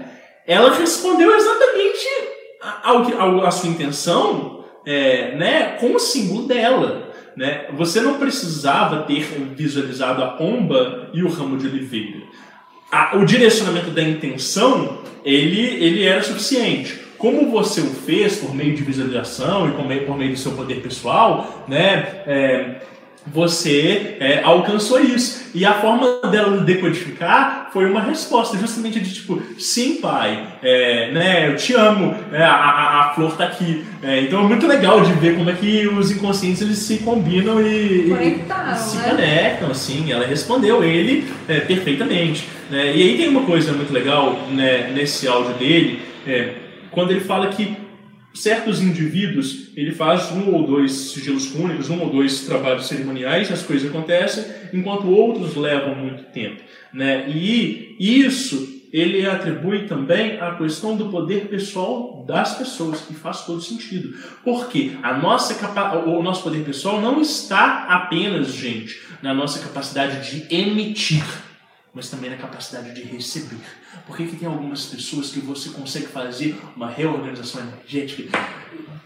[0.46, 2.06] Ela respondeu exatamente
[2.82, 5.76] ao, ao, a sua intenção, é, né?
[5.80, 7.10] Com o símbolo dela.
[7.36, 7.66] Né?
[7.72, 9.22] Você não precisava ter
[9.56, 12.18] visualizado a pomba e o ramo de oliveira.
[12.90, 17.00] A, o direcionamento da intenção ele, ele era suficiente.
[17.16, 20.52] Como você o fez por meio de visualização e por meio, por meio do seu
[20.52, 22.22] poder pessoal, né?
[22.26, 22.80] É,
[23.26, 25.42] você é, alcançou isso.
[25.54, 31.48] E a forma dela decodificar foi uma resposta, justamente de tipo, sim, pai, é, né,
[31.48, 32.54] eu te amo, é, a,
[33.00, 33.84] a, flor tá aqui.
[34.02, 37.60] É, então é muito legal de ver como é que os inconscientes eles se combinam
[37.60, 39.10] e, e se né?
[39.10, 40.10] conectam, assim.
[40.10, 42.48] Ela respondeu ele é, perfeitamente.
[42.70, 42.96] Né?
[42.96, 46.54] E aí tem uma coisa muito legal né, nesse áudio dele, é,
[46.90, 47.76] quando ele fala que
[48.34, 53.62] certos indivíduos, ele faz um ou dois sigilos únicos, um ou dois trabalhos cerimoniais, as
[53.62, 56.62] coisas acontecem, enquanto outros levam muito tempo.
[56.92, 57.28] Né?
[57.28, 63.62] E isso ele atribui também a questão do poder pessoal das pessoas, que faz todo
[63.62, 64.14] sentido.
[64.44, 65.54] Porque a nossa
[66.06, 71.24] o nosso poder pessoal não está apenas, gente, na nossa capacidade de emitir,
[71.94, 73.60] mas também na capacidade de receber.
[74.06, 78.38] Por que, tem algumas pessoas que você consegue fazer uma reorganização energética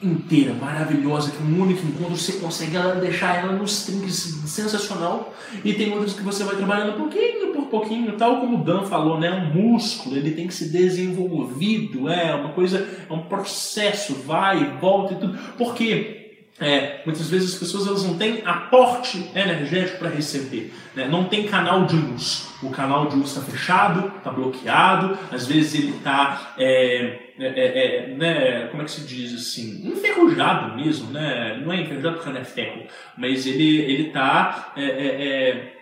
[0.00, 5.34] inteira, maravilhosa, que um único encontro você consegue ela, deixar ela nos trinques sensacional,
[5.64, 9.18] e tem outras que você vai trabalhando pouquinho por pouquinho, tal como o Dan falou,
[9.18, 9.32] né?
[9.32, 15.14] Um músculo, ele tem que ser desenvolvido, é uma coisa, é um processo, vai volta
[15.14, 15.38] e tudo.
[15.56, 16.25] Por quê?
[16.58, 21.06] É, muitas vezes as pessoas elas não têm aporte energético para receber, né?
[21.06, 22.48] não tem canal de luz.
[22.62, 28.06] O canal de luz está fechado, está bloqueado, às vezes ele está, é, é, é,
[28.06, 31.60] é, né, como é que se diz assim, enferrujado mesmo, né?
[31.62, 32.84] não é enferrujado porque não é ferro,
[33.18, 35.75] mas ele está é,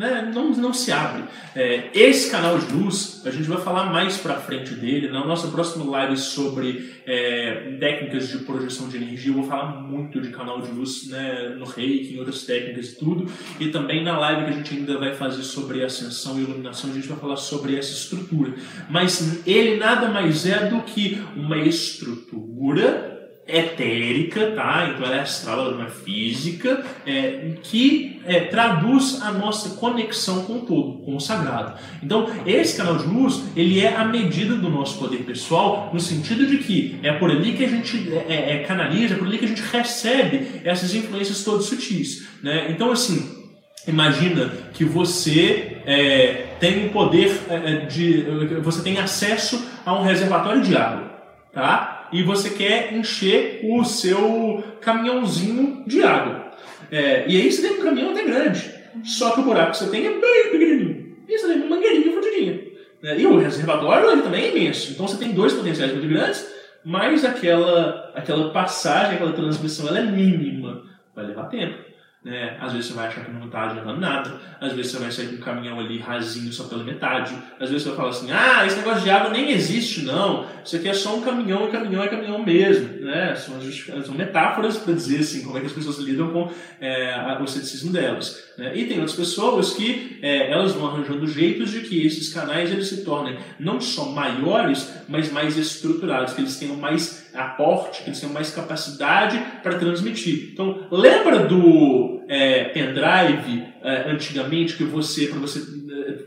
[0.00, 0.32] né?
[0.34, 1.24] não, não se abre.
[1.54, 5.08] É, esse canal de luz, a gente vai falar mais para frente dele.
[5.08, 10.20] Na nossa próxima live sobre é, técnicas de projeção de energia, eu vou falar muito
[10.20, 13.30] de canal de luz né, no reiki, em outras técnicas e tudo.
[13.60, 16.94] E também na live que a gente ainda vai fazer sobre ascensão e iluminação, a
[16.94, 18.54] gente vai falar sobre essa estrutura.
[18.88, 24.90] Mas ele nada mais é do que uma estrutura etérica, tá?
[24.90, 30.44] Então ela é astral, ela não é física, é, que é, traduz a nossa conexão
[30.44, 31.78] com o todo, com o sagrado.
[32.02, 36.46] Então esse canal de luz ele é a medida do nosso poder pessoal, no sentido
[36.46, 39.38] de que é por ali que a gente é, é, é canaliza, é por ali
[39.38, 42.70] que a gente recebe essas influências todas sutis, né?
[42.70, 43.40] Então assim
[43.86, 48.22] Imagina que você é, tem o poder é, de.
[48.62, 51.10] Você tem acesso a um reservatório de água.
[51.52, 51.99] Tá?
[52.12, 56.52] E você quer encher o seu caminhãozinho de água.
[56.90, 58.70] É, e aí você tem um caminhão até grande,
[59.04, 61.16] só que o buraco que você tem é bem pequenininho.
[61.28, 62.60] E você tem uma mangueirinha fodidinha.
[63.02, 64.92] É, e o reservatório ele também é imenso.
[64.92, 66.46] Então você tem dois potenciais muito grandes,
[66.84, 70.82] mas aquela, aquela passagem, aquela transmissão ela é mínima.
[71.14, 71.89] Vai levar tempo.
[72.22, 72.58] Né?
[72.60, 75.28] Às vezes você vai achar que não está adiantando nada, às vezes você vai sair
[75.28, 78.66] com um caminhão ali rasinho só pela metade, às vezes você vai falar assim, ah,
[78.66, 82.02] esse negócio de água nem existe não, isso aqui é só um caminhão e caminhão
[82.02, 83.00] é caminhão mesmo.
[83.00, 83.34] Né?
[83.34, 83.58] São,
[84.04, 87.90] são metáforas para dizer assim, como é que as pessoas lidam com é, o ceticismo
[87.90, 88.50] delas.
[88.58, 88.76] Né?
[88.76, 92.88] E tem outras pessoas que é, elas vão arranjando jeitos de que esses canais eles
[92.88, 98.20] se tornem não só maiores, mas mais estruturados, que eles tenham mais aporte, que eles
[98.20, 100.50] tenham mais capacidade para transmitir.
[100.52, 105.60] Então, lembra do é, pendrive é, antigamente que você, para você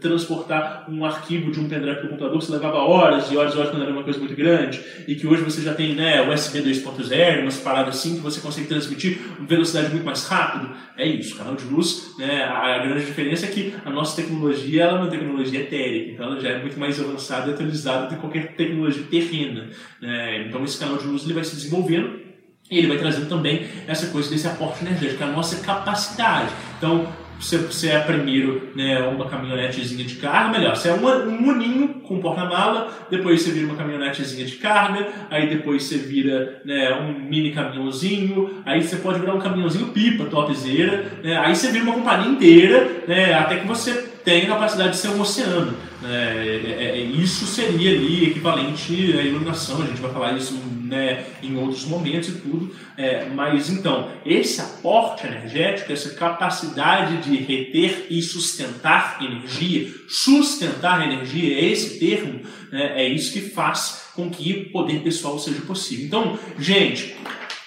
[0.04, 3.58] transportar um arquivo de um pendrive para o computador, você levava horas e horas e
[3.58, 6.62] horas quando era uma coisa muito grande, e que hoje você já tem né, USB
[6.62, 10.70] 2.0, umas paradas assim, que você consegue transmitir velocidade muito mais rápido.
[10.98, 15.00] É isso, canal de luz, né, a grande diferença é que a nossa tecnologia ela
[15.00, 18.22] é uma tecnologia etérica, então ela já é muito mais avançada e atualizada do que
[18.22, 19.70] qualquer tecnologia terrena.
[20.02, 20.46] Né?
[20.48, 22.22] Então esse canal de luz ele vai se desenvolvendo
[22.70, 26.52] e ele vai trazendo também essa coisa desse aporte energético, a nossa capacidade.
[26.78, 27.08] Então,
[27.44, 31.88] você, você é primeiro né, uma caminhonetezinha de carga, melhor, você é um, um uninho
[32.04, 37.30] com porta-mala, depois você vira uma caminhonetezinha de carga, aí depois você vira né, um
[37.30, 41.94] mini caminhãozinho, aí você pode virar um caminhãozinho pipa, topzera, né, aí você vira uma
[41.94, 45.74] companhia inteira, né, até que você a capacidade de ser um oceano.
[46.02, 50.58] Né, é, é, é isso seria ali equivalente à iluminação, a gente vai falar isso
[50.84, 52.76] né, em outros momentos e tudo.
[52.98, 61.58] É, mas então, esse aporte energético, essa capacidade de reter e sustentar energia, sustentar energia,
[61.58, 62.42] é esse termo,
[62.72, 66.06] né, é isso que faz com que o poder pessoal seja possível.
[66.06, 67.16] Então, gente,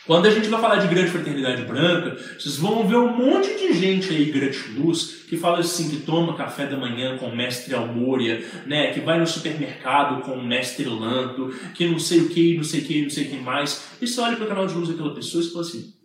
[0.07, 3.73] quando a gente vai falar de grande fraternidade branca, vocês vão ver um monte de
[3.74, 8.45] gente aí, gratiluz, que fala assim, que toma café da manhã com o mestre Almôria,
[8.66, 12.65] né, que vai no supermercado com o mestre Lanto, que não sei o que, não
[12.65, 13.89] sei o que, não sei o que mais.
[14.01, 15.97] E você olha para o canal de luz daquela pessoa e fala assim,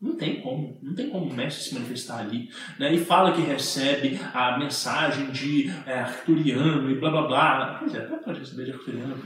[0.00, 2.50] não tem como, não tem como o mestre se manifestar ali.
[2.78, 2.94] Né?
[2.94, 7.76] E fala que recebe a mensagem de é, Arcturiano e blá blá blá.
[7.80, 9.16] Pois é, até pode receber de Arcturiano,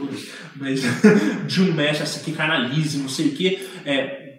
[0.54, 0.80] mas
[1.48, 3.68] de um mestre assim, que canalize, não sei o quê.
[3.84, 4.30] É,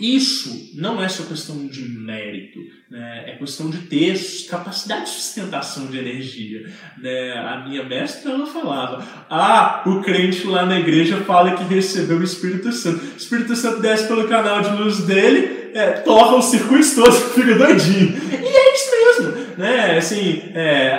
[0.00, 3.24] isso não é só questão de mérito, né?
[3.26, 4.16] é questão de ter
[4.48, 6.72] capacidade de sustentação de energia.
[6.98, 7.32] Né?
[7.32, 12.22] A minha mestra ela falava: Ah, o crente lá na igreja fala que recebeu o
[12.22, 13.04] Espírito Santo.
[13.04, 17.56] O Espírito Santo desce pelo canal de luz dele, é, torra os circuitos todos, fica
[17.56, 18.16] doidinho.
[18.30, 19.56] E é isso mesmo.
[19.56, 19.98] Né?
[19.98, 20.96] Assim, é,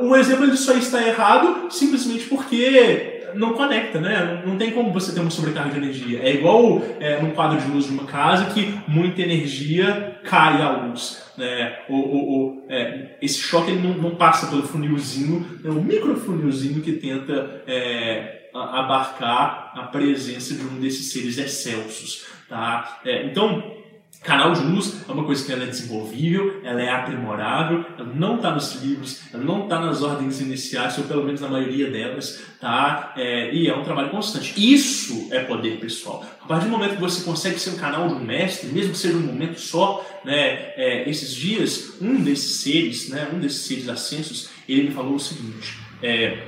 [0.00, 4.42] o exemplo ele só está errado simplesmente porque não conecta, né?
[4.44, 6.20] Não, tem como você ter uma sobrecarga de energia.
[6.22, 10.70] É igual é, num quadro de luz de uma casa que muita energia cai à
[10.70, 11.24] luz.
[11.36, 11.78] Né?
[11.88, 17.62] O, é, esse choque ele não, não, passa pelo funilzinho, é o microfunilzinho que tenta
[17.66, 22.26] é, abarcar a presença de um desses seres excelsos.
[22.48, 23.00] Tá?
[23.04, 23.77] É, então,
[24.22, 28.36] Canal de luz é uma coisa que ela é desenvolvível, ela é aprimorável, ela não
[28.36, 32.42] está nos livros, ela não está nas ordens iniciais, ou pelo menos na maioria delas,
[32.60, 33.14] tá?
[33.16, 34.52] É, e é um trabalho constante.
[34.56, 36.26] Isso é poder pessoal.
[36.42, 38.98] A partir do momento que você consegue ser um canal de um mestre, mesmo que
[38.98, 40.72] seja um momento só, né?
[40.76, 43.28] É, esses dias, um desses seres, né?
[43.32, 46.38] Um desses seres ascensos, ele me falou o seguinte: é,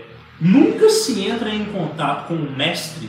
[0.40, 3.08] nunca se entra em contato com um mestre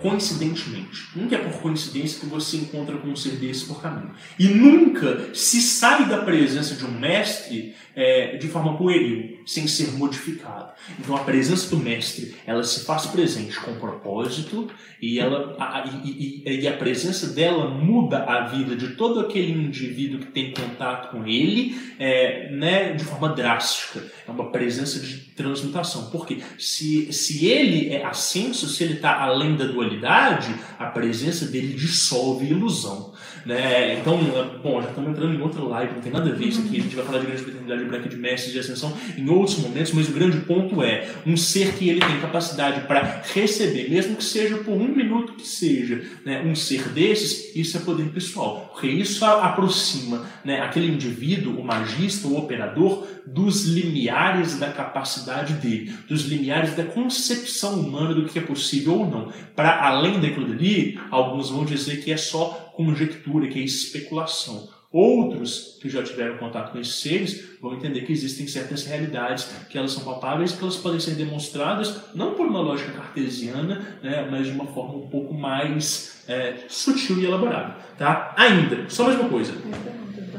[0.00, 1.08] coincidentemente.
[1.14, 4.12] Nunca é por coincidência que você encontra com um ser desse por caminho.
[4.38, 9.90] E nunca se sai da presença de um mestre é, de forma pueril, sem ser
[9.92, 10.72] modificado.
[11.00, 14.70] Então a presença do mestre, ela se faz presente com propósito
[15.02, 19.50] e, ela, a, e, e, e a presença dela muda a vida de todo aquele
[19.50, 24.04] indivíduo que tem contato com ele é, né, de forma drástica.
[24.28, 26.10] É uma presença de transmutação.
[26.10, 31.72] Porque se, se ele é ascenso, se ele está além da dualidade, a presença dele
[31.72, 33.14] dissolve ilusão.
[33.44, 33.98] Né?
[34.00, 34.18] Então,
[34.62, 36.78] bom, já estamos entrando em outra live, não tem nada a ver isso aqui.
[36.78, 39.92] A gente vai falar de grande fraternidade branca de mestres de ascensão em outros momentos,
[39.92, 44.24] mas o grande ponto é um ser que ele tem capacidade para receber, mesmo que
[44.24, 48.70] seja por um minuto que seja, né, um ser desses, isso é poder pessoal.
[48.72, 55.92] Porque isso aproxima né, aquele indivíduo, o magista, o operador, dos limiares da capacidade dele,
[56.08, 59.32] dos limiares da concepção humana do que é possível ou não.
[59.54, 64.68] Para além daquilo dali, alguns vão dizer que é só conjectura, que é especulação.
[64.90, 69.76] Outros que já tiveram contato com esses seres vão entender que existem certas realidades que
[69.76, 74.46] elas são palpáveis, que elas podem ser demonstradas não por uma lógica cartesiana, né, mas
[74.46, 77.76] de uma forma um pouco mais é, sutil e elaborada.
[77.98, 78.32] Tá?
[78.36, 79.52] Ainda, só mais uma coisa.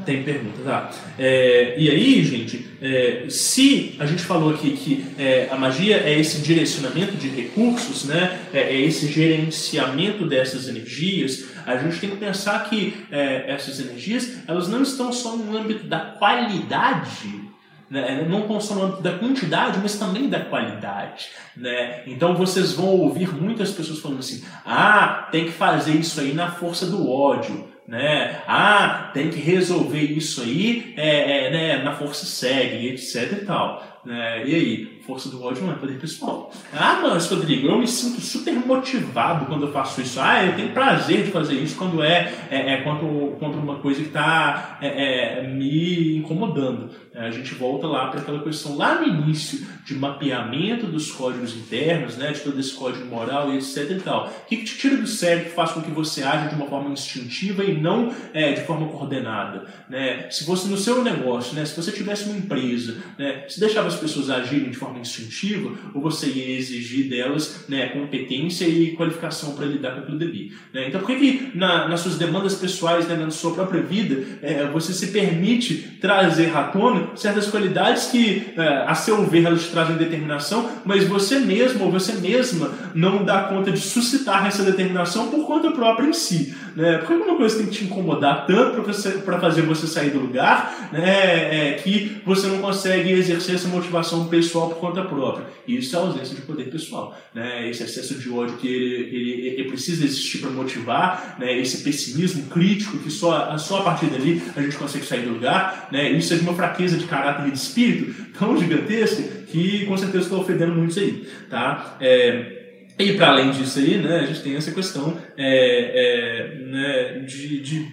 [0.04, 0.90] Tem pergunta, tá?
[1.18, 6.18] É, e aí, gente, é, se a gente falou aqui que é, a magia é
[6.18, 8.40] esse direcionamento de recursos, né?
[8.52, 14.38] É, é, esse gerenciamento dessas energias, a gente tem que pensar que é, essas energias
[14.46, 17.50] elas não estão só no âmbito da qualidade
[17.90, 18.24] né?
[18.28, 18.44] não
[18.84, 21.30] âmbito da quantidade, mas também da qualidade.
[21.56, 22.02] Né?
[22.06, 26.52] Então vocês vão ouvir muitas pessoas falando assim: ah, tem que fazer isso aí na
[26.52, 28.40] força do ódio né?
[28.46, 33.82] Ah, tem que resolver isso aí é, é, né, na força segue, etc e tal.
[34.04, 34.46] Né?
[34.46, 36.52] E aí, força do ódio não é poder pessoal.
[36.72, 40.20] Ah, mas Rodrigo, eu me sinto super motivado quando eu faço isso.
[40.20, 43.08] Ah, eu tenho prazer de fazer isso quando é, é, é contra,
[43.40, 46.90] contra uma coisa que está é, é, me incomodando.
[47.12, 51.56] É, a gente volta lá para aquela questão lá no início de mapeamento dos códigos
[51.56, 54.28] internos, né, de todo esse código moral e etc e tal.
[54.28, 56.66] O que, que te tira do sério que faz com que você age de uma
[56.66, 59.64] forma instintiva e não é, de forma coordenada?
[59.88, 60.30] Né?
[60.30, 63.96] Se você no seu negócio, né, se você tivesse uma empresa, né, se deixava as
[63.96, 69.66] pessoas agirem de forma instintiva, ou você ia exigir delas né, competência e qualificação para
[69.66, 70.52] lidar com aquilo dali.
[70.72, 70.86] Né?
[70.86, 74.64] Então, por que, que na, nas suas demandas pessoais, né, na sua própria vida, é,
[74.66, 79.96] você se permite trazer à tona certas qualidades que, é, a seu ver, elas trazem
[79.96, 85.46] determinação, mas você mesmo ou você mesma não dá conta de suscitar essa determinação por
[85.46, 86.54] conta própria em si?
[86.74, 86.98] Né?
[86.98, 88.82] Por que uma coisa tem que te incomodar tanto
[89.24, 94.28] para fazer você sair do lugar né, é, que você não consegue exercer essa motivação
[94.28, 95.46] pessoal por conta própria?
[95.66, 97.16] Isso é ausência de poder pessoal.
[97.34, 97.68] Né?
[97.68, 101.58] Esse excesso de ódio que ele, ele, ele precisa existir para motivar, né?
[101.58, 105.88] esse pessimismo crítico que só, só a partir dali a gente consegue sair do lugar,
[105.90, 106.10] né?
[106.10, 110.24] isso é de uma fraqueza de caráter e de espírito tão gigantesca que com certeza
[110.24, 111.26] estou ofendendo muitos aí.
[111.48, 111.96] Tá?
[112.00, 112.60] É,
[112.98, 115.48] e para além disso aí, né, a gente tem essa questão é,
[115.94, 117.88] é, né, de, de,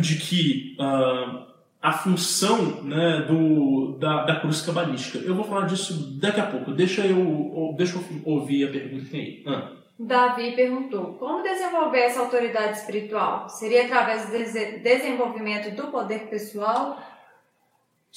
[0.00, 1.46] de que uh,
[1.80, 5.18] a função né, do, da, da cruz cabalística.
[5.18, 6.72] Eu vou falar disso daqui a pouco.
[6.72, 9.44] Deixa eu, deixa eu ouvir a pergunta que tem aí.
[9.46, 9.72] Ah.
[9.98, 13.48] Davi perguntou: como desenvolver essa autoridade espiritual?
[13.48, 17.00] Seria através do desenvolvimento do poder pessoal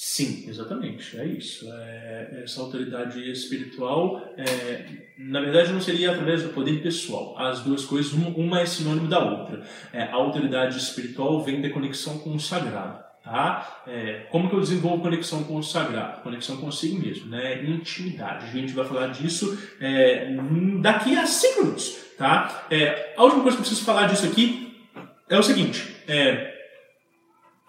[0.01, 1.69] Sim, exatamente, é isso.
[1.69, 4.85] É, essa autoridade espiritual, é,
[5.17, 7.37] na verdade, não seria através do poder pessoal.
[7.37, 9.61] As duas coisas, uma é sinônimo da outra.
[9.91, 13.03] É, a autoridade espiritual vem da conexão com o sagrado.
[13.21, 13.83] Tá?
[13.85, 16.21] É, como que eu desenvolvo conexão com o sagrado?
[16.21, 17.61] Conexão consigo mesmo, né?
[17.65, 18.45] intimidade.
[18.45, 20.33] A gente vai falar disso é,
[20.79, 21.97] daqui a cinco minutos.
[22.17, 22.67] Tá?
[22.71, 24.81] É, a última coisa que eu preciso falar disso aqui
[25.27, 25.93] é o seguinte.
[26.07, 26.58] É,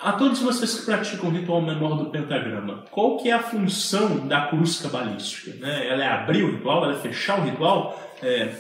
[0.00, 4.26] a todos vocês que praticam o ritual menor do pentagrama, qual que é a função
[4.26, 5.52] da cruz cabalística?
[5.60, 5.88] Né?
[5.88, 6.84] Ela é abrir o ritual?
[6.84, 8.00] Ela é fechar o ritual?
[8.22, 8.50] É,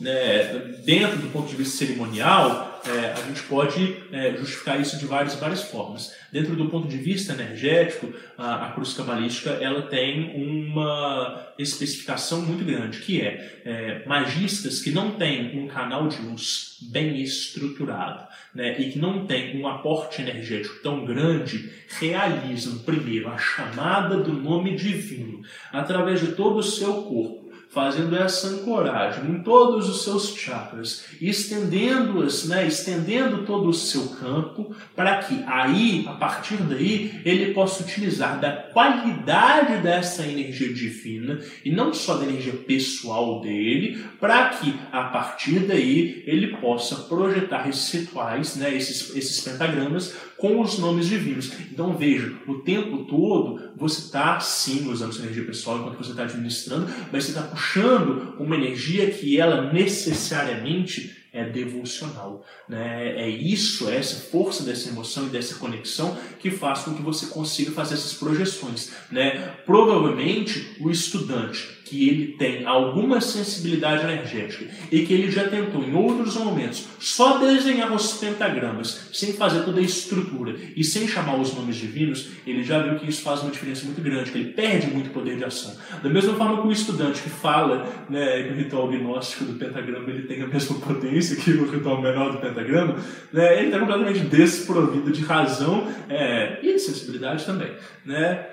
[0.00, 0.44] né,
[0.84, 2.67] dentro do ponto de vista cerimonial?
[2.86, 6.14] É, a gente pode é, justificar isso de várias, várias formas.
[6.32, 12.64] Dentro do ponto de vista energético, a, a cruz cabalística ela tem uma especificação muito
[12.64, 18.80] grande, que é, é magistas que não têm um canal de luz bem estruturado né,
[18.80, 24.76] e que não têm um aporte energético tão grande, realizam primeiro a chamada do nome
[24.76, 25.42] divino
[25.72, 27.37] através de todo o seu corpo
[27.68, 34.74] fazendo essa ancoragem em todos os seus chakras, estendendo-as, né, estendendo todo o seu campo,
[34.96, 41.70] para que aí, a partir daí, ele possa utilizar da qualidade dessa energia divina e
[41.70, 47.92] não só da energia pessoal dele, para que a partir daí ele possa projetar esses
[47.92, 51.52] rituais, né, esses, esses pentagramas com os nomes divinos.
[51.72, 56.22] Então veja, o tempo todo você está sim usando sua energia pessoal enquanto você está
[56.22, 62.44] administrando, mas você está puxando uma energia que ela necessariamente é devocional.
[62.68, 63.20] Né?
[63.20, 67.26] É isso, é essa força dessa emoção e dessa conexão que faz com que você
[67.26, 68.92] consiga fazer essas projeções.
[69.10, 69.54] Né?
[69.66, 75.94] Provavelmente o estudante que ele tem alguma sensibilidade energética e que ele já tentou em
[75.94, 81.54] outros momentos só desenhar os pentagramas sem fazer toda a estrutura e sem chamar os
[81.54, 84.88] nomes divinos, ele já viu que isso faz uma diferença muito grande, que ele perde
[84.88, 85.74] muito poder de ação.
[86.02, 90.10] Da mesma forma que o estudante que fala né, que o ritual gnóstico do pentagrama
[90.10, 92.96] ele tem a mesma potência que o ritual menor do pentagrama,
[93.32, 97.72] né, ele está completamente desprovido de razão é, e de sensibilidade também.
[98.04, 98.46] Né?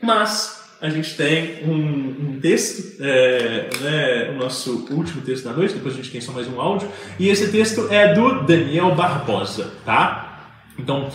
[0.00, 5.74] Mas a gente tem um, um texto, é, né, o nosso último texto da noite,
[5.74, 6.88] depois a gente tem só mais um áudio,
[7.20, 10.50] e esse texto é do Daniel Barbosa, tá?
[10.76, 11.08] Então,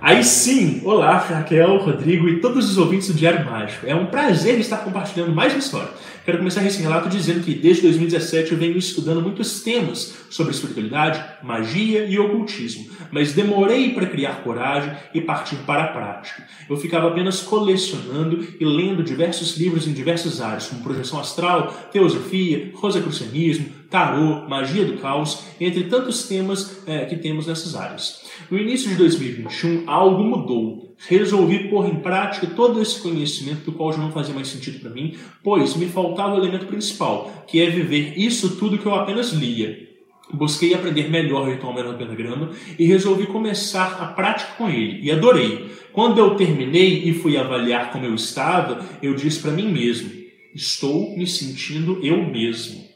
[0.00, 3.86] aí sim, olá Raquel, Rodrigo e todos os ouvintes do Diário Mágico.
[3.88, 5.90] É um prazer estar compartilhando mais uma história.
[6.28, 11.24] Quero começar esse relato dizendo que desde 2017 eu venho estudando muitos temas sobre espiritualidade,
[11.42, 16.46] magia e ocultismo, mas demorei para criar coragem e partir para a prática.
[16.68, 22.72] Eu ficava apenas colecionando e lendo diversos livros em diversas áreas, como projeção astral, teosofia,
[22.74, 28.24] rosacrucianismo, tarô, magia do caos, entre tantos temas é, que temos nessas áreas.
[28.50, 33.92] No início de 2021, algo mudou resolvi pôr em prática todo esse conhecimento do qual
[33.92, 37.70] já não fazia mais sentido para mim, pois me faltava o elemento principal, que é
[37.70, 39.86] viver isso tudo que eu apenas lia.
[40.32, 45.10] Busquei aprender melhor o ritual menor pentagrama e resolvi começar a prática com ele, e
[45.10, 45.70] adorei.
[45.92, 50.10] Quando eu terminei e fui avaliar como eu estava, eu disse para mim mesmo:
[50.54, 52.87] estou me sentindo eu mesmo.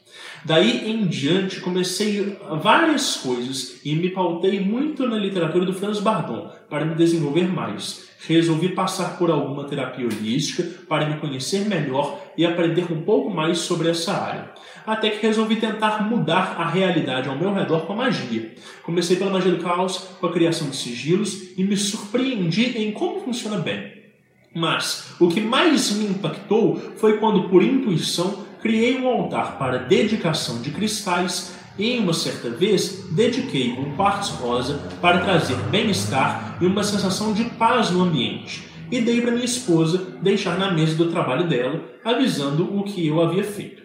[0.45, 6.51] Daí em diante comecei várias coisas e me pautei muito na literatura do Franz Bardon
[6.69, 8.09] para me desenvolver mais.
[8.27, 13.59] Resolvi passar por alguma terapia holística para me conhecer melhor e aprender um pouco mais
[13.59, 14.51] sobre essa área.
[14.85, 18.53] Até que resolvi tentar mudar a realidade ao meu redor com a magia.
[18.81, 23.21] Comecei pela magia do caos, com a criação de sigilos e me surpreendi em como
[23.21, 23.93] funciona bem.
[24.53, 30.61] Mas o que mais me impactou foi quando, por intuição, criei um altar para dedicação
[30.61, 36.81] de cristais e, uma certa vez, dediquei um quartzo rosa para trazer bem-estar e uma
[36.81, 38.69] sensação de paz no ambiente.
[38.89, 43.21] E dei para minha esposa deixar na mesa do trabalho dela, avisando o que eu
[43.21, 43.82] havia feito.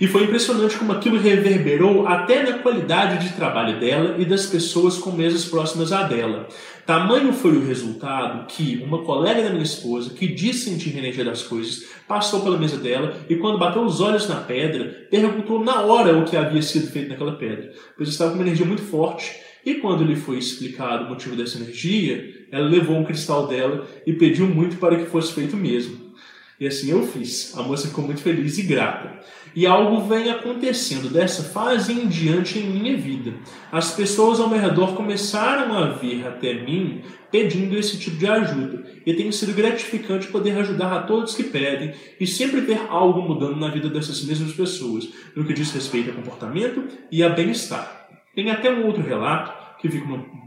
[0.00, 4.96] E foi impressionante como aquilo reverberou até na qualidade de trabalho dela e das pessoas
[4.96, 6.48] com mesas próximas a dela.
[6.86, 11.42] Tamanho foi o resultado que uma colega da minha esposa, que disse sentir energia das
[11.42, 16.16] coisas, passou pela mesa dela e, quando bateu os olhos na pedra, perguntou na hora
[16.16, 19.32] o que havia sido feito naquela pedra, pois estava com uma energia muito forte.
[19.64, 24.12] E quando lhe foi explicado o motivo dessa energia, ela levou um cristal dela e
[24.12, 26.12] pediu muito para que fosse feito mesmo.
[26.60, 27.56] E assim eu fiz.
[27.56, 29.20] A moça ficou muito feliz e grata.
[29.56, 33.34] E algo vem acontecendo dessa fase em diante em minha vida.
[33.70, 38.84] As pessoas ao meu redor começaram a vir até mim pedindo esse tipo de ajuda.
[39.06, 43.56] E tem sido gratificante poder ajudar a todos que pedem e sempre ver algo mudando
[43.56, 48.08] na vida dessas mesmas pessoas, no que diz respeito a comportamento e a bem-estar.
[48.34, 50.06] Tem até um outro relato que fica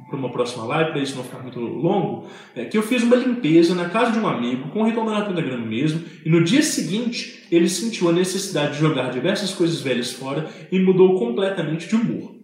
[0.10, 3.16] para uma próxima live, para isso não ficar muito longo, é que eu fiz uma
[3.16, 6.64] limpeza na casa de um amigo com o ritual da pentagrama mesmo, e no dia
[6.64, 11.96] seguinte ele sentiu a necessidade de jogar diversas coisas velhas fora e mudou completamente de
[11.96, 12.36] humor.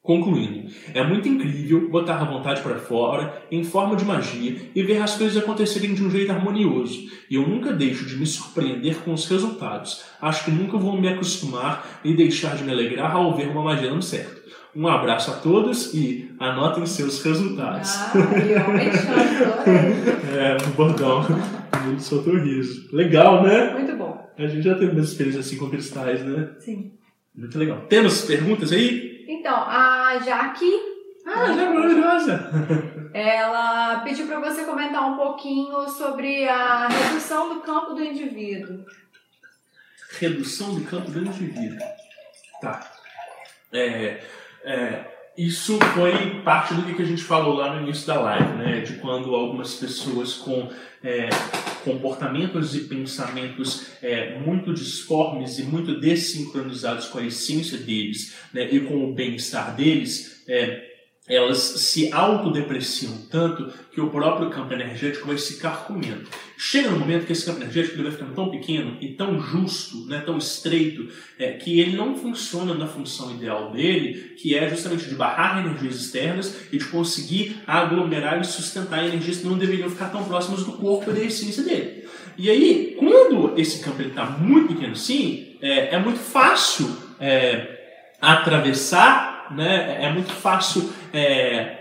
[0.00, 5.02] Concluindo, é muito incrível botar a vontade para fora em forma de magia e ver
[5.02, 7.10] as coisas acontecerem de um jeito harmonioso.
[7.28, 10.04] E eu nunca deixo de me surpreender com os resultados.
[10.22, 13.90] Acho que nunca vou me acostumar e deixar de me alegrar ao ver uma magia
[13.90, 14.37] dando certo.
[14.78, 17.96] Um abraço a todos e anotem seus resultados.
[17.96, 18.12] Ah,
[20.32, 21.24] É, um bordão.
[21.84, 22.88] Muito soltou riso.
[22.94, 23.72] Legal, né?
[23.72, 24.30] Muito bom.
[24.38, 26.50] A gente já teve uma experiência assim com cristais, né?
[26.60, 26.92] Sim.
[27.34, 27.86] Muito legal.
[27.88, 29.26] Temos perguntas aí?
[29.28, 30.70] Então, a Jaque
[31.26, 32.50] Ah, ela é maravilhosa!
[33.12, 38.84] Ela pediu para você comentar um pouquinho sobre a redução do campo do indivíduo.
[40.20, 41.78] Redução do campo do indivíduo.
[42.60, 42.88] Tá.
[43.72, 44.20] É,
[44.68, 45.04] é,
[45.36, 48.80] isso foi parte do que a gente falou lá no início da live, né?
[48.80, 50.68] De quando algumas pessoas com
[51.02, 51.28] é,
[51.84, 58.68] comportamentos e pensamentos é, muito disformes e muito desincronizados com a essência deles né?
[58.70, 60.87] e com o bem-estar deles, é,
[61.28, 66.26] elas se autodepreciam tanto que o próprio campo energético vai se carcomendo.
[66.56, 70.22] Chega no momento que esse campo energético vai ficando tão pequeno e tão justo, né,
[70.24, 75.14] tão estreito, é, que ele não funciona na função ideal dele, que é justamente de
[75.14, 80.24] barrar energias externas e de conseguir aglomerar e sustentar energias que não deveriam ficar tão
[80.24, 82.08] próximas do corpo e da essência dele.
[82.36, 86.88] E aí, quando esse campo está muito pequeno assim, é, é muito fácil
[87.20, 91.78] é, atravessar né, é muito fácil é,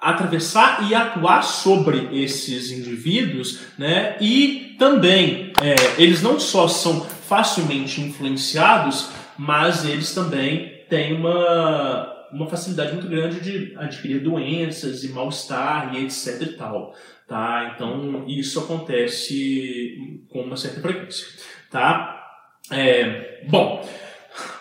[0.00, 8.00] atravessar e atuar sobre esses indivíduos, né, e também é, eles não só são facilmente
[8.00, 15.94] influenciados, mas eles também têm uma, uma facilidade muito grande de adquirir doenças e mal-estar
[15.94, 16.94] e etc e tal,
[17.26, 17.72] tá?
[17.74, 21.26] Então isso acontece com uma certa frequência,
[21.70, 22.12] tá?
[22.70, 23.86] É, bom,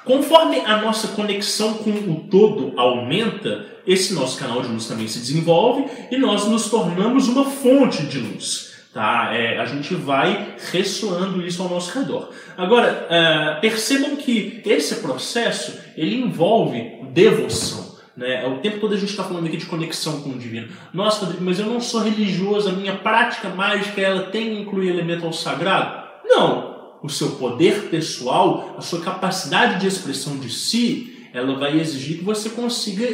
[0.06, 5.19] Conforme a nossa conexão com o todo aumenta, esse nosso canal de luz também se
[5.19, 8.76] desenvolve e nós nos tornamos uma fonte de luz.
[8.94, 9.32] Tá?
[9.34, 12.30] É, a gente vai ressoando isso ao nosso redor.
[12.56, 17.95] Agora, é, percebam que esse processo ele envolve devoção.
[18.15, 18.45] Né?
[18.48, 20.69] O tempo todo a gente está falando aqui de conexão com o divino.
[20.94, 24.90] Nossa, Rodrigo, mas eu não sou religioso, a minha prática mágica ela tem que incluir
[24.90, 26.06] elemento ao sagrado?
[26.23, 32.20] Não, o seu poder pessoal, a sua capacidade de expressão de si, ela vai exigir
[32.20, 33.06] que você consiga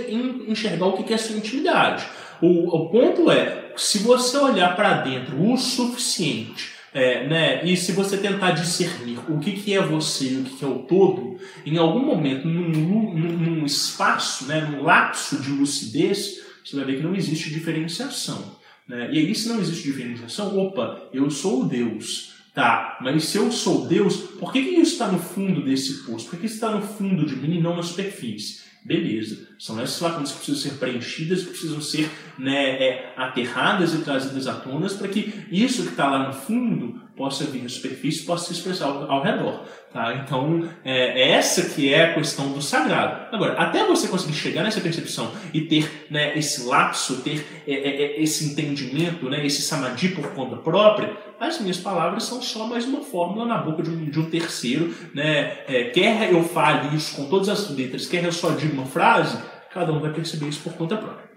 [0.48, 2.06] enxergar o que é a sua intimidade.
[2.41, 7.94] O, o ponto é, se você olhar para dentro o suficiente, é, né, e se
[7.94, 11.38] você tentar discernir o que, que é você e o que, que é o todo,
[11.66, 16.98] em algum momento, num, num, num espaço, né, num lapso de lucidez, você vai ver
[16.98, 18.60] que não existe diferenciação.
[18.88, 19.10] Né?
[19.14, 22.31] E aí, se não existe diferenciação, opa, eu sou o Deus.
[22.53, 26.30] Tá, mas se eu sou Deus, por que, que isso está no fundo desse poço?
[26.30, 28.61] Por que, está no fundo de mim e não na superfície?
[28.84, 33.99] Beleza, são essas lacunas que precisam ser preenchidas, que precisam ser né, é, aterradas e
[33.99, 38.25] trazidas à tona para que isso que está lá no fundo possa vir à superfície,
[38.25, 39.63] possa se expressar ao, ao redor.
[39.93, 40.15] Tá?
[40.15, 43.35] Então, é, é, essa que é a questão do sagrado.
[43.35, 48.01] Agora, até você conseguir chegar nessa percepção e ter né, esse lapso, ter é, é,
[48.03, 52.85] é esse entendimento, né, esse samadhi por conta própria, as minhas palavras são só mais
[52.85, 54.91] uma fórmula na boca de um, de um terceiro.
[55.13, 55.57] Né?
[55.67, 59.38] É, quer eu fale isso com todas as letras, quer eu só diga uma frase,
[59.73, 61.31] cada um vai perceber isso por conta própria.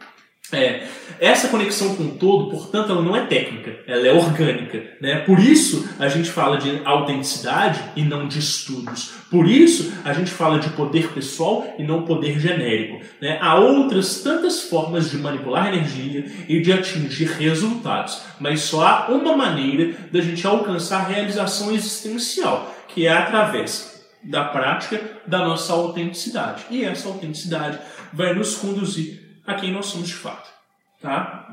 [0.53, 0.87] É,
[1.21, 4.83] essa conexão com o todo, portanto, ela não é técnica, ela é orgânica.
[5.01, 5.21] Né?
[5.21, 9.15] Por isso a gente fala de autenticidade e não de estudos.
[9.31, 13.05] Por isso a gente fala de poder pessoal e não poder genérico.
[13.21, 13.39] Né?
[13.41, 19.37] Há outras tantas formas de manipular energia e de atingir resultados, mas só há uma
[19.37, 23.94] maneira da gente alcançar a realização existencial, que é através
[24.25, 26.65] da prática da nossa autenticidade.
[26.71, 27.79] E essa autenticidade
[28.13, 30.51] vai nos conduzir a quem nós somos de fato.
[31.01, 31.49] Tá?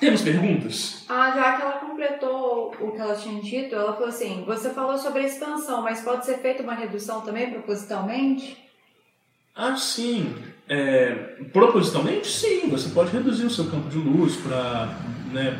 [0.00, 1.04] Temos perguntas?
[1.08, 4.98] Ah, já que ela completou o que ela tinha dito, ela falou assim: você falou
[4.98, 8.56] sobre a expansão, mas pode ser feita uma redução também propositalmente?
[9.54, 10.34] Ah, sim.
[10.68, 11.14] É,
[11.52, 12.68] propositalmente, sim.
[12.70, 14.88] Você pode reduzir o seu campo de luz para
[15.30, 15.58] né,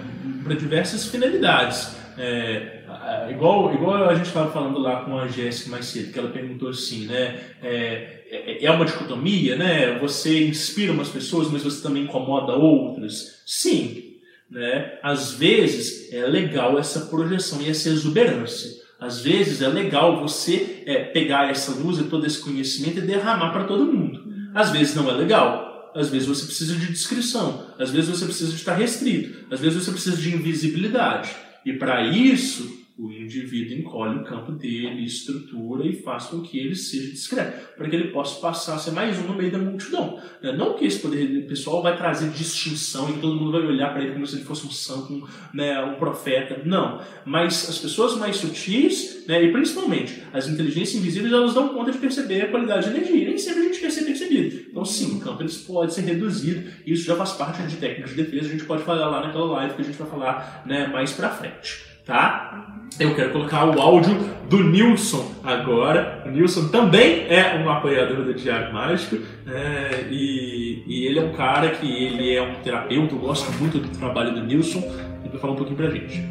[0.59, 1.95] diversas finalidades.
[2.19, 2.82] É,
[3.31, 6.69] igual, igual a gente estava falando lá com a Jéssica mais cedo, que ela perguntou
[6.69, 7.41] assim, né?
[7.63, 9.99] É, é, é uma dicotomia, né?
[9.99, 13.43] Você inspira umas pessoas, mas você também incomoda outras.
[13.47, 14.17] Sim,
[14.51, 14.99] né?
[15.03, 18.83] Às vezes é legal essa projeção e essa exuberância.
[19.01, 23.51] Às vezes é legal você é, pegar essa luz e todo esse conhecimento e derramar
[23.51, 24.23] para todo mundo.
[24.55, 25.91] Às vezes não é legal.
[25.95, 27.67] Às vezes você precisa de descrição.
[27.79, 29.47] Às vezes você precisa de estar restrito.
[29.53, 31.31] Às vezes você precisa de invisibilidade.
[31.65, 36.77] E para isso, o indivíduo encolhe o campo dele, estrutura e faz com que ele
[36.77, 40.21] seja discreto, para que ele possa passar a ser mais um no meio da multidão.
[40.41, 40.53] Né?
[40.53, 44.13] Não que esse poder pessoal vai trazer distinção e todo mundo vai olhar para ele
[44.13, 46.63] como se ele fosse um santo, um, né, um profeta.
[46.65, 47.01] Não.
[47.27, 51.99] Mas as pessoas mais sutis, né, e principalmente as inteligências invisíveis, elas dão conta de
[51.99, 53.29] perceber a qualidade de energia.
[53.29, 54.67] Nem sempre a gente quer ser percebido.
[54.71, 56.71] Então, sim, o campo eles pode ser reduzido.
[56.87, 58.47] Isso já faz parte de técnicas de defesa.
[58.47, 61.31] A gente pode falar lá naquela live que a gente vai falar né, mais para
[61.31, 61.92] frente.
[62.05, 62.79] Tá?
[63.01, 64.15] Eu quero colocar o áudio
[64.49, 66.23] do Nilson agora.
[66.27, 69.17] O Nilson também é um apoiador do Diário Mágico
[69.47, 73.15] é, e, e, ele é um cara que ele é um terapeuta.
[73.15, 74.81] Eu gosto muito do trabalho do Nilson.
[74.81, 76.29] Ele vai falar um pouquinho pra gente.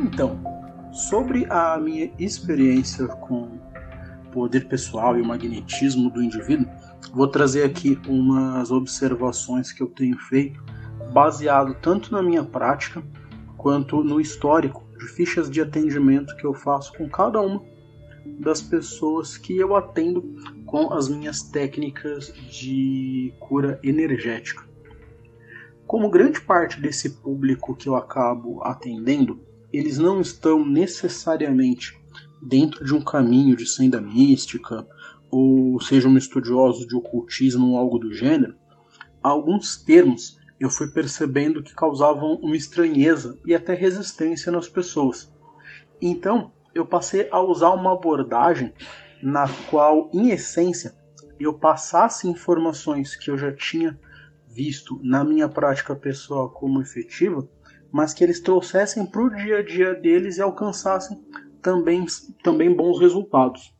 [0.00, 0.40] Então,
[0.92, 3.60] sobre a minha experiência com
[4.32, 6.66] poder pessoal e o magnetismo do indivíduo,
[7.12, 10.62] vou trazer aqui umas observações que eu tenho feito,
[11.12, 13.02] baseado tanto na minha prática
[13.56, 17.62] quanto no histórico de fichas de atendimento que eu faço com cada uma
[18.38, 20.22] das pessoas que eu atendo
[20.66, 24.68] com as minhas técnicas de cura energética.
[25.86, 29.40] Como grande parte desse público que eu acabo atendendo,
[29.72, 31.98] eles não estão necessariamente
[32.40, 34.86] dentro de um caminho de senda mística,
[35.30, 38.54] ou sejam estudiosos de ocultismo ou algo do gênero,
[39.22, 45.32] alguns termos eu fui percebendo que causavam uma estranheza e até resistência nas pessoas.
[46.02, 48.72] Então, eu passei a usar uma abordagem
[49.22, 50.94] na qual, em essência,
[51.38, 53.98] eu passasse informações que eu já tinha
[54.46, 57.48] visto na minha prática pessoal como efetiva,
[57.90, 61.18] mas que eles trouxessem para o dia a dia deles e alcançassem
[61.62, 62.04] também,
[62.42, 63.74] também bons resultados.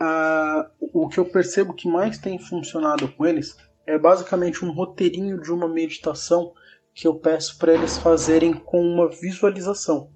[0.00, 3.56] Uh, o que eu percebo que mais tem funcionado com eles
[3.86, 6.52] é basicamente um roteirinho de uma meditação
[6.92, 10.10] que eu peço para eles fazerem com uma visualização.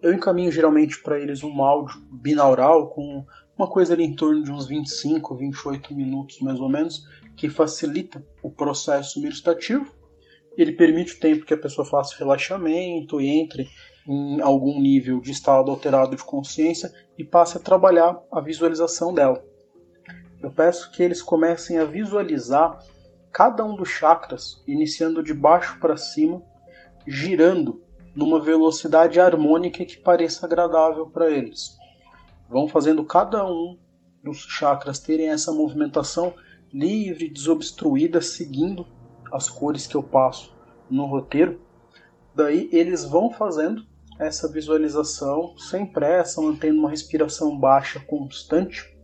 [0.00, 3.24] Eu encaminho geralmente para eles um áudio binaural com
[3.56, 7.06] uma coisa ali em torno de uns 25, 28 minutos mais ou menos,
[7.36, 9.94] que facilita o processo meditativo.
[10.56, 13.68] Ele permite o tempo que a pessoa faça relaxamento e entre
[14.06, 16.92] em algum nível de estado alterado de consciência
[17.22, 19.40] e passe a trabalhar a visualização dela.
[20.42, 22.76] Eu peço que eles comecem a visualizar
[23.30, 26.42] cada um dos chakras, iniciando de baixo para cima,
[27.06, 27.80] girando
[28.12, 31.78] numa velocidade harmônica que pareça agradável para eles.
[32.50, 33.78] Vão fazendo cada um
[34.20, 36.34] dos chakras terem essa movimentação
[36.72, 38.84] livre, desobstruída, seguindo
[39.32, 40.52] as cores que eu passo
[40.90, 41.60] no roteiro.
[42.34, 43.86] Daí eles vão fazendo
[44.22, 48.96] essa visualização sem pressa, mantendo uma respiração baixa constante.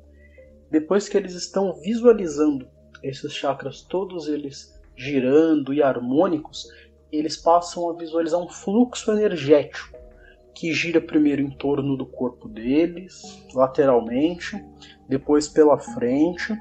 [0.70, 2.68] Depois que eles estão visualizando
[3.02, 6.66] esses chakras, todos eles girando e harmônicos,
[7.10, 9.96] eles passam a visualizar um fluxo energético
[10.54, 13.22] que gira primeiro em torno do corpo deles,
[13.54, 14.60] lateralmente,
[15.08, 16.52] depois pela frente,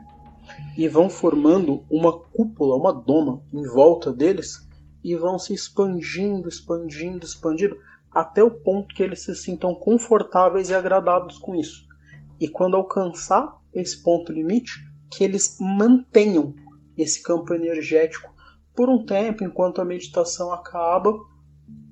[0.78, 4.68] e vão formando uma cúpula, uma doma em volta deles
[5.04, 7.76] e vão se expandindo, expandindo, expandindo
[8.18, 11.86] até o ponto que eles se sintam confortáveis e agradados com isso.
[12.40, 14.72] E quando alcançar esse ponto limite,
[15.12, 16.56] que eles mantenham
[16.98, 18.34] esse campo energético
[18.76, 21.14] por um tempo enquanto a meditação acaba.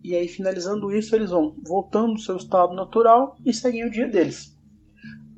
[0.03, 4.07] E aí, finalizando isso, eles vão voltando ao seu estado natural e seguem o dia
[4.07, 4.57] deles.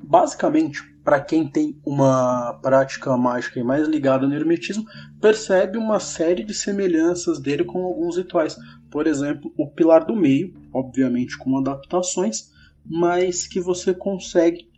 [0.02, 4.84] Basicamente, para quem tem uma prática mágica mais ligada ao hermetismo,
[5.18, 8.58] percebe uma série de semelhanças dele com alguns rituais.
[8.90, 12.50] Por exemplo, o pilar do meio, obviamente com adaptações,
[12.84, 14.68] mas que você consegue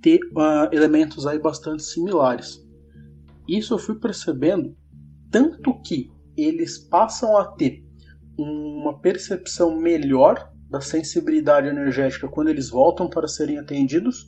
[0.00, 2.64] ter uh, elementos aí bastante similares.
[3.48, 4.76] Isso eu fui percebendo
[5.30, 7.84] tanto que eles passam a ter
[8.38, 14.26] uma percepção melhor da sensibilidade energética quando eles voltam para serem atendidos,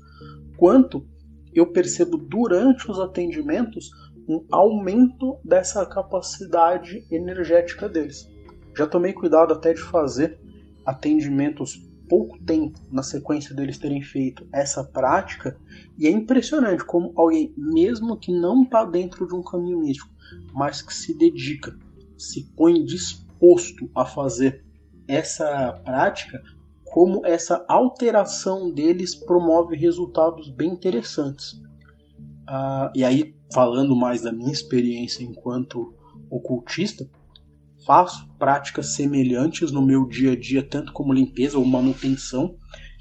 [0.57, 1.07] quanto
[1.55, 3.91] eu percebo durante os atendimentos
[4.29, 8.29] um aumento dessa capacidade energética deles.
[8.77, 10.41] Já tomei cuidado até de fazer
[10.85, 15.59] atendimentos pouco tempo na sequência deles terem feito essa prática,
[15.97, 20.11] e é impressionante como alguém, mesmo que não está dentro de um caminho místico,
[20.53, 21.75] mas que se dedica,
[22.19, 24.63] se põe disposto a fazer
[25.09, 26.43] essa prática,
[26.85, 31.53] como essa alteração deles promove resultados bem interessantes.
[32.43, 35.95] Uh, e aí, falando mais da minha experiência enquanto
[36.29, 37.09] ocultista,
[37.87, 42.57] faço práticas semelhantes no meu dia a dia, tanto como limpeza ou manutenção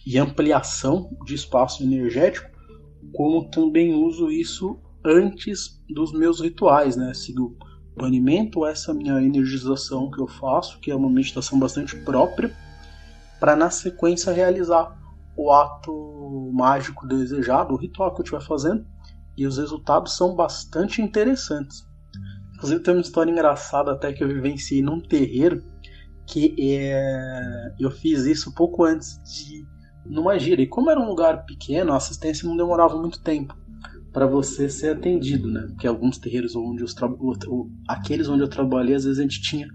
[0.06, 2.50] e ampliação de espaço energético,
[3.14, 7.14] como também uso isso antes dos meus rituais, né?
[7.14, 7.58] Sigo
[7.96, 12.56] banimento, essa minha energização que eu faço, que é uma meditação bastante própria,
[13.40, 14.98] para na sequência realizar
[15.36, 18.86] o ato mágico desejado, o ritual que eu estiver fazendo,
[19.38, 21.86] e os resultados são bastante interessantes.
[22.62, 25.64] Inclusive tem uma história engraçada até que eu vivenciei num terreiro
[26.28, 29.66] que é, eu fiz isso pouco antes de
[30.06, 30.62] numa gira.
[30.62, 33.58] E como era um lugar pequeno, a assistência não demorava muito tempo.
[34.14, 35.62] para você ser atendido, né?
[35.70, 36.94] Porque alguns terreiros onde os
[37.88, 39.68] aqueles onde eu trabalhei, às vezes a gente tinha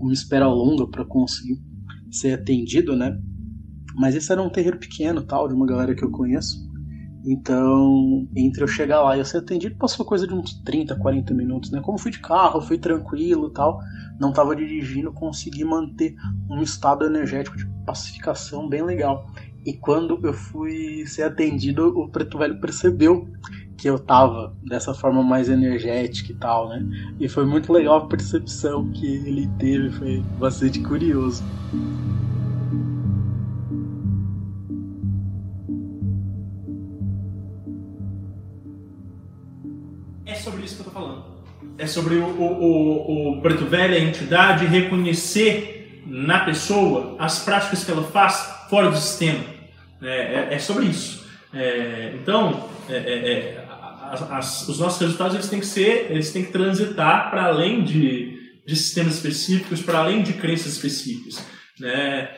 [0.00, 1.60] uma espera longa para conseguir
[2.10, 3.16] ser atendido, né?
[3.94, 6.71] Mas esse era um terreiro pequeno, tal, de uma galera que eu conheço.
[7.24, 11.32] Então, entre eu chegar lá e eu ser atendido, passou coisa de uns 30, 40
[11.32, 11.80] minutos, né?
[11.80, 13.78] Como fui de carro, fui tranquilo tal,
[14.18, 16.16] não estava dirigindo, consegui manter
[16.50, 19.30] um estado energético de pacificação bem legal.
[19.64, 23.28] E quando eu fui ser atendido, o preto velho percebeu
[23.78, 26.84] que eu tava dessa forma mais energética e tal, né?
[27.20, 31.42] E foi muito legal a percepção que ele teve, foi bastante curioso.
[41.82, 47.82] É sobre o, o, o, o preto velho, a entidade, reconhecer na pessoa as práticas
[47.82, 49.44] que ela faz fora do sistema.
[50.00, 51.26] É, é, é sobre isso.
[51.52, 53.64] É, então, é, é, é,
[54.12, 57.82] as, as, os nossos resultados eles têm que ser, eles têm que transitar para além
[57.82, 61.44] de, de sistemas específicos, para além de crenças específicas.
[61.80, 62.28] Né?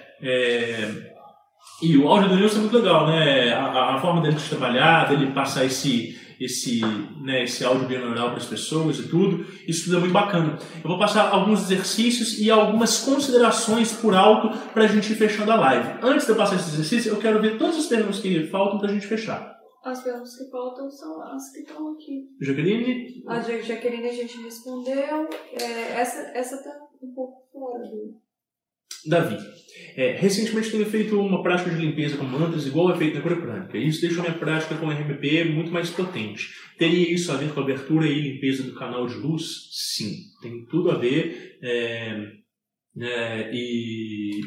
[1.83, 3.53] e o áudio do Nilson é muito legal, né?
[3.53, 6.81] A, a forma dele de trabalhar, dele passar esse esse,
[7.21, 9.47] né, esse áudio binaural para as pessoas e tudo.
[9.67, 10.59] Isso tudo é muito bacana.
[10.83, 15.53] Eu vou passar alguns exercícios e algumas considerações por alto para a gente ir fechando
[15.53, 15.99] a live.
[16.03, 18.91] Antes de eu passar esses exercícios, eu quero ver todas as perguntas que faltam para
[18.91, 19.55] a gente fechar.
[19.85, 22.31] As perguntas que faltam são as que estão aqui.
[22.41, 23.23] Jaqueline?
[23.27, 25.29] A Jaqueline a gente respondeu.
[25.53, 26.71] É, essa, essa tá
[27.03, 28.19] um pouco fora do.
[29.07, 29.37] Davi.
[29.97, 33.37] É, recentemente tenho feito uma prática de limpeza com mantras igual é feito na cura
[33.37, 33.79] prânica.
[33.79, 36.49] Isso deixa minha prática com RMP muito mais potente.
[36.77, 39.69] Teria isso a ver com a abertura e limpeza do canal de luz?
[39.71, 41.59] Sim, tem tudo a ver.
[41.63, 42.33] É,
[43.01, 44.41] é, e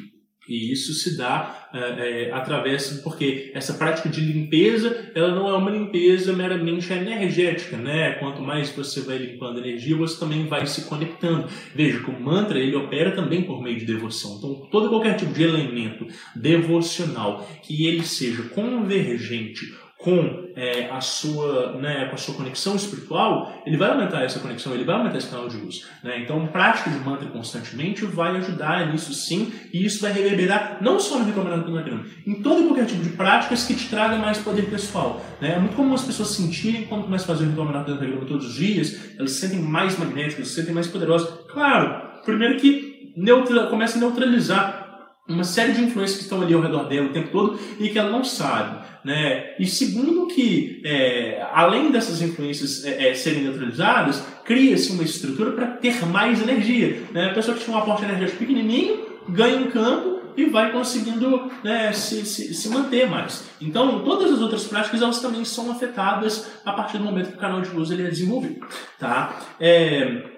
[0.48, 1.80] e isso se dá é,
[2.28, 8.12] é, através, porque essa prática de limpeza, ela não é uma limpeza meramente energética, né?
[8.14, 11.48] Quanto mais você vai limpando energia, você também vai se conectando.
[11.76, 14.38] Veja que o mantra, ele opera também por meio de devoção.
[14.38, 21.74] Então, todo qualquer tipo de elemento devocional que ele seja convergente com é, a sua,
[21.74, 25.28] né, com a sua conexão espiritual, ele vai aumentar essa conexão, ele vai aumentar esse
[25.28, 25.88] canal de luz.
[26.04, 26.20] Né?
[26.22, 31.18] Então, prática de mantra constantemente vai ajudar nisso sim, e isso vai reverberar não só
[31.18, 34.38] no recomendado do Nagrama, em todo e qualquer tipo de práticas que te traga mais
[34.38, 35.20] poder pessoal.
[35.42, 35.56] Né?
[35.56, 38.46] É muito comum as pessoas sentirem quando começam a fazer o recomendado do Nagrama todos
[38.46, 41.28] os dias, elas se sentem mais magnéticas, se sentem mais poderosas.
[41.48, 44.87] Claro, primeiro que neutra, começa a neutralizar
[45.28, 48.00] uma série de influências que estão ali ao redor dela o tempo todo e que
[48.00, 48.86] ela não sabe.
[49.04, 49.56] Né?
[49.60, 55.68] E segundo que, é, além dessas influências é, é, serem neutralizadas, cria-se uma estrutura para
[55.68, 57.04] ter mais energia.
[57.12, 57.30] Né?
[57.30, 61.92] A pessoa que tinha um aporte energético pequenininho ganha um campo e vai conseguindo né,
[61.92, 63.46] se, se, se, manter mais.
[63.60, 67.40] Então, todas as outras práticas elas também são afetadas a partir do momento que o
[67.40, 68.66] canal de luz ele é desenvolvido.
[69.00, 69.40] Tá?
[69.60, 70.37] É,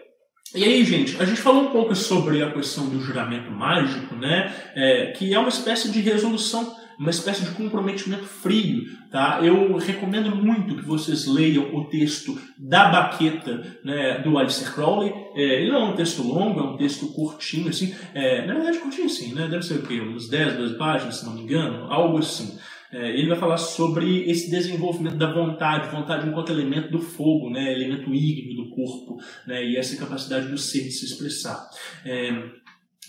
[0.56, 4.54] e aí, gente, a gente falou um pouco sobre a questão do juramento mágico, né?
[4.76, 9.40] É, que é uma espécie de resolução uma espécie de comprometimento frio, tá?
[9.42, 15.14] Eu recomendo muito que vocês leiam o texto da baqueta né, do Alistair Crowley.
[15.34, 17.96] É, ele não é um texto longo, é um texto curtinho, assim.
[18.14, 19.48] É, na verdade, curtinho assim, né?
[19.48, 20.02] Deve ser o quê?
[20.02, 22.60] Uns 10, 12 páginas, se não me engano, algo assim.
[22.92, 27.72] É, ele vai falar sobre esse desenvolvimento da vontade, vontade enquanto elemento do fogo, né,
[27.72, 31.70] elemento ígneo do corpo, né, e essa capacidade do ser de se expressar.
[32.04, 32.32] É,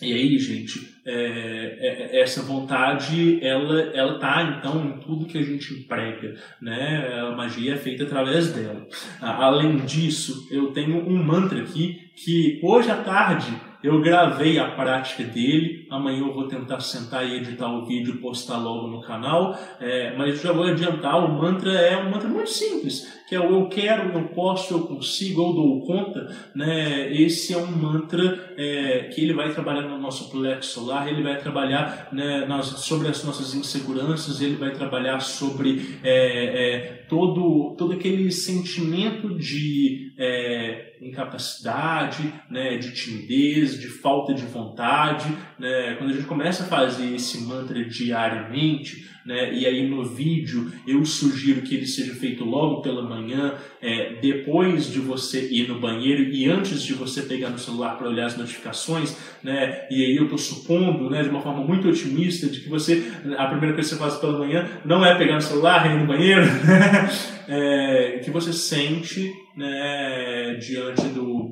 [0.02, 5.36] e aí, gente, é, é, é, essa vontade, ela, ela tá, então, em tudo que
[5.36, 7.20] a gente emprega, né?
[7.20, 8.86] A magia é feita através dela.
[9.20, 15.24] Além disso, eu tenho um mantra aqui que hoje à tarde eu gravei a prática
[15.24, 15.86] dele.
[15.90, 19.59] Amanhã eu vou tentar sentar e editar o vídeo e postar logo no canal.
[19.81, 23.61] É, mas já vou adiantar: o mantra é um mantra muito simples, que é o
[23.61, 26.36] eu quero, eu posso, eu consigo, eu dou conta.
[26.52, 27.15] Né?
[27.15, 31.39] Esse é um mantra é, que ele vai trabalhar no nosso plexo solar, ele vai
[31.39, 36.15] trabalhar né, nas, sobre as nossas inseguranças, ele vai trabalhar sobre é,
[36.74, 36.78] é
[37.09, 45.28] todo, todo aquele sentimento de é, incapacidade, né, de timidez, de falta de vontade.
[45.57, 45.94] Né?
[45.94, 51.05] Quando a gente começa a fazer esse mantra diariamente, né, e aí no vídeo eu
[51.05, 56.24] sugiro que ele seja feito logo pela manhã, é, depois de você ir no banheiro
[56.24, 60.24] e antes de você pegar no celular para olhar as notificações, né, e aí eu
[60.24, 63.05] estou supondo, né, de uma forma muito otimista, de que você,
[63.39, 66.09] a primeira coisa que você faz pela manhã não é pegar no celular, ir no
[66.09, 66.43] banheiro,
[67.47, 71.51] é, que você sente né, diante do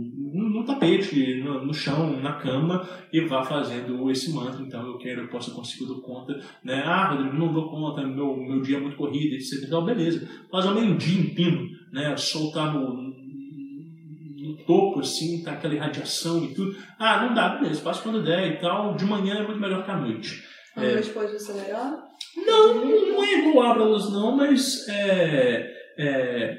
[0.59, 4.63] no tapete, no, no, chão, na cama e vá fazendo esse mantra.
[4.63, 6.41] Então eu quero, eu posso, eu consigo, eu dou conta.
[6.63, 6.83] Né?
[6.85, 9.65] Ah, Rodrigo, não dou conta, meu, meu dia é muito corrido, etc.
[9.65, 10.29] Então, beleza.
[10.53, 12.13] Mas ao meio-dia em pino, né?
[12.13, 16.77] O sol tá no, no topo, assim, tá aquela irradiação e tudo.
[16.99, 18.95] Ah, não dá, beleza, passa quando der e tal.
[18.95, 20.45] De manhã é muito melhor que à noite.
[20.77, 22.05] A noite pode acelerar?
[22.37, 26.57] Não, não é igual Ábralas, não, mas é, é,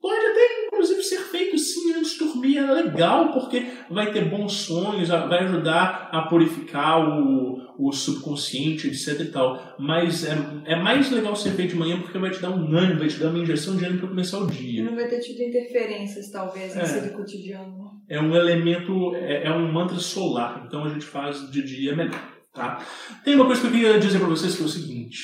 [0.00, 2.58] pode até inclusive ser feito sim antes de dormir.
[2.58, 9.20] É legal porque vai ter bons sonhos, vai ajudar a purificar o, o subconsciente, etc
[9.20, 9.76] e tal.
[9.78, 10.36] Mas é,
[10.66, 13.18] é mais legal ser feito de manhã porque vai te dar um ânimo, vai te
[13.18, 14.84] dar uma injeção de ânimo para começar o dia.
[14.84, 17.08] Não vai ter tido interferências, talvez, nesse é.
[17.08, 17.86] cotidiano.
[18.08, 22.36] É um elemento, é, é um mantra solar, então a gente faz de dia melhor.
[22.54, 22.86] Tá?
[23.24, 25.18] Tem uma coisa que eu queria dizer para vocês que é o seguinte.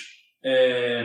[0.44, 1.04] É...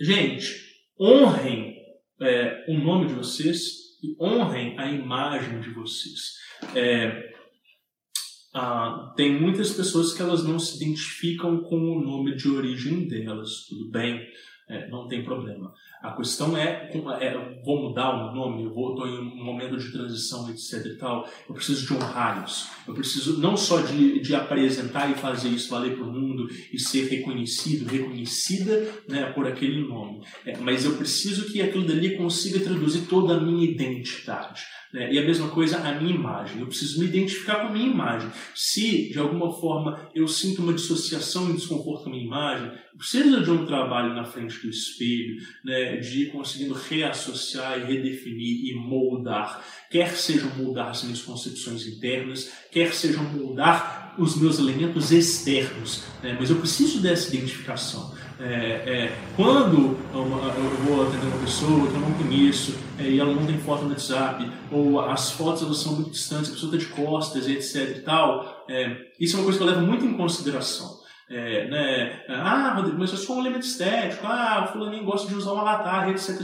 [0.00, 0.56] Gente,
[0.98, 1.73] honrem
[2.20, 6.34] é, o nome de vocês e honrem a imagem de vocês.
[6.74, 7.32] É,
[8.54, 13.66] ah, tem muitas pessoas que elas não se identificam com o nome de origem delas,
[13.68, 14.24] tudo bem,
[14.68, 15.74] é, não tem problema.
[16.04, 20.50] A questão é, é vou mudar o nome, eu estou em um momento de transição,
[20.50, 21.26] etc e tal.
[21.48, 22.68] Eu preciso de honrar isso.
[22.86, 26.78] Eu preciso não só de, de apresentar e fazer isso valer para o mundo e
[26.78, 30.20] ser reconhecido, reconhecida né, por aquele nome.
[30.44, 34.62] É, mas eu preciso que aquilo dali consiga traduzir toda a minha identidade.
[34.94, 35.12] Né?
[35.12, 36.60] E a mesma coisa a minha imagem.
[36.60, 38.30] Eu preciso me identificar com a minha imagem.
[38.54, 42.98] Se, de alguma forma, eu sinto uma dissociação e desconforto com a minha imagem, eu
[42.98, 45.96] preciso de um trabalho na frente do espelho, né?
[45.96, 49.64] de ir conseguindo reassociar e redefinir e moldar.
[49.90, 56.04] Quer sejam moldar as minhas concepções internas, quer sejam moldar os meus elementos externos.
[56.22, 56.36] Né?
[56.38, 58.14] Mas eu preciso dessa identificação.
[58.38, 60.24] É, é, quando eu
[60.84, 63.90] vou atender uma pessoa que eu não conheço é, e ela não tem foto no
[63.90, 68.00] WhatsApp, ou as fotos elas são muito distantes, a pessoa está de costas, etc e
[68.00, 71.04] tal, é, isso é uma coisa que eu levo muito em consideração.
[71.28, 72.24] É, né?
[72.28, 74.26] Ah, Rodrigo, mas é só um elemento estético.
[74.26, 76.38] Ah, o fulaninho gosta de usar um avatar, etc.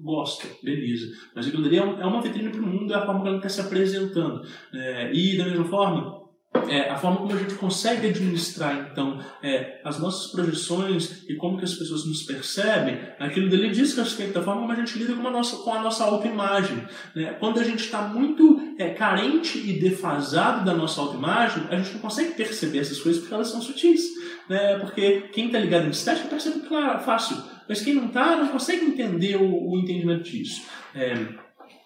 [0.00, 1.12] Gosta, beleza.
[1.34, 3.48] Mas aquilo ali é, uma vitrine para o mundo, é a forma que ele está
[3.48, 4.46] se apresentando.
[4.72, 6.21] É, e da mesma forma,
[6.68, 11.58] é, a forma como a gente consegue administrar, então, é, as nossas projeções e como
[11.58, 15.14] que as pessoas nos percebem, aquilo dele diz respeito da forma como a gente lida
[15.14, 16.84] com a nossa, com a nossa autoimagem.
[17.14, 17.34] Né?
[17.38, 22.00] Quando a gente está muito é, carente e defasado da nossa autoimagem, a gente não
[22.00, 24.02] consegue perceber essas coisas porque elas são sutis.
[24.48, 24.78] Né?
[24.78, 27.36] Porque quem está ligado em estética percebe claro, fácil,
[27.68, 30.62] mas quem não está não consegue entender o, o entendimento disso.
[30.94, 31.14] É,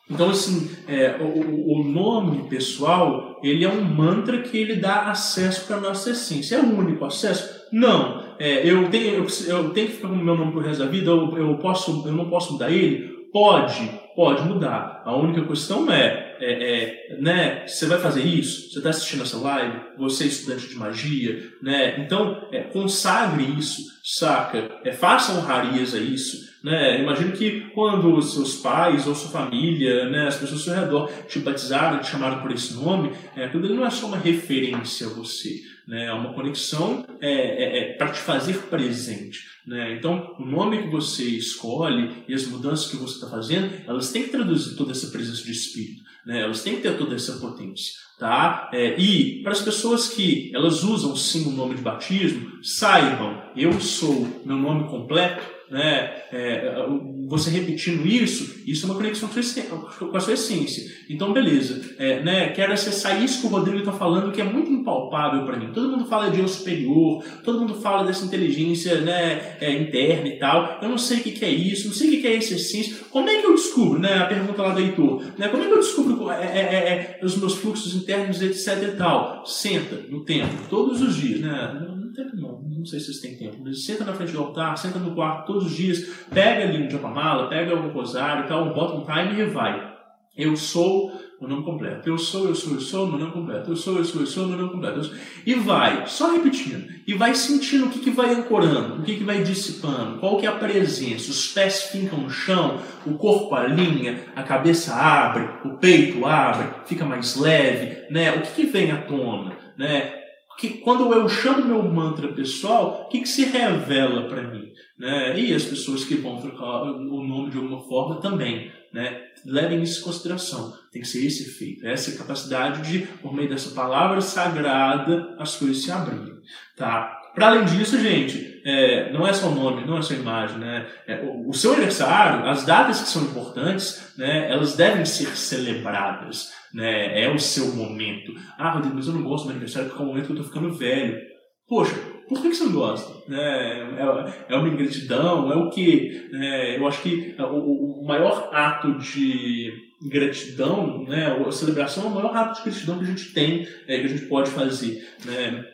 [0.08, 5.66] então, assim, é, o, o, nome pessoal, ele é um mantra que ele dá acesso
[5.66, 6.56] para a nossa essência.
[6.56, 7.66] É o único acesso?
[7.72, 8.24] Não.
[8.38, 10.90] É, eu, tenho, eu, eu, tenho que ficar com o meu nome pro resto da
[10.90, 13.16] vida, eu, eu, posso, eu não posso mudar ele?
[13.32, 15.02] Pode, pode mudar.
[15.04, 18.70] A única questão é, é, é né, você vai fazer isso?
[18.70, 19.80] Você está assistindo essa live?
[19.98, 21.50] Você é estudante de magia?
[21.60, 22.00] Né?
[22.00, 24.70] Então, é, consagre isso, saca?
[24.84, 26.46] É, faça honrarias a isso.
[26.66, 27.00] Né?
[27.00, 31.38] Imagino que quando seus pais ou sua família, né, as pessoas ao seu redor te
[31.38, 35.60] batizaram, te chamaram por esse nome, é, aquilo não é só uma referência a você,
[35.86, 36.06] né?
[36.06, 39.44] é uma conexão é, é, é para te fazer presente.
[39.64, 39.94] Né?
[39.96, 44.24] Então, o nome que você escolhe e as mudanças que você está fazendo, elas têm
[44.24, 46.42] que traduzir toda essa presença de espírito, né?
[46.42, 47.92] elas têm que ter toda essa potência.
[48.18, 48.68] Tá?
[48.72, 53.80] É, e para as pessoas que elas usam sim o nome de batismo, saibam, eu
[53.80, 56.86] sou meu nome completo, né, é,
[57.28, 60.84] você repetindo isso, isso é uma conexão com a sua essência.
[61.08, 61.94] Então, beleza.
[61.98, 65.56] É, né, quero acessar isso que o Rodrigo está falando, que é muito impalpável para
[65.56, 65.72] mim.
[65.72, 70.38] Todo mundo fala de eu superior, todo mundo fala dessa inteligência né, é, interna e
[70.38, 70.78] tal.
[70.82, 72.54] Eu não sei o que, que é isso, não sei o que, que é essa
[72.54, 72.96] essência.
[73.10, 73.98] Como é que eu descubro?
[73.98, 75.24] Né, a pergunta lá do Heitor.
[75.36, 78.96] Né, como é que eu descubro é, é, é os meus fluxos internos, etc e
[78.96, 79.44] tal?
[79.46, 81.40] Senta no tempo, todos os dias.
[81.40, 81.95] Né?
[82.16, 84.76] Não, tem, não, não sei se vocês têm tempo, mas senta na frente do altar,
[84.78, 88.74] senta no quarto todos os dias, pega ali um japamala, pega um rosário e tal,
[88.74, 89.96] bota um timer e vai.
[90.36, 92.08] Eu sou o nome completo.
[92.08, 93.70] Eu sou, eu sou, eu sou, meu nome completo.
[93.70, 95.10] Eu sou, eu sou, eu sou, meu nome completo.
[95.46, 96.86] E vai, só repetindo.
[97.06, 100.46] E vai sentindo o que, que vai ancorando, o que, que vai dissipando, qual que
[100.46, 101.30] é a presença.
[101.30, 107.04] Os pés ficam no chão, o corpo alinha, a cabeça abre, o peito abre, fica
[107.04, 108.04] mais leve.
[108.10, 108.32] Né?
[108.32, 109.56] O que, que vem à tona?
[109.78, 110.25] Né?
[110.56, 114.72] Que quando eu chamo meu mantra pessoal, o que, que se revela para mim?
[114.98, 115.38] Né?
[115.38, 118.72] E as pessoas que vão trocar o nome de alguma forma também.
[118.92, 119.20] Né?
[119.44, 120.72] Levem isso em consideração.
[120.90, 125.82] Tem que ser esse efeito, essa capacidade de, por meio dessa palavra sagrada, as coisas
[125.82, 126.36] se abrirem.
[126.76, 127.20] Tá?
[127.34, 130.58] Para além disso, gente, é, não é só o nome, não é só a imagem,
[130.58, 130.86] né?
[131.06, 136.50] É, o, o, seu aniversário, as datas que são importantes, né, elas devem ser celebradas
[136.76, 137.22] né?
[137.22, 138.34] É o seu momento.
[138.58, 140.36] Ah, Rodrigo, mas eu não gosto do meu aniversário porque é o momento que eu
[140.36, 141.18] tô ficando velho.
[141.66, 141.96] Poxa,
[142.28, 143.12] Por que, você não gosta?
[143.32, 145.50] É, é, é uma ingratidão?
[145.50, 146.28] É o que?
[146.34, 149.72] É, eu acho que o, o maior ato de
[150.02, 154.00] gratidão, né, a celebração é o maior ato de gratidão que a gente tem, é,
[154.00, 155.02] que a gente pode fazer.
[155.24, 155.64] Né?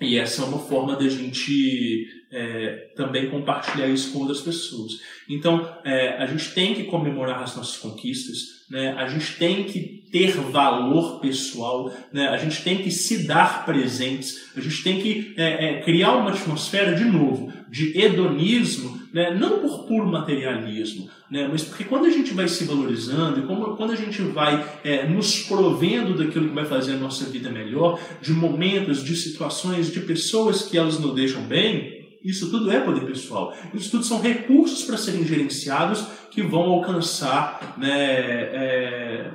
[0.00, 5.00] E essa é uma forma da gente é, também compartilhar isso com outras pessoas.
[5.28, 8.94] Então, é, a gente tem que comemorar as nossas conquistas, né?
[8.96, 12.28] a gente tem que ter valor pessoal, né?
[12.28, 16.30] a gente tem que se dar presentes, a gente tem que é, é criar uma
[16.30, 19.34] atmosfera, de novo, de hedonismo, né?
[19.34, 21.48] não por puro materialismo, né?
[21.50, 25.06] mas porque quando a gente vai se valorizando e como, quando a gente vai é,
[25.06, 30.00] nos provendo daquilo que vai fazer a nossa vida melhor, de momentos, de situações, de
[30.00, 33.54] pessoas que elas nos deixam bem, isso tudo é poder pessoal.
[33.72, 39.30] Isso tudo são recursos para serem gerenciados que vão alcançar né, é,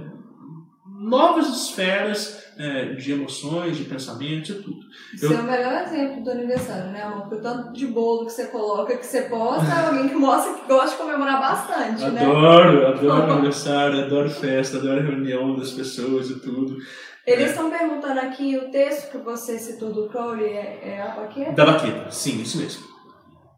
[0.85, 4.79] novas esferas é, de emoções, de pensamentos e tudo.
[5.15, 5.33] Você Eu...
[5.33, 7.23] é o melhor exemplo do aniversário, né, amor?
[7.23, 10.53] Porque o tanto de bolo que você coloca, que você posta, é alguém que mostra
[10.53, 12.25] que gosta de comemorar bastante, adoro, né?
[12.25, 16.77] Adoro, adoro aniversário, adoro festa, adoro reunião das pessoas e tudo.
[17.25, 17.79] Eles estão é.
[17.79, 21.51] perguntando aqui, o texto que você citou do Crowley é, é a baqueta?
[21.53, 22.85] Da baqueta, sim, isso mesmo.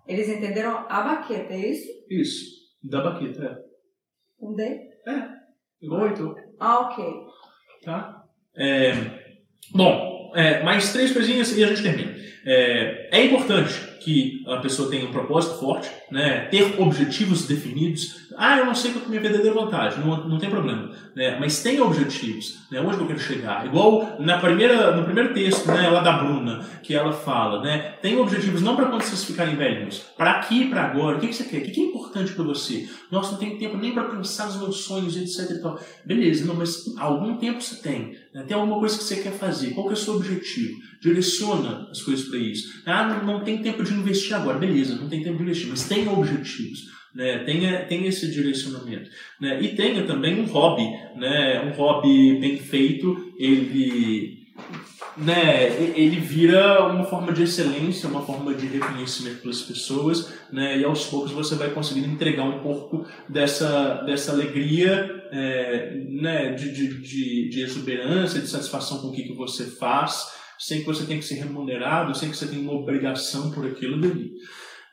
[0.07, 1.87] Eles entenderam a baqueta, é isso?
[2.09, 2.45] Isso,
[2.83, 3.57] da baqueta, é.
[4.39, 4.63] Um D?
[4.63, 5.27] É,
[5.81, 6.35] igual oito.
[6.59, 7.05] Ah, ok.
[7.83, 8.23] Tá?
[8.55, 8.93] É,
[9.73, 12.15] bom, é, mais três coisinhas e a gente termina.
[12.45, 16.45] É, é importante que a pessoa tenha um propósito forte, né?
[16.45, 18.27] ter objetivos definidos.
[18.37, 20.91] Ah, eu não sei qual é a minha verdadeira vantagem, não, não tem problema.
[21.15, 21.37] Né?
[21.39, 22.79] Mas tenha objetivos, né?
[22.79, 23.65] onde eu quero chegar.
[23.65, 27.95] Igual na primeira, no primeiro texto né, lá da Bruna, que ela fala, né?
[28.01, 31.17] tenha objetivos não para quando vocês ficarem velhos, para aqui e para agora.
[31.17, 31.57] O que, que você quer?
[31.57, 32.87] O que, que é importante para você?
[33.11, 35.57] Nossa, não tenho tempo nem para pensar nos meus sonhos, etc.
[35.57, 35.79] E tal.
[36.05, 38.15] Beleza, não, mas algum tempo você tem.
[38.33, 38.43] Né?
[38.47, 39.71] Tem alguma coisa que você quer fazer.
[39.71, 40.77] Qual que é o seu objetivo?
[41.01, 42.81] Direciona as coisas para isso.
[42.85, 46.11] Ah, não, tem tempo de investir agora, beleza, não tem tempo de investir, mas tenha
[46.11, 46.95] objetivos.
[47.13, 49.09] Né, tenha, tenha esse direcionamento.
[49.41, 50.87] Né, e tenha também um hobby.
[51.15, 54.47] Né, um hobby bem feito, ele,
[55.17, 55.65] né,
[55.95, 61.05] ele vira uma forma de excelência, uma forma de reconhecimento pelas pessoas, né, e aos
[61.07, 67.49] poucos você vai conseguindo entregar um pouco dessa, dessa alegria, é, né, de, de, de,
[67.49, 71.25] de exuberância, de satisfação com o que, que você faz, sem que você tenha que
[71.25, 74.31] ser remunerado, sem que você tenha uma obrigação por aquilo dali.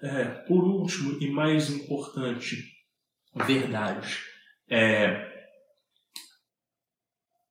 [0.03, 2.63] É, por último e mais importante,
[3.35, 4.19] verdade.
[4.71, 5.27] É,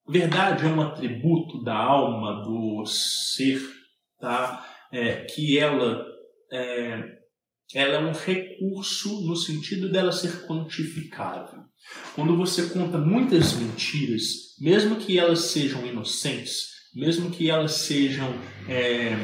[0.07, 3.61] verdade é um atributo da alma, do ser,
[4.19, 4.69] tá?
[4.91, 6.05] É, que ela
[6.51, 7.23] é,
[7.73, 11.63] ela é um recurso no sentido dela ser quantificável.
[12.15, 18.33] Quando você conta muitas mentiras, mesmo que elas sejam inocentes, mesmo que elas sejam
[18.69, 19.15] é,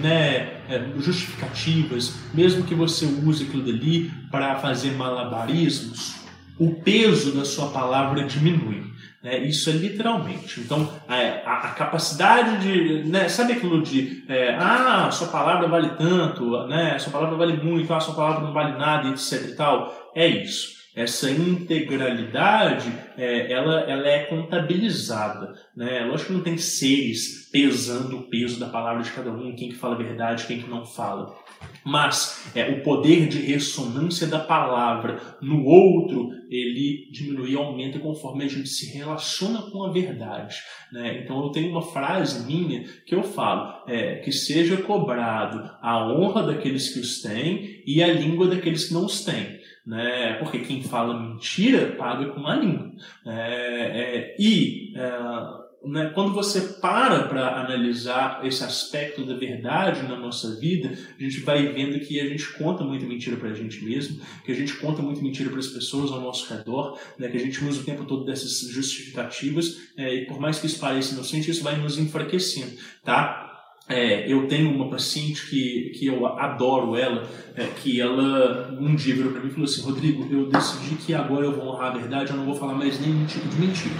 [0.00, 6.16] né, é, justificativas, mesmo que você use aquilo dali para fazer malabarismos,
[6.58, 8.84] o peso da sua palavra diminui.
[9.22, 9.38] Né?
[9.38, 10.60] Isso é literalmente.
[10.60, 13.08] Então, a, a capacidade de.
[13.08, 14.24] Né, sabe aquilo de.
[14.28, 18.52] É, ah, sua palavra vale tanto, né, sua palavra vale muito, ah, sua palavra não
[18.52, 20.12] vale nada, etc e tal.
[20.14, 25.52] É isso essa integralidade é, ela, ela é contabilizada.
[25.76, 26.02] Né?
[26.06, 29.76] Lógico que não tem seres pesando o peso da palavra de cada um, quem que
[29.76, 31.36] fala a verdade, quem que não fala.
[31.84, 38.44] Mas é, o poder de ressonância da palavra no outro, ele diminui e aumenta conforme
[38.44, 40.56] a gente se relaciona com a verdade.
[40.90, 41.22] Né?
[41.22, 46.42] Então eu tenho uma frase minha que eu falo, é, que seja cobrado a honra
[46.42, 49.55] daqueles que os têm e a língua daqueles que não os têm
[49.86, 50.34] né?
[50.34, 52.90] Porque quem fala mentira paga com a língua.
[53.24, 60.16] É, é, e é, né, quando você para para analisar esse aspecto da verdade na
[60.16, 63.84] nossa vida, a gente vai vendo que a gente conta muita mentira para a gente
[63.84, 67.36] mesmo, que a gente conta muita mentira para as pessoas ao nosso redor, né, que
[67.36, 71.14] a gente usa o tempo todo dessas justificativas, é, e por mais que isso pareça
[71.14, 72.72] inocente, isso vai nos enfraquecendo,
[73.04, 73.45] tá?
[73.88, 79.14] É, eu tenho uma paciente que, que eu adoro ela, é, que ela um dia
[79.14, 81.96] virou para mim e falou assim, Rodrigo, eu decidi que agora eu vou honrar a
[81.96, 83.94] verdade, eu não vou falar mais nenhum tipo de mentira.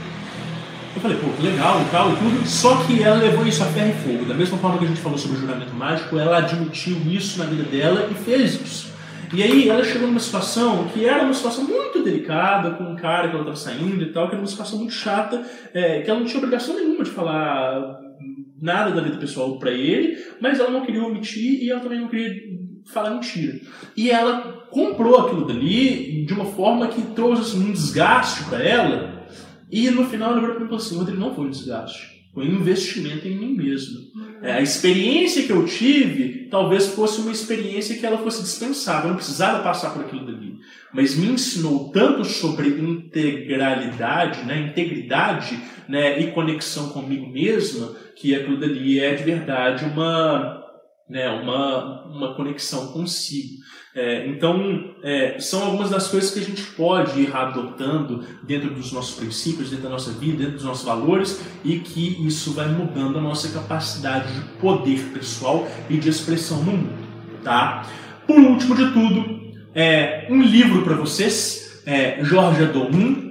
[0.96, 3.90] Eu falei, pô, legal e tal e tudo, só que ela levou isso a ferro
[3.90, 4.24] e fogo.
[4.24, 7.44] Da mesma forma que a gente falou sobre o juramento mágico, ela admitiu isso na
[7.44, 8.96] vida dela e fez isso.
[9.32, 13.28] E aí ela chegou numa situação que era uma situação muito delicada, com um cara
[13.28, 16.18] que ela estava saindo e tal, que era uma situação muito chata, é, que ela
[16.18, 18.00] não tinha obrigação nenhuma de falar
[18.60, 22.08] nada da vida pessoal para ele, mas ela não queria omitir e ela também não
[22.08, 22.34] queria
[22.86, 23.60] falar mentira.
[23.96, 29.26] E ela comprou aquilo dali de uma forma que trouxe assim, um desgaste para ela.
[29.70, 32.48] E no final ela virou para mim falou assim: Rodrigo, não foi um desgaste, foi
[32.48, 34.00] um investimento em mim mesmo.
[34.42, 39.08] É, a experiência que eu tive talvez fosse uma experiência que ela fosse dispensável, eu
[39.10, 40.58] não precisava passar por aquilo dali.
[40.92, 45.58] Mas me ensinou tanto sobre integralidade, né, integridade
[45.88, 50.65] né, e conexão comigo mesma, que aquilo dali é de verdade uma,
[51.08, 53.64] né, uma, uma conexão consigo.
[53.94, 58.92] É, então, é, são algumas das coisas que a gente pode ir adotando dentro dos
[58.92, 63.18] nossos princípios, dentro da nossa vida, dentro dos nossos valores, e que isso vai mudando
[63.18, 66.92] a nossa capacidade de poder pessoal e de expressão no mundo.
[67.42, 67.86] Tá?
[68.26, 73.25] Por último de tudo, é, um livro para vocês, é, Jorge Adoum,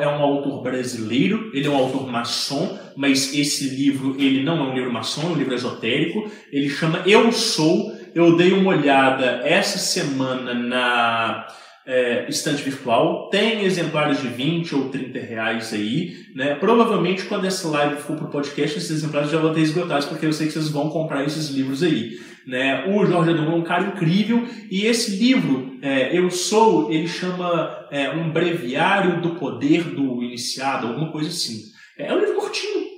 [0.00, 4.70] é um autor brasileiro, ele é um autor maçom, mas esse livro ele não é
[4.70, 6.30] um livro maçom, é um livro esotérico.
[6.52, 11.46] Ele chama Eu Sou eu dei uma olhada essa semana na
[11.86, 13.28] é, estante virtual.
[13.30, 16.16] Tem exemplares de 20 ou 30 reais aí.
[16.34, 16.54] Né?
[16.54, 20.26] Provavelmente, quando essa live for para o podcast, esses exemplares já vão ter esgotados, porque
[20.26, 22.18] eu sei que vocês vão comprar esses livros aí.
[22.46, 22.86] Né?
[22.86, 27.86] O Jorge Adorno é um cara incrível e esse livro, é, Eu Sou, ele chama
[27.90, 31.62] é, Um Breviário do Poder do Iniciado, alguma coisa assim.
[31.98, 32.90] É um livro curtinho.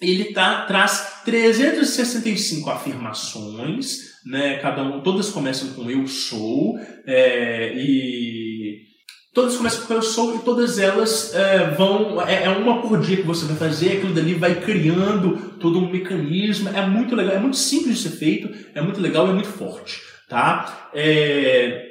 [0.00, 4.58] Ele tá, traz 365 afirmações né?
[4.58, 8.43] Cada um, todas começam com eu sou é, e
[9.34, 13.16] todas começam com eu sou e todas elas é, vão é, é, uma por dia
[13.16, 16.70] que você vai fazer, aquilo dali vai criando todo um mecanismo.
[16.70, 20.00] É muito legal, é muito simples de ser feito, é muito legal, é muito forte,
[20.28, 20.88] tá?
[20.94, 21.84] É,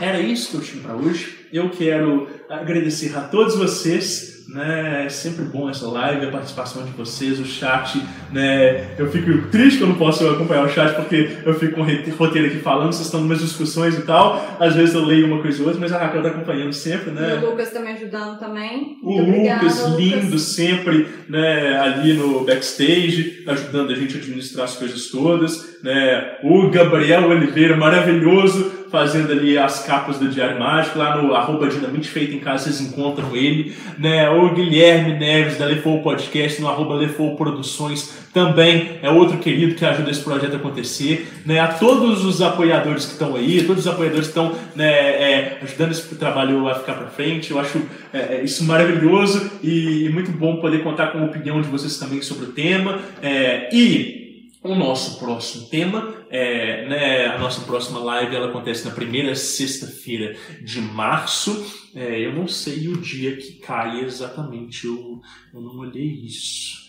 [0.00, 1.46] era isso que eu tinha para hoje.
[1.52, 5.04] Eu quero agradecer a todos vocês né?
[5.06, 8.00] É sempre bom essa live, a participação de vocês, o chat,
[8.32, 8.94] né?
[8.98, 12.16] Eu fico triste que eu não posso acompanhar o chat porque eu fico com o
[12.16, 14.56] roteiro aqui falando, vocês estão numas discussões e tal.
[14.60, 17.38] Às vezes eu leio uma coisa ou outra, mas a Raquel tá acompanhando sempre, né?
[17.40, 18.98] E o Lucas também ajudando também.
[19.02, 20.42] O Lucas, obrigada, lindo Lucas.
[20.42, 21.78] sempre, né?
[21.78, 26.36] Ali no backstage, ajudando a gente a administrar as coisas todas, né?
[26.42, 32.08] O Gabriel Oliveira, maravilhoso, fazendo ali as capas do Diário Mágico, lá no arroba Dinamite
[32.08, 34.28] Feita em Casa, vocês encontram ele, né?
[34.30, 39.84] O Guilherme Neves, da Lefou Podcast, no arroba Lefou Produções, também é outro querido que
[39.84, 41.58] ajuda esse projeto a acontecer, né?
[41.58, 45.92] A todos os apoiadores que estão aí, todos os apoiadores que estão né, é, ajudando
[45.92, 47.80] esse trabalho a ficar para frente, eu acho
[48.12, 52.20] é, é, isso maravilhoso e muito bom poder contar com a opinião de vocês também
[52.20, 54.26] sobre o tema, é, e
[54.62, 60.36] o nosso próximo tema, é, né, a nossa próxima live ela acontece na primeira sexta-feira
[60.62, 61.64] de março.
[61.94, 65.20] É, eu não sei o dia que cai exatamente, eu,
[65.54, 66.85] eu não olhei isso.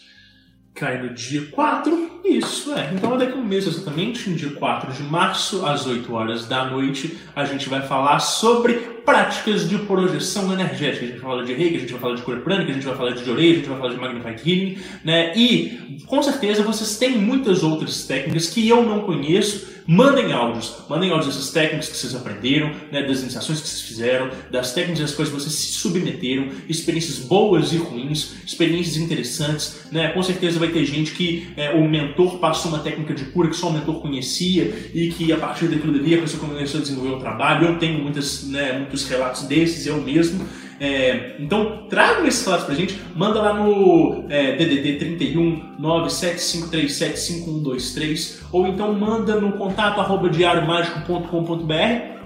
[0.78, 2.92] Cai no dia 4, isso, é.
[2.94, 6.46] Então é daqui a um mês exatamente, no dia 4 de março, às 8 horas
[6.46, 8.74] da noite, a gente vai falar sobre
[9.04, 11.06] práticas de projeção energética.
[11.06, 12.86] A gente vai falar de reiki, a gente vai falar de cura prânica, a gente
[12.86, 15.34] vai falar de orelha, a gente vai falar de magnified healing, né?
[15.36, 19.77] E com certeza vocês têm muitas outras técnicas que eu não conheço.
[19.90, 24.30] Mandem áudios, mandem áudios dessas técnicas que vocês aprenderam, né, das iniciações que vocês fizeram,
[24.52, 30.10] das técnicas das coisas que vocês se submeteram, experiências boas e ruins, experiências interessantes, né?
[30.10, 33.56] Com certeza vai ter gente que é, o mentor passou uma técnica de cura que
[33.56, 37.16] só o mentor conhecia e que a partir daquilo dali a pessoa começou a desenvolver
[37.16, 37.70] o trabalho.
[37.70, 40.46] Eu tenho muitas, né, muitos relatos desses, eu mesmo.
[40.80, 48.68] É, então, tragam esses relatos pra gente, manda lá no é, DDD 31 975375123 ou
[48.68, 52.17] então manda no contato arroba diariomágico.com.br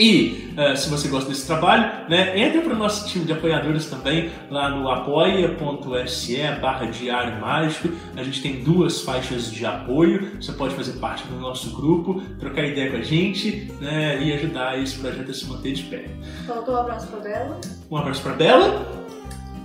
[0.00, 3.84] e uh, se você gosta desse trabalho, né, entre para o nosso time de apoiadores
[3.84, 7.90] também lá no apoia.se barra Diário Mágico.
[8.16, 10.40] A gente tem duas faixas de apoio.
[10.40, 14.82] Você pode fazer parte do nosso grupo, trocar ideia com a gente né, e ajudar
[14.82, 16.06] esse projeto a se manter de pé.
[16.46, 17.60] Faltou um abraço para Bela.
[17.90, 19.00] Um abraço para Bela.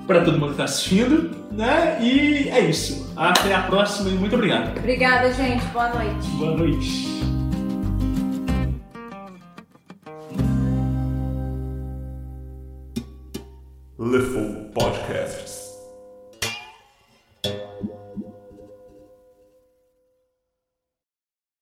[0.05, 1.97] Para todo mundo que está assistindo, né?
[1.99, 3.11] E é isso.
[3.15, 4.77] Até a próxima e muito obrigado.
[4.77, 5.65] Obrigada, gente.
[5.67, 6.27] Boa noite.
[6.37, 7.34] Boa noite.
[14.05, 15.54] Little Podcast.